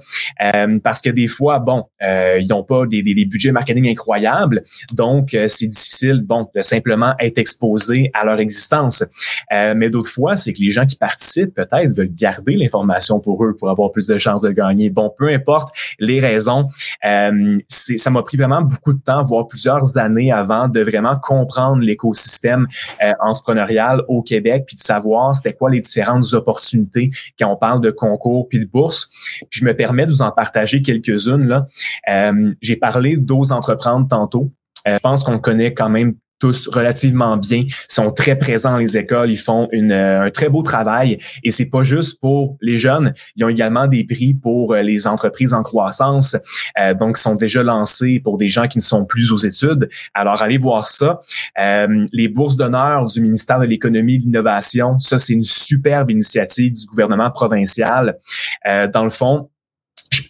parce 0.84 1.02
que 1.02 1.10
des 1.10 1.28
fois, 1.28 1.60
bon, 1.60 1.86
ils 2.02 2.48
n'ont 2.50 2.64
pas 2.64 2.86
des, 2.86 3.04
des, 3.04 3.14
des, 3.14 3.26
budgets 3.26 3.52
marketing 3.52 3.90
incroyables, 3.90 4.64
donc 4.94 5.38
c'est 5.48 5.68
difficile, 5.68 6.22
bon, 6.22 6.50
de 6.56 6.62
simplement 6.62 7.14
être 7.20 7.38
exposé 7.38 8.10
à 8.14 8.26
leur 8.26 8.40
existence. 8.44 9.04
mais 9.52 9.90
d'autres 9.90 10.10
fois, 10.10 10.38
c'est 10.38 10.54
que 10.54 10.60
les 10.60 10.72
gens 10.72 10.86
qui 10.86 10.96
participent 10.96 11.56
peut-être 11.56 11.96
veulent 11.96 12.14
garder 12.14 12.56
l'information 12.56 13.20
pour 13.20 13.44
eux 13.44 13.56
pour 13.58 13.70
avoir 13.70 13.92
plus 13.92 14.08
de 14.08 14.18
chances 14.18 14.44
de 14.44 14.52
gagner. 14.52 14.90
Bon, 14.90 15.12
peu 15.16 15.30
importe 15.30 15.76
les 16.00 16.20
raisons, 16.20 16.70
ça 17.02 18.10
m'a 18.10 18.22
pris 18.24 18.38
vraiment 18.38 18.62
beaucoup 18.62 18.94
de 18.94 19.02
temps, 19.02 19.24
voire 19.24 19.48
plusieurs 19.48 19.98
années 19.98 20.32
avant 20.32 20.68
de 20.68 20.82
vraiment 20.82 21.18
comprendre 21.18 21.82
l'écosystème 21.82 22.68
euh, 23.02 23.14
entrepreneurial 23.20 24.04
au 24.08 24.22
Québec, 24.22 24.66
puis 24.68 24.76
de 24.76 24.82
savoir 24.82 25.36
c'était 25.36 25.54
quoi 25.54 25.70
les 25.70 25.80
différentes 25.80 26.32
opportunités 26.34 27.12
quand 27.40 27.52
on 27.52 27.56
parle 27.56 27.82
de 27.82 27.92
concours 27.92 28.48
puis 28.48 28.60
de 28.60 28.66
bourse. 28.66 29.10
je 29.50 29.66
me 29.66 29.74
permets 29.74 30.06
de 30.06 30.12
vous 30.12 30.22
en 30.22 30.32
partager 30.32 30.82
quelques-unes. 30.82 31.66
Euh, 32.10 32.54
j'ai 32.62 32.76
parlé 32.76 33.18
d'ose 33.18 33.52
entreprendre 33.52 34.08
tantôt. 34.08 34.52
Euh, 34.88 34.96
je 34.98 35.02
pense 35.02 35.24
qu'on 35.24 35.40
connaît 35.40 35.74
quand 35.74 35.90
même 35.90 36.16
relativement 36.48 37.38
bien, 37.38 37.66
sont 37.88 38.12
très 38.12 38.38
présents 38.38 38.72
dans 38.72 38.78
les 38.78 38.98
écoles, 38.98 39.32
ils 39.32 39.38
font 39.38 39.68
euh, 39.74 40.22
un 40.22 40.30
très 40.32 40.50
beau 40.50 40.62
travail 40.62 41.18
et 41.44 41.52
c'est 41.52 41.70
pas 41.70 41.84
juste 41.84 42.20
pour 42.20 42.58
les 42.62 42.78
jeunes, 42.78 43.14
ils 43.36 43.46
ont 43.46 43.50
également 43.50 43.88
des 43.88 44.04
prix 44.04 44.34
pour 44.34 44.74
euh, 44.74 44.82
les 44.82 45.08
entreprises 45.08 45.54
en 45.54 45.64
croissance, 45.64 46.36
euh, 46.80 46.94
donc 46.94 47.18
sont 47.18 47.36
déjà 47.36 47.64
lancés 47.64 48.20
pour 48.24 48.38
des 48.38 48.48
gens 48.48 48.68
qui 48.68 48.78
ne 48.78 48.84
sont 48.84 49.06
plus 49.06 49.32
aux 49.32 49.38
études. 49.38 49.90
Alors 50.14 50.42
allez 50.42 50.58
voir 50.58 50.88
ça. 50.88 51.22
Euh, 51.60 52.06
les 52.12 52.28
bourses 52.28 52.56
d'honneur 52.56 53.06
du 53.06 53.22
ministère 53.22 53.60
de 53.60 53.66
l'économie 53.66 54.16
et 54.16 54.20
de 54.20 54.24
l'innovation, 54.24 55.00
ça 55.00 55.18
c'est 55.18 55.34
une 55.34 55.44
superbe 55.44 56.12
initiative 56.12 56.74
du 56.74 56.86
gouvernement 56.86 57.32
provincial. 57.32 58.18
dans 58.66 59.04
le 59.04 59.10
fond, 59.10 59.50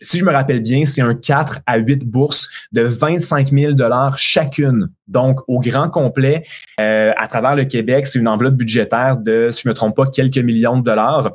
si 0.04 0.20
je 0.20 0.26
me 0.26 0.32
rappelle 0.32 0.62
bien, 0.62 0.86
c'est 0.86 1.02
un 1.02 1.16
4 1.16 1.62
à 1.66 1.78
8 1.78 2.06
bourses 2.06 2.50
de 2.72 2.82
25 2.82 3.50
000 3.50 3.74
dollars 3.74 4.18
chacune. 4.20 4.90
Donc, 5.08 5.40
au 5.48 5.60
grand 5.60 5.90
complet, 5.90 6.44
euh, 6.80 7.12
à 7.18 7.28
travers 7.28 7.56
le 7.56 7.66
Québec, 7.66 8.08
c'est 8.08 8.20
une 8.20 8.28
enveloppe 8.28 8.56
budgétaire 8.56 9.18
de, 9.18 9.50
si 9.52 9.64
je 9.64 9.70
me 9.70 9.74
trompe 9.74 9.96
pas, 9.96 10.06
quelques 10.08 10.38
millions 10.38 10.78
de 10.78 10.84
dollars 10.84 11.32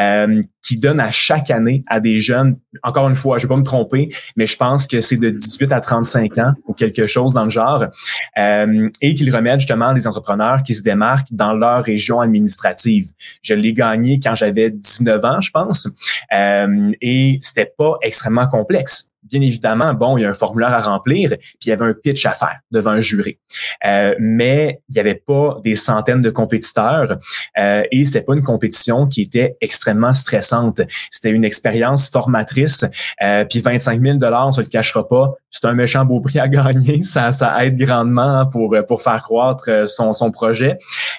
euh, 0.00 0.42
qui 0.62 0.76
donne 0.76 1.00
à 1.00 1.10
chaque 1.10 1.50
année 1.50 1.84
à 1.86 2.00
des 2.00 2.18
jeunes. 2.18 2.56
Encore 2.82 3.08
une 3.08 3.14
fois, 3.14 3.38
je 3.38 3.44
vais 3.44 3.48
pas 3.48 3.56
me 3.56 3.64
tromper, 3.64 4.08
mais 4.36 4.46
je 4.46 4.56
pense 4.56 4.86
que 4.86 5.00
c'est 5.00 5.16
de 5.16 5.30
18 5.30 5.72
à 5.72 5.80
35 5.80 6.38
ans 6.38 6.52
ou 6.66 6.72
quelque 6.72 7.06
chose 7.06 7.32
dans 7.32 7.44
le 7.44 7.50
genre, 7.50 7.86
euh, 8.38 8.88
et 9.00 9.14
qu'ils 9.14 9.34
remettent 9.34 9.60
justement 9.60 9.92
des 9.92 10.06
entrepreneurs 10.06 10.62
qui 10.62 10.74
se 10.74 10.82
démarquent 10.82 11.32
dans 11.32 11.52
leur 11.52 11.84
région 11.84 12.20
administrative. 12.20 13.06
Je 13.42 13.54
l'ai 13.54 13.72
gagné 13.72 14.20
quand 14.22 14.34
j'avais 14.34 14.70
19 14.70 15.24
ans, 15.24 15.40
je 15.40 15.50
pense, 15.50 15.88
euh, 16.32 16.92
et 17.00 17.38
c'était 17.40 17.72
pas 17.76 17.98
extrêmement 18.12 18.46
complexe. 18.46 19.11
Bien 19.22 19.40
évidemment, 19.40 19.94
bon, 19.94 20.16
il 20.16 20.22
y 20.22 20.24
a 20.24 20.28
un 20.28 20.34
formulaire 20.34 20.74
à 20.74 20.80
remplir, 20.80 21.30
puis 21.30 21.58
il 21.66 21.68
y 21.68 21.72
avait 21.72 21.86
un 21.86 21.94
pitch 21.94 22.26
à 22.26 22.32
faire 22.32 22.58
devant 22.70 22.90
un 22.90 23.00
jury. 23.00 23.38
Euh, 23.86 24.14
mais 24.18 24.80
il 24.88 24.94
n'y 24.94 25.00
avait 25.00 25.14
pas 25.14 25.58
des 25.62 25.74
centaines 25.74 26.22
de 26.22 26.30
compétiteurs 26.30 27.18
euh, 27.58 27.82
et 27.90 28.04
c'était 28.04 28.22
pas 28.22 28.34
une 28.34 28.42
compétition 28.42 29.06
qui 29.06 29.22
était 29.22 29.56
extrêmement 29.60 30.12
stressante. 30.12 30.80
C'était 31.10 31.30
une 31.30 31.44
expérience 31.44 32.08
formatrice. 32.08 32.84
Euh, 33.22 33.44
puis 33.44 33.60
25 33.60 34.00
000 34.00 34.18
dollars, 34.18 34.48
on 34.48 34.52
se 34.52 34.60
le 34.60 34.66
cachera 34.66 35.06
pas, 35.08 35.32
c'est 35.50 35.66
un 35.66 35.74
méchant 35.74 36.04
beau 36.04 36.20
prix 36.20 36.38
à 36.38 36.48
gagner. 36.48 37.02
Ça, 37.12 37.30
ça 37.30 37.64
aide 37.64 37.76
grandement 37.76 38.46
pour 38.46 38.74
pour 38.88 39.02
faire 39.02 39.22
croître 39.22 39.64
euh, 39.68 39.86
son 39.86 40.12
son 40.12 40.30
projet. 40.30 40.78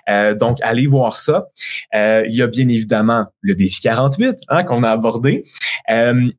Euh, 0.09 0.33
donc 0.33 0.57
allez 0.61 0.87
voir 0.87 1.17
ça. 1.17 1.47
Euh, 1.93 2.23
il 2.27 2.35
y 2.35 2.41
a 2.41 2.47
bien 2.47 2.67
évidemment 2.67 3.25
le 3.41 3.55
défi 3.55 3.79
48 3.81 4.37
hein, 4.49 4.63
qu'on 4.63 4.83
a 4.83 4.89
abordé, 4.89 5.43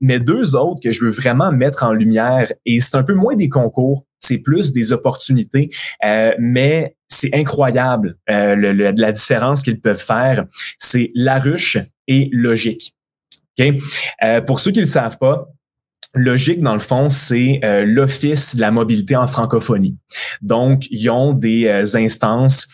mais 0.00 0.18
deux 0.18 0.57
autres 0.57 0.81
que 0.83 0.92
je 0.92 1.05
veux 1.05 1.11
vraiment 1.11 1.53
mettre 1.54 1.84
en 1.84 1.92
lumière 1.92 2.52
et 2.66 2.80
c'est 2.80 2.96
un 2.96 3.02
peu 3.02 3.14
moins 3.14 3.36
des 3.36 3.48
concours, 3.48 4.04
c'est 4.24 4.38
plus 4.38 4.72
des 4.72 4.92
opportunités, 4.92 5.70
euh, 6.04 6.32
mais 6.38 6.96
c'est 7.08 7.34
incroyable 7.34 8.16
euh, 8.30 8.54
le, 8.54 8.72
la 8.72 9.12
différence 9.12 9.62
qu'ils 9.62 9.80
peuvent 9.80 10.02
faire. 10.02 10.46
C'est 10.78 11.10
la 11.14 11.38
ruche 11.38 11.78
et 12.08 12.28
logique. 12.32 12.94
Euh, 13.60 14.40
pour 14.40 14.60
ceux 14.60 14.72
qui 14.72 14.78
ne 14.78 14.84
le 14.84 14.90
savent 14.90 15.18
pas, 15.18 15.48
Logique, 16.16 16.60
dans 16.60 16.74
le 16.74 16.78
fond, 16.78 17.08
c'est 17.08 17.58
l'Office 17.84 18.54
de 18.54 18.60
la 18.60 18.70
mobilité 18.70 19.16
en 19.16 19.26
francophonie. 19.26 19.96
Donc, 20.42 20.86
ils 20.88 21.10
ont 21.10 21.32
des 21.32 21.66
instances 21.96 22.68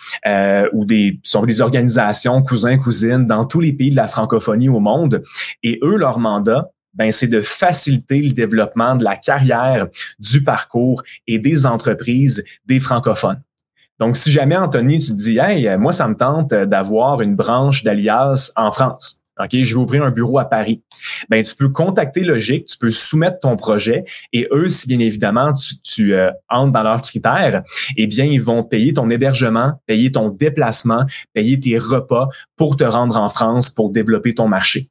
ou 0.75 0.85
des, 0.85 1.19
sont 1.23 1.47
des 1.47 1.63
organisations 1.63 2.43
cousins, 2.43 2.77
cousines 2.77 3.27
dans 3.27 3.47
tous 3.47 3.61
les 3.61 3.73
pays 3.73 3.89
de 3.89 3.97
la 3.97 4.09
francophonie 4.09 4.69
au 4.69 4.79
monde. 4.79 5.23
Et 5.63 5.79
eux, 5.83 5.97
leur 5.97 6.19
mandat, 6.19 6.71
ben, 6.95 7.13
c'est 7.13 7.29
de 7.29 7.41
faciliter 7.41 8.21
le 8.21 8.33
développement 8.33 8.97
de 8.97 9.05
la 9.05 9.17
carrière, 9.17 9.89
du 10.19 10.43
parcours 10.43 11.03
et 11.27 11.39
des 11.39 11.67
entreprises 11.67 12.45
des 12.67 12.81
francophones. 12.81 13.41
Donc, 13.99 14.17
si 14.17 14.33
jamais, 14.33 14.57
Anthony, 14.57 14.99
tu 14.99 15.09
te 15.09 15.13
dis, 15.13 15.39
hey, 15.39 15.77
moi, 15.77 15.93
ça 15.93 16.09
me 16.09 16.15
tente 16.15 16.55
d'avoir 16.55 17.21
une 17.21 17.37
branche 17.37 17.85
d'Alias 17.85 18.51
en 18.57 18.71
France. 18.71 19.21
OK, 19.39 19.51
je 19.53 19.75
vais 19.75 19.81
ouvrir 19.81 20.05
un 20.05 20.11
bureau 20.11 20.39
à 20.39 20.45
Paris. 20.45 20.83
Ben, 21.29 21.43
tu 21.43 21.55
peux 21.55 21.69
contacter 21.69 22.21
Logique, 22.21 22.67
tu 22.67 22.77
peux 22.77 22.91
soumettre 22.91 23.41
ton 23.41 23.57
projet 23.57 24.05
et 24.33 24.47
eux, 24.53 24.69
si 24.69 24.87
bien 24.87 24.99
évidemment 24.99 25.53
tu, 25.53 25.81
tu 25.83 26.15
euh, 26.15 26.31
entres 26.49 26.73
dans 26.73 26.83
leurs 26.83 27.03
critères, 27.03 27.63
eh 27.97 28.07
bien, 28.07 28.25
ils 28.25 28.43
vont 28.43 28.63
payer 28.63 28.93
ton 28.93 29.09
hébergement, 29.09 29.81
payer 29.87 30.13
ton 30.13 30.29
déplacement, 30.29 31.07
payer 31.33 31.59
tes 31.59 31.79
repas 31.79 32.29
pour 32.57 32.77
te 32.77 32.85
rendre 32.85 33.17
en 33.17 33.29
France 33.29 33.71
pour 33.71 33.91
développer 33.91 34.35
ton 34.35 34.49
marché. 34.49 34.91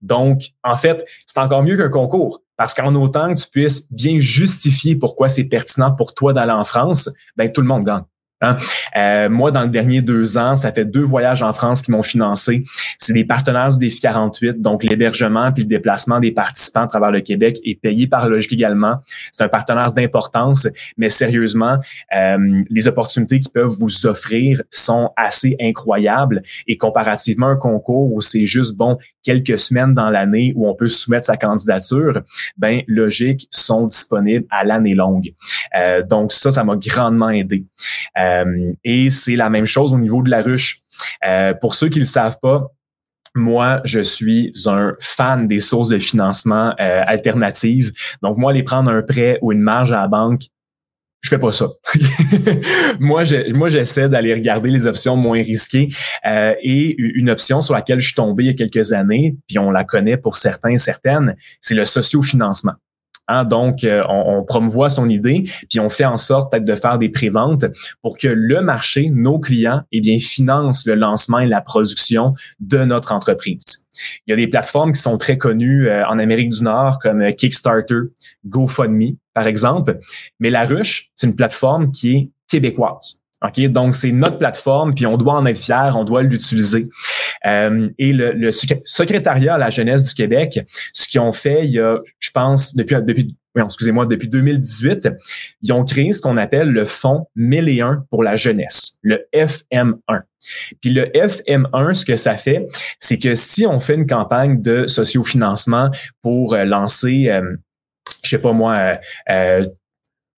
Donc, 0.00 0.50
en 0.64 0.76
fait, 0.76 1.04
c'est 1.26 1.38
encore 1.38 1.62
mieux 1.62 1.76
qu'un 1.76 1.88
concours. 1.88 2.42
Parce 2.56 2.74
qu'en 2.74 2.94
autant 2.94 3.32
que 3.32 3.40
tu 3.40 3.48
puisses 3.48 3.90
bien 3.90 4.20
justifier 4.20 4.94
pourquoi 4.96 5.28
c'est 5.28 5.48
pertinent 5.48 5.92
pour 5.92 6.14
toi 6.14 6.32
d'aller 6.32 6.52
en 6.52 6.64
France, 6.64 7.10
ben 7.36 7.50
tout 7.50 7.62
le 7.62 7.66
monde 7.66 7.84
gagne. 7.84 8.04
Hein? 8.42 8.56
Euh, 8.96 9.28
moi, 9.28 9.50
dans 9.50 9.62
les 9.62 9.68
derniers 9.68 10.02
deux 10.02 10.38
ans, 10.38 10.56
ça 10.56 10.72
fait 10.72 10.84
deux 10.84 11.02
voyages 11.02 11.42
en 11.42 11.52
France 11.52 11.82
qui 11.82 11.90
m'ont 11.90 12.02
financé. 12.02 12.64
C'est 12.98 13.12
des 13.12 13.24
partenaires 13.24 13.68
du 13.68 13.78
Défi 13.78 14.00
48, 14.00 14.60
donc 14.60 14.82
l'hébergement 14.82 15.52
puis 15.52 15.64
le 15.64 15.68
déplacement 15.68 16.20
des 16.20 16.32
participants 16.32 16.82
à 16.82 16.86
travers 16.86 17.10
le 17.10 17.20
Québec 17.20 17.58
est 17.64 17.80
payé 17.80 18.06
par 18.06 18.28
Logique 18.28 18.52
également. 18.52 18.96
C'est 19.32 19.44
un 19.44 19.48
partenaire 19.48 19.92
d'importance, 19.92 20.68
mais 20.96 21.08
sérieusement, 21.08 21.78
euh, 22.16 22.62
les 22.70 22.88
opportunités 22.88 23.40
qu'ils 23.40 23.52
peuvent 23.52 23.76
vous 23.78 24.06
offrir 24.06 24.62
sont 24.70 25.10
assez 25.16 25.56
incroyables 25.60 26.42
et 26.66 26.76
comparativement 26.76 27.48
à 27.48 27.50
un 27.50 27.56
concours 27.56 28.12
où 28.12 28.20
c'est 28.20 28.46
juste, 28.46 28.76
bon, 28.76 28.98
quelques 29.22 29.58
semaines 29.58 29.94
dans 29.94 30.10
l'année 30.10 30.52
où 30.56 30.68
on 30.68 30.74
peut 30.74 30.88
soumettre 30.88 31.24
sa 31.24 31.36
candidature, 31.36 32.22
ben 32.56 32.82
Logique 32.86 33.46
sont 33.50 33.86
disponibles 33.86 34.46
à 34.50 34.64
l'année 34.64 34.94
longue. 34.94 35.32
Euh, 35.76 36.02
donc 36.02 36.32
ça, 36.32 36.50
ça 36.50 36.64
m'a 36.64 36.76
grandement 36.76 37.30
aidé. 37.30 37.64
Et 38.84 39.10
c'est 39.10 39.36
la 39.36 39.50
même 39.50 39.66
chose 39.66 39.92
au 39.92 39.98
niveau 39.98 40.22
de 40.22 40.30
la 40.30 40.42
ruche. 40.42 40.82
Euh, 41.26 41.54
pour 41.54 41.74
ceux 41.74 41.88
qui 41.88 41.98
ne 41.98 42.04
le 42.04 42.08
savent 42.08 42.38
pas, 42.40 42.68
moi, 43.34 43.80
je 43.84 44.00
suis 44.00 44.52
un 44.66 44.94
fan 45.00 45.46
des 45.46 45.60
sources 45.60 45.88
de 45.88 45.98
financement 45.98 46.74
euh, 46.80 47.02
alternatives. 47.06 47.92
Donc, 48.22 48.38
moi, 48.38 48.50
aller 48.50 48.64
prendre 48.64 48.90
un 48.90 49.02
prêt 49.02 49.38
ou 49.40 49.52
une 49.52 49.60
marge 49.60 49.92
à 49.92 50.00
la 50.00 50.08
banque, 50.08 50.42
je 51.20 51.28
fais 51.28 51.38
pas 51.38 51.52
ça. 51.52 51.68
moi, 52.98 53.24
je, 53.24 53.52
moi, 53.52 53.68
j'essaie 53.68 54.08
d'aller 54.08 54.34
regarder 54.34 54.70
les 54.70 54.86
options 54.86 55.16
moins 55.16 55.42
risquées. 55.42 55.88
et 56.24 56.94
une 56.98 57.30
option 57.30 57.60
sur 57.60 57.74
laquelle 57.74 58.00
je 58.00 58.06
suis 58.06 58.14
tombé 58.14 58.44
il 58.44 58.46
y 58.46 58.50
a 58.50 58.54
quelques 58.54 58.92
années, 58.92 59.36
puis 59.46 59.58
on 59.58 59.70
la 59.70 59.84
connaît 59.84 60.16
pour 60.16 60.34
certains, 60.34 60.76
certaines, 60.78 61.36
c'est 61.60 61.74
le 61.74 61.84
sociofinancement. 61.84 62.74
Hein, 63.30 63.44
donc, 63.44 63.84
euh, 63.84 64.02
on, 64.08 64.38
on, 64.38 64.44
promouvoit 64.44 64.88
son 64.88 65.08
idée, 65.08 65.44
puis 65.68 65.78
on 65.78 65.88
fait 65.88 66.04
en 66.04 66.16
sorte 66.16 66.50
peut-être 66.50 66.64
de 66.64 66.74
faire 66.74 66.98
des 66.98 67.10
préventes 67.10 67.64
pour 68.02 68.18
que 68.18 68.26
le 68.26 68.60
marché, 68.60 69.08
nos 69.08 69.38
clients, 69.38 69.82
eh 69.92 70.00
bien, 70.00 70.18
financent 70.18 70.84
le 70.84 70.96
lancement 70.96 71.38
et 71.38 71.46
la 71.46 71.60
production 71.60 72.34
de 72.58 72.78
notre 72.78 73.12
entreprise. 73.12 73.86
Il 74.26 74.30
y 74.30 74.32
a 74.32 74.36
des 74.36 74.48
plateformes 74.48 74.90
qui 74.90 75.00
sont 75.00 75.16
très 75.16 75.38
connues 75.38 75.88
euh, 75.88 76.04
en 76.08 76.18
Amérique 76.18 76.50
du 76.50 76.64
Nord 76.64 76.98
comme 76.98 77.20
euh, 77.20 77.30
Kickstarter, 77.30 78.00
GoFundMe, 78.46 79.16
par 79.32 79.46
exemple. 79.46 80.00
Mais 80.40 80.50
La 80.50 80.64
Ruche, 80.64 81.10
c'est 81.14 81.28
une 81.28 81.36
plateforme 81.36 81.92
qui 81.92 82.16
est 82.16 82.30
québécoise. 82.50 83.22
OK, 83.46 83.58
donc 83.68 83.94
c'est 83.94 84.12
notre 84.12 84.38
plateforme, 84.38 84.92
puis 84.92 85.06
on 85.06 85.16
doit 85.16 85.34
en 85.34 85.46
être 85.46 85.58
fier, 85.58 85.96
on 85.96 86.04
doit 86.04 86.22
l'utiliser. 86.22 86.88
Euh, 87.46 87.88
et 87.98 88.12
le, 88.12 88.32
le, 88.32 88.50
secrétariat 88.50 89.54
à 89.54 89.58
la 89.58 89.70
jeunesse 89.70 90.02
du 90.04 90.14
Québec, 90.14 90.60
ce 90.92 91.08
qu'ils 91.08 91.20
ont 91.20 91.32
fait, 91.32 91.64
il 91.64 91.70
y 91.70 91.80
a, 91.80 91.98
je 92.18 92.30
pense, 92.30 92.74
depuis, 92.74 92.96
depuis 92.96 93.36
excusez-moi, 93.56 94.06
depuis 94.06 94.28
2018, 94.28 95.08
ils 95.62 95.72
ont 95.72 95.84
créé 95.84 96.12
ce 96.12 96.20
qu'on 96.20 96.36
appelle 96.36 96.70
le 96.70 96.84
Fonds 96.84 97.26
1001 97.36 98.04
pour 98.10 98.22
la 98.22 98.36
jeunesse, 98.36 98.98
le 99.02 99.26
FM1. 99.34 100.22
Puis 100.80 100.90
le 100.90 101.06
FM1, 101.06 101.94
ce 101.94 102.04
que 102.04 102.16
ça 102.16 102.34
fait, 102.34 102.66
c'est 102.98 103.18
que 103.18 103.34
si 103.34 103.66
on 103.66 103.80
fait 103.80 103.94
une 103.94 104.06
campagne 104.06 104.62
de 104.62 104.86
sociofinancement 104.86 105.90
pour 106.22 106.54
euh, 106.54 106.64
lancer, 106.64 107.28
euh, 107.28 107.56
je 108.22 108.30
sais 108.30 108.40
pas 108.40 108.52
moi, 108.52 108.98
euh, 109.28 109.66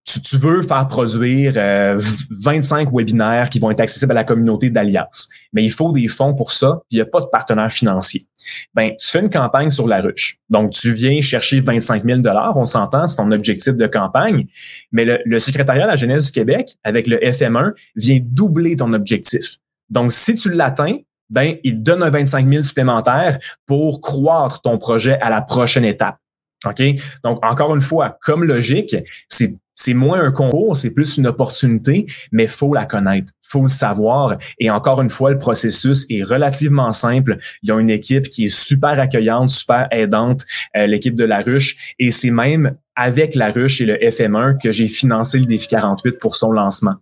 tu, 0.05 0.37
veux 0.37 0.63
faire 0.63 0.89
produire 0.89 1.55
25 2.31 2.89
euh, 2.89 2.91
webinaires 2.93 3.49
qui 3.49 3.59
vont 3.59 3.71
être 3.71 3.81
accessibles 3.81 4.13
à 4.13 4.15
la 4.15 4.25
communauté 4.25 4.71
d'Alliance, 4.71 5.29
mais 5.53 5.65
il 5.65 5.71
faut 5.71 5.93
des 5.93 6.09
fonds 6.09 6.35
pour 6.35 6.53
ça, 6.53 6.81
il 6.91 6.97
n'y 6.97 7.01
a 7.01 7.07
pas 7.07 7.21
de 7.21 7.27
partenaire 7.27 7.71
financier. 7.71 8.23
Ben, 8.75 8.91
tu 8.99 9.07
fais 9.09 9.21
une 9.21 9.31
campagne 9.31 9.71
sur 9.71 9.87
la 9.87 10.01
ruche. 10.01 10.39
Donc, 10.51 10.73
tu 10.73 10.93
viens 10.93 11.21
chercher 11.21 11.61
25 11.61 12.05
000 12.05 12.21
on 12.57 12.65
s'entend, 12.65 13.07
c'est 13.07 13.17
ton 13.17 13.31
objectif 13.31 13.75
de 13.75 13.87
campagne, 13.87 14.47
mais 14.91 15.05
le, 15.05 15.19
le 15.25 15.39
secrétariat 15.39 15.85
de 15.85 15.91
la 15.91 15.97
jeunesse 15.97 16.27
du 16.27 16.33
Québec, 16.33 16.75
avec 16.85 17.07
le 17.07 17.19
FM1, 17.19 17.73
vient 17.97 18.19
doubler 18.21 18.77
ton 18.77 18.93
objectif. 18.93 19.57
Donc, 19.89 20.13
si 20.13 20.35
tu 20.35 20.51
l'atteins, 20.51 20.99
ben, 21.31 21.57
il 21.65 21.83
donne 21.83 22.03
un 22.03 22.11
25 22.11 22.49
000 22.49 22.63
supplémentaire 22.63 23.39
pour 23.67 24.01
croître 24.01 24.61
ton 24.61 24.79
projet 24.79 25.19
à 25.21 25.31
la 25.31 25.41
prochaine 25.41 25.85
étape. 25.85 26.17
OK? 26.67 26.83
Donc, 27.25 27.45
encore 27.45 27.75
une 27.75 27.81
fois, 27.81 28.19
comme 28.23 28.45
logique, 28.45 28.97
c'est 29.29 29.51
c'est 29.75 29.95
moins 29.95 30.23
un 30.23 30.33
concours, 30.33 30.77
c'est 30.77 30.93
plus 30.93 31.17
une 31.17 31.27
opportunité, 31.27 32.07
mais 32.31 32.47
faut 32.47 32.75
la 32.75 32.87
connaître, 32.87 33.33
faut 33.43 33.63
le 33.63 33.69
savoir. 33.69 34.37
Et 34.59 34.71
encore 34.71 35.01
une 35.03 35.11
fois, 35.11 35.31
le 35.31 35.39
processus 35.39 36.07
est 36.11 36.23
relativement 36.23 36.93
simple. 36.93 37.39
Il 37.63 37.69
y 37.69 37.73
a 37.73 37.79
une 37.79 37.91
équipe 37.91 38.25
qui 38.25 38.47
est 38.47 38.55
super 38.55 38.99
accueillante, 39.01 39.51
super 39.51 39.89
aidante, 39.91 40.45
euh, 40.77 40.87
l'équipe 40.87 41.17
de 41.17 41.25
la 41.25 41.41
ruche, 41.41 41.95
et 41.99 42.11
c'est 42.11 42.31
même 42.31 42.77
avec 42.95 43.35
la 43.35 43.51
ruche 43.51 43.81
et 43.81 43.87
le 43.87 43.97
FM1 43.97 44.59
que 44.63 44.71
j'ai 44.71 44.87
financé 44.87 45.39
le 45.39 45.47
défi 45.47 45.67
48 45.69 46.19
pour 46.19 46.37
son 46.37 46.53
lancement. 46.53 46.95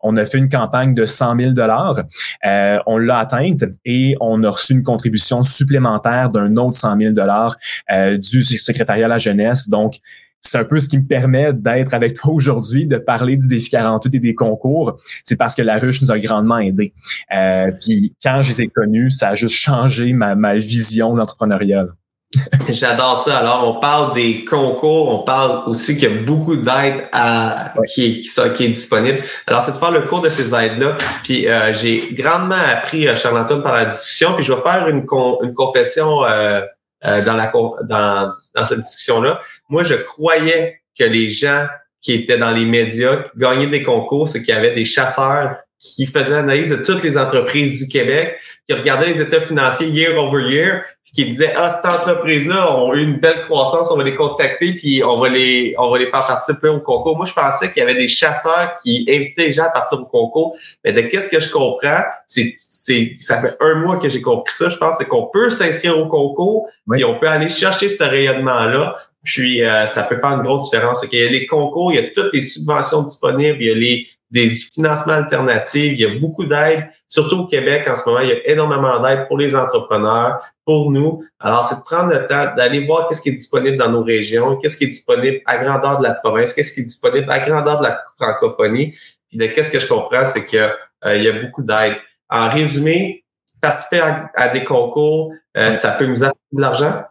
On 0.00 0.16
a 0.16 0.24
fait 0.24 0.38
une 0.38 0.48
campagne 0.48 0.94
de 0.94 1.04
100 1.04 1.38
000 1.38 1.52
dollars, 1.52 2.02
euh, 2.44 2.78
on 2.86 2.98
l'a 2.98 3.20
atteinte 3.20 3.64
et 3.84 4.16
on 4.20 4.42
a 4.42 4.50
reçu 4.50 4.72
une 4.72 4.82
contribution 4.82 5.42
supplémentaire 5.42 6.30
d'un 6.30 6.56
autre 6.56 6.76
100 6.76 7.00
000 7.00 7.12
dollars 7.12 7.56
euh, 7.92 8.18
du 8.18 8.42
secrétariat 8.42 9.06
à 9.06 9.08
la 9.08 9.18
jeunesse. 9.18 9.68
Donc 9.68 9.98
c'est 10.46 10.58
un 10.58 10.64
peu 10.64 10.78
ce 10.78 10.88
qui 10.88 10.98
me 10.98 11.06
permet 11.06 11.52
d'être 11.52 11.94
avec 11.94 12.14
toi 12.14 12.32
aujourd'hui, 12.32 12.86
de 12.86 12.96
parler 12.96 13.36
du 13.36 13.46
défi 13.46 13.70
48 13.70 14.14
et 14.14 14.18
des 14.20 14.34
concours. 14.34 14.98
C'est 15.22 15.36
parce 15.36 15.54
que 15.54 15.62
la 15.62 15.78
ruche 15.78 16.00
nous 16.00 16.10
a 16.10 16.18
grandement 16.18 16.58
aidés. 16.58 16.92
Euh, 17.34 17.70
puis 17.80 18.14
quand 18.22 18.42
je 18.42 18.52
les 18.52 18.62
ai 18.62 18.68
connus, 18.68 19.10
ça 19.10 19.30
a 19.30 19.34
juste 19.34 19.54
changé 19.54 20.12
ma, 20.12 20.34
ma 20.34 20.56
vision 20.56 21.14
d'entrepreneuriat. 21.14 21.86
J'adore 22.68 23.18
ça. 23.18 23.38
Alors, 23.38 23.76
on 23.76 23.80
parle 23.80 24.14
des 24.14 24.44
concours, 24.44 25.20
on 25.20 25.24
parle 25.24 25.68
aussi 25.68 25.96
qu'il 25.96 26.10
y 26.10 26.12
a 26.12 26.22
beaucoup 26.22 26.56
d'aides 26.56 27.08
à, 27.12 27.72
qui, 27.86 28.20
qui, 28.20 28.28
qui, 28.54 28.64
est 28.64 28.68
disponible. 28.68 29.20
Alors, 29.46 29.62
c'est 29.62 29.72
de 29.72 29.76
faire 29.76 29.92
le 29.92 30.02
cours 30.02 30.20
de 30.20 30.28
ces 30.28 30.54
aides-là. 30.54 30.96
Puis, 31.22 31.48
euh, 31.48 31.72
j'ai 31.72 32.12
grandement 32.12 32.56
appris, 32.56 33.08
euh, 33.08 33.16
Charles-Antoine, 33.16 33.62
par 33.62 33.74
la 33.74 33.86
discussion. 33.86 34.34
Puis, 34.34 34.44
je 34.44 34.52
vais 34.52 34.60
faire 34.60 34.88
une, 34.88 35.06
une 35.42 35.54
confession 35.54 36.24
euh, 36.24 36.60
euh, 37.04 37.24
dans, 37.24 37.34
la, 37.34 37.52
dans, 37.84 38.28
dans 38.56 38.64
cette 38.64 38.80
discussion-là. 38.80 39.40
Moi, 39.68 39.82
je 39.82 39.94
croyais 39.94 40.80
que 40.98 41.04
les 41.04 41.30
gens 41.30 41.66
qui 42.00 42.14
étaient 42.14 42.38
dans 42.38 42.52
les 42.52 42.64
médias, 42.64 43.24
gagnaient 43.36 43.66
des 43.66 43.82
concours, 43.82 44.28
c'est 44.28 44.42
qu'il 44.42 44.54
y 44.54 44.56
avait 44.56 44.74
des 44.74 44.84
chasseurs 44.84 45.56
qui 45.78 46.06
faisait 46.06 46.34
l'analyse 46.34 46.70
de 46.70 46.76
toutes 46.76 47.02
les 47.02 47.18
entreprises 47.18 47.84
du 47.84 47.88
Québec, 47.88 48.38
qui 48.68 48.74
regardait 48.74 49.12
les 49.12 49.20
états 49.20 49.40
financiers 49.40 49.88
year 49.88 50.18
over 50.18 50.42
year, 50.50 50.82
puis 51.04 51.12
qui 51.12 51.24
disait 51.26 51.52
ah 51.56 51.70
cette 51.70 51.90
entreprise-là 51.90 52.74
ont 52.76 52.92
eu 52.94 53.02
une 53.02 53.18
belle 53.18 53.44
croissance, 53.44 53.90
on 53.90 53.96
va 53.96 54.04
les 54.04 54.16
contacter 54.16 54.74
puis 54.74 55.04
on 55.04 55.18
va 55.18 55.28
les 55.28 55.74
on 55.78 55.90
va 55.90 55.98
les 55.98 56.10
faire 56.10 56.26
participer 56.26 56.68
au 56.68 56.80
concours. 56.80 57.16
Moi 57.16 57.26
je 57.26 57.32
pensais 57.32 57.72
qu'il 57.72 57.80
y 57.80 57.82
avait 57.82 57.94
des 57.94 58.08
chasseurs 58.08 58.76
qui 58.82 59.06
invitaient 59.08 59.48
les 59.48 59.52
gens 59.52 59.64
à 59.64 59.70
partir 59.70 60.00
au 60.00 60.06
concours, 60.06 60.56
mais 60.84 60.92
de 60.92 61.02
qu'est-ce 61.02 61.28
que 61.28 61.40
je 61.40 61.50
comprends, 61.50 62.02
c'est 62.26 62.56
c'est 62.60 63.14
ça 63.18 63.40
fait 63.40 63.56
un 63.60 63.76
mois 63.76 63.98
que 63.98 64.08
j'ai 64.08 64.22
compris 64.22 64.54
ça. 64.54 64.68
Je 64.68 64.78
pense 64.78 64.96
c'est 64.98 65.06
qu'on 65.06 65.26
peut 65.26 65.50
s'inscrire 65.50 65.98
au 65.98 66.08
concours 66.08 66.68
et 66.96 67.04
on 67.04 67.18
peut 67.18 67.28
aller 67.28 67.48
chercher 67.48 67.88
ce 67.88 68.02
rayonnement-là. 68.02 68.96
Puis 69.22 69.64
euh, 69.64 69.86
ça 69.86 70.04
peut 70.04 70.18
faire 70.20 70.30
une 70.30 70.42
grosse 70.42 70.70
différence. 70.70 71.04
Il 71.10 71.18
y 71.18 71.26
a 71.26 71.28
les 71.28 71.46
concours, 71.46 71.92
il 71.92 71.96
y 71.96 71.98
a 71.98 72.08
toutes 72.14 72.32
les 72.32 72.42
subventions 72.42 73.02
disponibles, 73.02 73.58
il 73.60 73.66
y 73.66 73.70
a 73.70 73.74
les 73.74 74.06
des 74.30 74.48
financements 74.50 75.14
alternatifs, 75.14 75.92
il 75.92 76.00
y 76.00 76.04
a 76.04 76.18
beaucoup 76.18 76.44
d'aide, 76.46 76.88
surtout 77.06 77.40
au 77.40 77.46
Québec 77.46 77.88
en 77.88 77.96
ce 77.96 78.08
moment, 78.08 78.20
il 78.20 78.28
y 78.28 78.32
a 78.32 78.48
énormément 78.48 79.00
d'aide 79.00 79.28
pour 79.28 79.38
les 79.38 79.54
entrepreneurs, 79.54 80.40
pour 80.64 80.90
nous. 80.90 81.24
Alors, 81.38 81.64
c'est 81.64 81.76
de 81.76 81.82
prendre 81.82 82.12
le 82.12 82.26
temps 82.26 82.54
d'aller 82.56 82.84
voir 82.84 83.08
qu'est-ce 83.08 83.22
qui 83.22 83.28
est 83.28 83.32
disponible 83.32 83.76
dans 83.76 83.90
nos 83.90 84.02
régions, 84.02 84.56
qu'est-ce 84.56 84.76
qui 84.76 84.84
est 84.84 84.88
disponible 84.88 85.40
à 85.46 85.58
grandeur 85.58 85.98
de 85.98 86.02
la 86.02 86.14
province, 86.14 86.52
qu'est-ce 86.52 86.74
qui 86.74 86.80
est 86.80 86.84
disponible 86.84 87.26
à 87.30 87.38
grandeur 87.38 87.78
de 87.78 87.84
la 87.84 88.02
francophonie. 88.18 88.94
Puis 89.28 89.38
de 89.38 89.46
qu'est-ce 89.46 89.70
que 89.70 89.78
je 89.78 89.86
comprends, 89.86 90.24
c'est 90.24 90.44
qu'il 90.44 90.58
euh, 90.58 91.16
y 91.16 91.28
a 91.28 91.32
beaucoup 91.32 91.62
d'aide. 91.62 91.94
En 92.28 92.48
résumé, 92.48 93.24
participer 93.60 94.00
à, 94.34 94.48
des 94.48 94.64
concours, 94.64 95.32
euh, 95.56 95.70
ça 95.70 95.92
peut 95.92 96.06
nous 96.06 96.24
apporter 96.24 96.40
de 96.52 96.60
l'argent, 96.60 97.04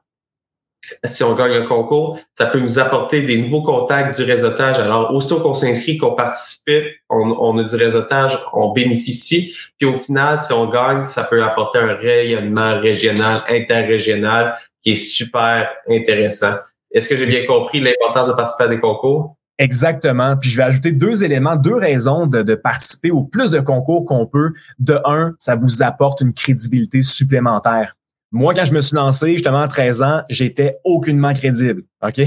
si 1.03 1.23
on 1.23 1.33
gagne 1.35 1.53
un 1.53 1.65
concours, 1.65 2.19
ça 2.33 2.45
peut 2.47 2.59
nous 2.59 2.79
apporter 2.79 3.21
des 3.21 3.37
nouveaux 3.37 3.61
contacts, 3.61 4.19
du 4.19 4.23
réseautage. 4.23 4.79
Alors, 4.79 5.13
aussitôt 5.13 5.39
qu'on 5.39 5.53
s'inscrit, 5.53 5.97
qu'on 5.97 6.13
participe, 6.13 6.85
on, 7.09 7.57
a 7.57 7.63
du 7.63 7.75
réseautage, 7.75 8.37
on 8.53 8.73
bénéficie. 8.73 9.53
Puis 9.77 9.87
au 9.87 9.95
final, 9.95 10.39
si 10.39 10.51
on 10.53 10.69
gagne, 10.69 11.05
ça 11.05 11.23
peut 11.23 11.43
apporter 11.43 11.79
un 11.79 11.93
rayonnement 11.93 12.79
régional, 12.79 13.41
interrégional, 13.49 14.55
qui 14.81 14.91
est 14.91 14.95
super 14.95 15.69
intéressant. 15.89 16.55
Est-ce 16.91 17.09
que 17.09 17.17
j'ai 17.17 17.25
bien 17.25 17.45
compris 17.45 17.79
l'importance 17.81 18.27
de 18.27 18.33
participer 18.33 18.63
à 18.65 18.67
des 18.67 18.79
concours? 18.79 19.35
Exactement. 19.57 20.35
Puis 20.37 20.49
je 20.49 20.57
vais 20.57 20.63
ajouter 20.63 20.91
deux 20.91 21.23
éléments, 21.23 21.55
deux 21.55 21.75
raisons 21.75 22.27
de, 22.27 22.41
de 22.41 22.55
participer 22.55 23.11
au 23.11 23.23
plus 23.23 23.51
de 23.51 23.59
concours 23.59 24.05
qu'on 24.05 24.25
peut. 24.25 24.51
De 24.79 24.99
un, 25.05 25.33
ça 25.39 25.55
vous 25.55 25.81
apporte 25.81 26.21
une 26.21 26.33
crédibilité 26.33 27.01
supplémentaire. 27.01 27.95
Moi, 28.37 28.53
quand 28.53 28.65
je 28.65 28.73
me 28.73 28.81
suis 28.81 28.97
lancé, 28.97 29.31
justement, 29.31 29.61
à 29.61 29.69
13 29.69 30.01
ans, 30.01 30.21
j'étais 30.29 30.75
aucunement 30.83 31.33
crédible. 31.33 31.83
OK? 32.05 32.19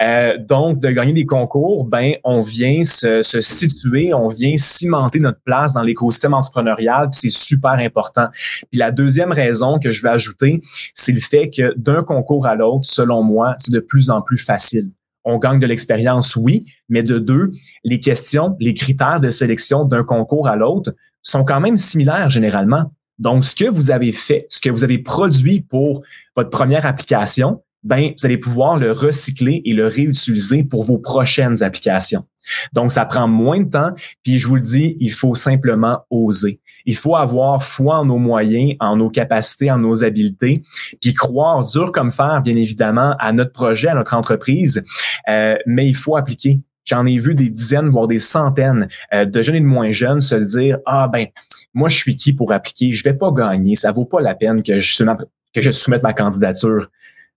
Euh, 0.00 0.38
donc, 0.38 0.78
de 0.78 0.88
gagner 0.90 1.12
des 1.12 1.26
concours, 1.26 1.84
ben, 1.84 2.14
on 2.24 2.40
vient 2.40 2.84
se, 2.84 3.20
se 3.20 3.40
situer, 3.40 4.14
on 4.14 4.28
vient 4.28 4.56
cimenter 4.56 5.18
notre 5.18 5.40
place 5.44 5.74
dans 5.74 5.82
l'écosystème 5.82 6.32
entrepreneurial, 6.32 7.08
c'est 7.12 7.28
super 7.28 7.72
important. 7.72 8.28
Puis 8.70 8.78
la 8.78 8.92
deuxième 8.92 9.32
raison 9.32 9.78
que 9.78 9.90
je 9.90 10.02
vais 10.02 10.08
ajouter, 10.08 10.62
c'est 10.94 11.12
le 11.12 11.20
fait 11.20 11.50
que 11.50 11.74
d'un 11.76 12.02
concours 12.02 12.46
à 12.46 12.54
l'autre, 12.54 12.86
selon 12.86 13.22
moi, 13.22 13.56
c'est 13.58 13.72
de 13.72 13.80
plus 13.80 14.08
en 14.08 14.22
plus 14.22 14.38
facile. 14.38 14.92
On 15.24 15.38
gagne 15.38 15.58
de 15.58 15.66
l'expérience, 15.66 16.34
oui, 16.36 16.64
mais 16.88 17.02
de 17.02 17.18
deux, 17.18 17.50
les 17.84 18.00
questions, 18.00 18.56
les 18.58 18.72
critères 18.72 19.20
de 19.20 19.28
sélection 19.30 19.84
d'un 19.84 20.04
concours 20.04 20.48
à 20.48 20.56
l'autre 20.56 20.94
sont 21.22 21.44
quand 21.44 21.60
même 21.60 21.76
similaires 21.76 22.30
généralement. 22.30 22.90
Donc, 23.20 23.44
ce 23.44 23.54
que 23.54 23.66
vous 23.66 23.90
avez 23.90 24.12
fait, 24.12 24.46
ce 24.48 24.60
que 24.60 24.70
vous 24.70 24.82
avez 24.82 24.98
produit 24.98 25.60
pour 25.60 26.02
votre 26.34 26.50
première 26.50 26.86
application, 26.86 27.62
ben, 27.82 28.12
vous 28.18 28.26
allez 28.26 28.38
pouvoir 28.38 28.78
le 28.78 28.92
recycler 28.92 29.62
et 29.64 29.72
le 29.72 29.86
réutiliser 29.86 30.64
pour 30.64 30.84
vos 30.84 30.98
prochaines 30.98 31.62
applications. 31.62 32.24
Donc, 32.72 32.92
ça 32.92 33.04
prend 33.04 33.28
moins 33.28 33.60
de 33.60 33.70
temps. 33.70 33.90
Puis, 34.22 34.38
je 34.38 34.48
vous 34.48 34.56
le 34.56 34.62
dis, 34.62 34.96
il 35.00 35.12
faut 35.12 35.34
simplement 35.34 36.00
oser. 36.10 36.60
Il 36.86 36.96
faut 36.96 37.14
avoir 37.14 37.62
foi 37.62 37.98
en 37.98 38.06
nos 38.06 38.18
moyens, 38.18 38.74
en 38.80 38.96
nos 38.96 39.10
capacités, 39.10 39.70
en 39.70 39.78
nos 39.78 40.02
habiletés, 40.02 40.62
puis 41.00 41.12
croire 41.12 41.62
dur 41.62 41.92
comme 41.92 42.10
fer, 42.10 42.40
bien 42.42 42.56
évidemment, 42.56 43.14
à 43.18 43.32
notre 43.32 43.52
projet, 43.52 43.88
à 43.88 43.94
notre 43.94 44.14
entreprise. 44.14 44.82
Euh, 45.28 45.56
mais 45.66 45.86
il 45.86 45.94
faut 45.94 46.16
appliquer. 46.16 46.60
J'en 46.86 47.04
ai 47.04 47.18
vu 47.18 47.34
des 47.34 47.50
dizaines, 47.50 47.90
voire 47.90 48.08
des 48.08 48.18
centaines 48.18 48.88
euh, 49.12 49.26
de 49.26 49.42
jeunes 49.42 49.56
et 49.56 49.60
de 49.60 49.66
moins 49.66 49.92
jeunes 49.92 50.20
se 50.20 50.34
dire, 50.34 50.78
ah 50.86 51.08
ben, 51.08 51.26
moi, 51.74 51.88
je 51.88 51.96
suis 51.96 52.16
qui 52.16 52.32
pour 52.32 52.52
appliquer? 52.52 52.92
Je 52.92 53.04
vais 53.04 53.14
pas 53.14 53.30
gagner. 53.30 53.74
Ça 53.74 53.92
vaut 53.92 54.04
pas 54.04 54.20
la 54.20 54.34
peine 54.34 54.62
que 54.62 54.78
je, 54.78 55.70
soumette 55.70 56.02
ma 56.02 56.12
candidature. 56.12 56.90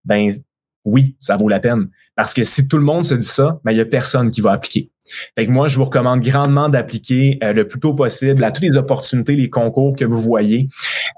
Ben, 0.05 0.31
oui, 0.85 1.15
ça 1.19 1.37
vaut 1.37 1.49
la 1.49 1.59
peine. 1.59 1.89
Parce 2.15 2.33
que 2.33 2.43
si 2.43 2.67
tout 2.67 2.77
le 2.77 2.83
monde 2.83 3.05
se 3.05 3.13
dit 3.13 3.27
ça, 3.27 3.59
ben, 3.63 3.71
il 3.71 3.77
y 3.77 3.81
a 3.81 3.85
personne 3.85 4.31
qui 4.31 4.41
va 4.41 4.51
appliquer. 4.51 4.89
Fait 5.35 5.45
que 5.45 5.51
moi, 5.51 5.67
je 5.67 5.77
vous 5.77 5.83
recommande 5.83 6.21
grandement 6.21 6.69
d'appliquer 6.69 7.37
euh, 7.43 7.53
le 7.53 7.67
plus 7.67 7.79
tôt 7.79 7.93
possible 7.93 8.43
à 8.43 8.51
toutes 8.51 8.63
les 8.63 8.77
opportunités, 8.77 9.35
les 9.35 9.49
concours 9.49 9.95
que 9.95 10.05
vous 10.05 10.19
voyez. 10.19 10.69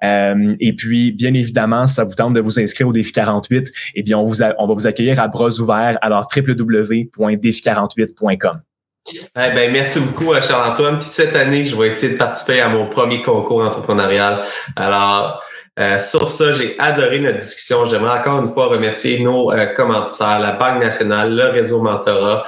Euh, 0.04 0.56
et 0.60 0.74
puis, 0.74 1.12
bien 1.12 1.34
évidemment, 1.34 1.88
ça 1.88 2.04
vous 2.04 2.16
tente 2.16 2.34
de 2.34 2.42
vous 2.42 2.60
inscrire 2.60 2.90
au 2.90 2.94
défi 2.94 3.14
48, 3.14 3.72
eh 3.96 4.04
bien, 4.04 4.18
on, 4.18 4.26
vous 4.26 4.42
on 4.42 4.68
va 4.68 4.74
vous 4.74 4.88
accueillir 4.88 5.20
à 5.20 5.28
bras 5.28 5.60
ouverts. 5.60 6.00
Alors, 6.02 6.28
www.défi48.com. 6.36 8.62
Eh 9.08 9.22
ben, 9.36 9.72
merci 9.72 10.00
beaucoup, 10.00 10.34
euh, 10.34 10.42
Charles-Antoine. 10.42 10.98
Puis 10.98 11.08
cette 11.08 11.36
année, 11.36 11.66
je 11.66 11.76
vais 11.76 11.88
essayer 11.88 12.14
de 12.14 12.18
participer 12.18 12.60
à 12.62 12.70
mon 12.70 12.90
premier 12.90 13.22
concours 13.22 13.62
entrepreneurial. 13.64 14.44
Alors, 14.76 15.44
euh, 15.78 16.00
sur 16.00 16.28
ça, 16.28 16.54
j'ai 16.54 16.76
adoré 16.80 17.20
notre 17.20 17.38
discussion. 17.38 17.86
J'aimerais 17.86 18.20
encore 18.20 18.44
une 18.44 18.52
fois 18.52 18.66
remercier 18.68 19.20
nos 19.20 19.52
euh, 19.52 19.68
commanditaires, 19.68 20.40
la 20.40 20.54
Banque 20.54 20.82
nationale, 20.82 21.36
le 21.36 21.50
réseau 21.50 21.84
Mentorat. 21.84 22.46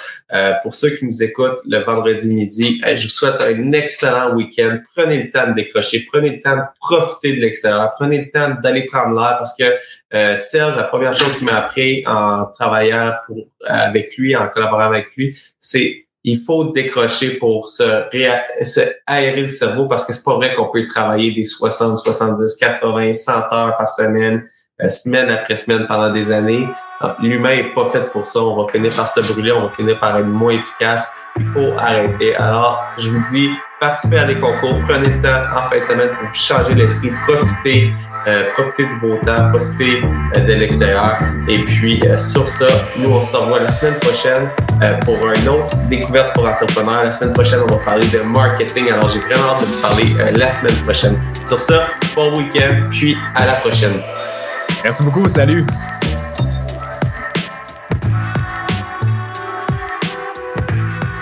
pour 0.63 0.73
ceux 0.73 0.89
qui 0.89 1.05
nous 1.05 1.21
écoutent 1.21 1.59
le 1.65 1.83
vendredi 1.83 2.33
midi, 2.33 2.81
je 2.83 3.03
vous 3.03 3.09
souhaite 3.09 3.39
un 3.41 3.71
excellent 3.73 4.33
week-end. 4.33 4.79
Prenez 4.95 5.23
le 5.23 5.31
temps 5.31 5.49
de 5.49 5.53
décrocher, 5.53 6.07
prenez 6.11 6.37
le 6.37 6.41
temps 6.41 6.57
de 6.57 6.63
profiter 6.79 7.35
de 7.35 7.41
l'extérieur, 7.41 7.93
prenez 7.99 8.25
le 8.25 8.31
temps 8.31 8.59
d'aller 8.63 8.85
prendre 8.85 9.13
l'air 9.13 9.37
parce 9.37 9.55
que 9.55 10.37
Serge, 10.37 10.75
la 10.75 10.85
première 10.85 11.15
chose 11.15 11.37
qu'il 11.37 11.45
m'a 11.45 11.57
appris 11.57 12.03
en 12.07 12.45
travaillant 12.45 13.13
pour, 13.27 13.37
avec 13.65 14.17
lui, 14.17 14.35
en 14.35 14.47
collaborant 14.47 14.85
avec 14.87 15.15
lui, 15.15 15.37
c'est 15.59 16.06
il 16.29 16.41
faut 16.41 16.73
décrocher 16.73 17.37
pour 17.37 17.69
se, 17.69 18.03
aérer 19.07 19.41
le 19.41 19.47
cerveau 19.47 19.87
parce 19.87 20.03
que 20.03 20.11
c'est 20.11 20.25
pas 20.25 20.35
vrai 20.35 20.53
qu'on 20.53 20.69
peut 20.69 20.85
travailler 20.85 21.31
des 21.31 21.45
60, 21.45 21.97
70, 21.97 22.57
80, 22.57 23.13
100 23.13 23.31
heures 23.31 23.77
par 23.77 23.89
semaine, 23.89 24.45
euh, 24.81 24.89
semaine 24.89 25.29
après 25.29 25.55
semaine 25.55 25.87
pendant 25.87 26.11
des 26.11 26.33
années. 26.33 26.67
L'humain 27.19 27.51
est 27.51 27.73
pas 27.75 27.89
fait 27.91 28.11
pour 28.11 28.25
ça. 28.25 28.41
On 28.41 28.63
va 28.63 28.71
finir 28.71 28.93
par 28.93 29.07
se 29.07 29.19
brûler, 29.21 29.51
on 29.51 29.67
va 29.67 29.69
finir 29.69 29.99
par 29.99 30.17
être 30.17 30.27
moins 30.27 30.53
efficace. 30.53 31.15
Il 31.39 31.47
faut 31.47 31.73
arrêter. 31.77 32.35
Alors, 32.35 32.83
je 32.97 33.09
vous 33.09 33.21
dis, 33.31 33.49
participez 33.79 34.17
à 34.17 34.25
des 34.25 34.39
concours, 34.39 34.79
prenez 34.87 35.09
le 35.09 35.21
temps 35.21 35.55
en 35.55 35.69
fin 35.69 35.79
de 35.79 35.83
semaine 35.83 36.09
pour 36.09 36.27
vous 36.27 36.33
changer 36.33 36.73
l'esprit, 36.73 37.11
profitez 37.27 37.93
euh, 38.27 38.43
du 38.77 38.99
beau 38.99 39.17
temps, 39.25 39.49
profitez 39.51 40.01
euh, 40.03 40.39
de 40.41 40.53
l'extérieur. 40.53 41.19
Et 41.47 41.63
puis, 41.63 41.99
euh, 42.05 42.17
sur 42.17 42.49
ça, 42.49 42.67
nous, 42.97 43.09
on 43.09 43.21
se 43.21 43.37
revoit 43.37 43.59
la 43.59 43.69
semaine 43.69 43.99
prochaine 43.99 44.49
pour 45.05 45.15
une 45.33 45.47
autre 45.49 45.75
découverte 45.89 46.33
pour 46.33 46.47
entrepreneurs. 46.47 47.03
La 47.03 47.11
semaine 47.11 47.33
prochaine, 47.33 47.59
on 47.67 47.71
va 47.71 47.77
parler 47.77 48.07
de 48.07 48.19
marketing. 48.19 48.91
Alors, 48.91 49.09
j'ai 49.09 49.19
vraiment 49.19 49.49
hâte 49.49 49.61
de 49.61 49.65
vous 49.67 49.81
parler 49.81 50.31
la 50.35 50.49
semaine 50.49 50.75
prochaine. 50.83 51.21
Sur 51.45 51.59
ça, 51.59 51.87
bon 52.15 52.37
week-end, 52.37 52.87
puis 52.91 53.15
à 53.35 53.45
la 53.45 53.53
prochaine. 53.53 54.01
Merci 54.83 55.03
beaucoup. 55.03 55.27
Salut. 55.29 55.65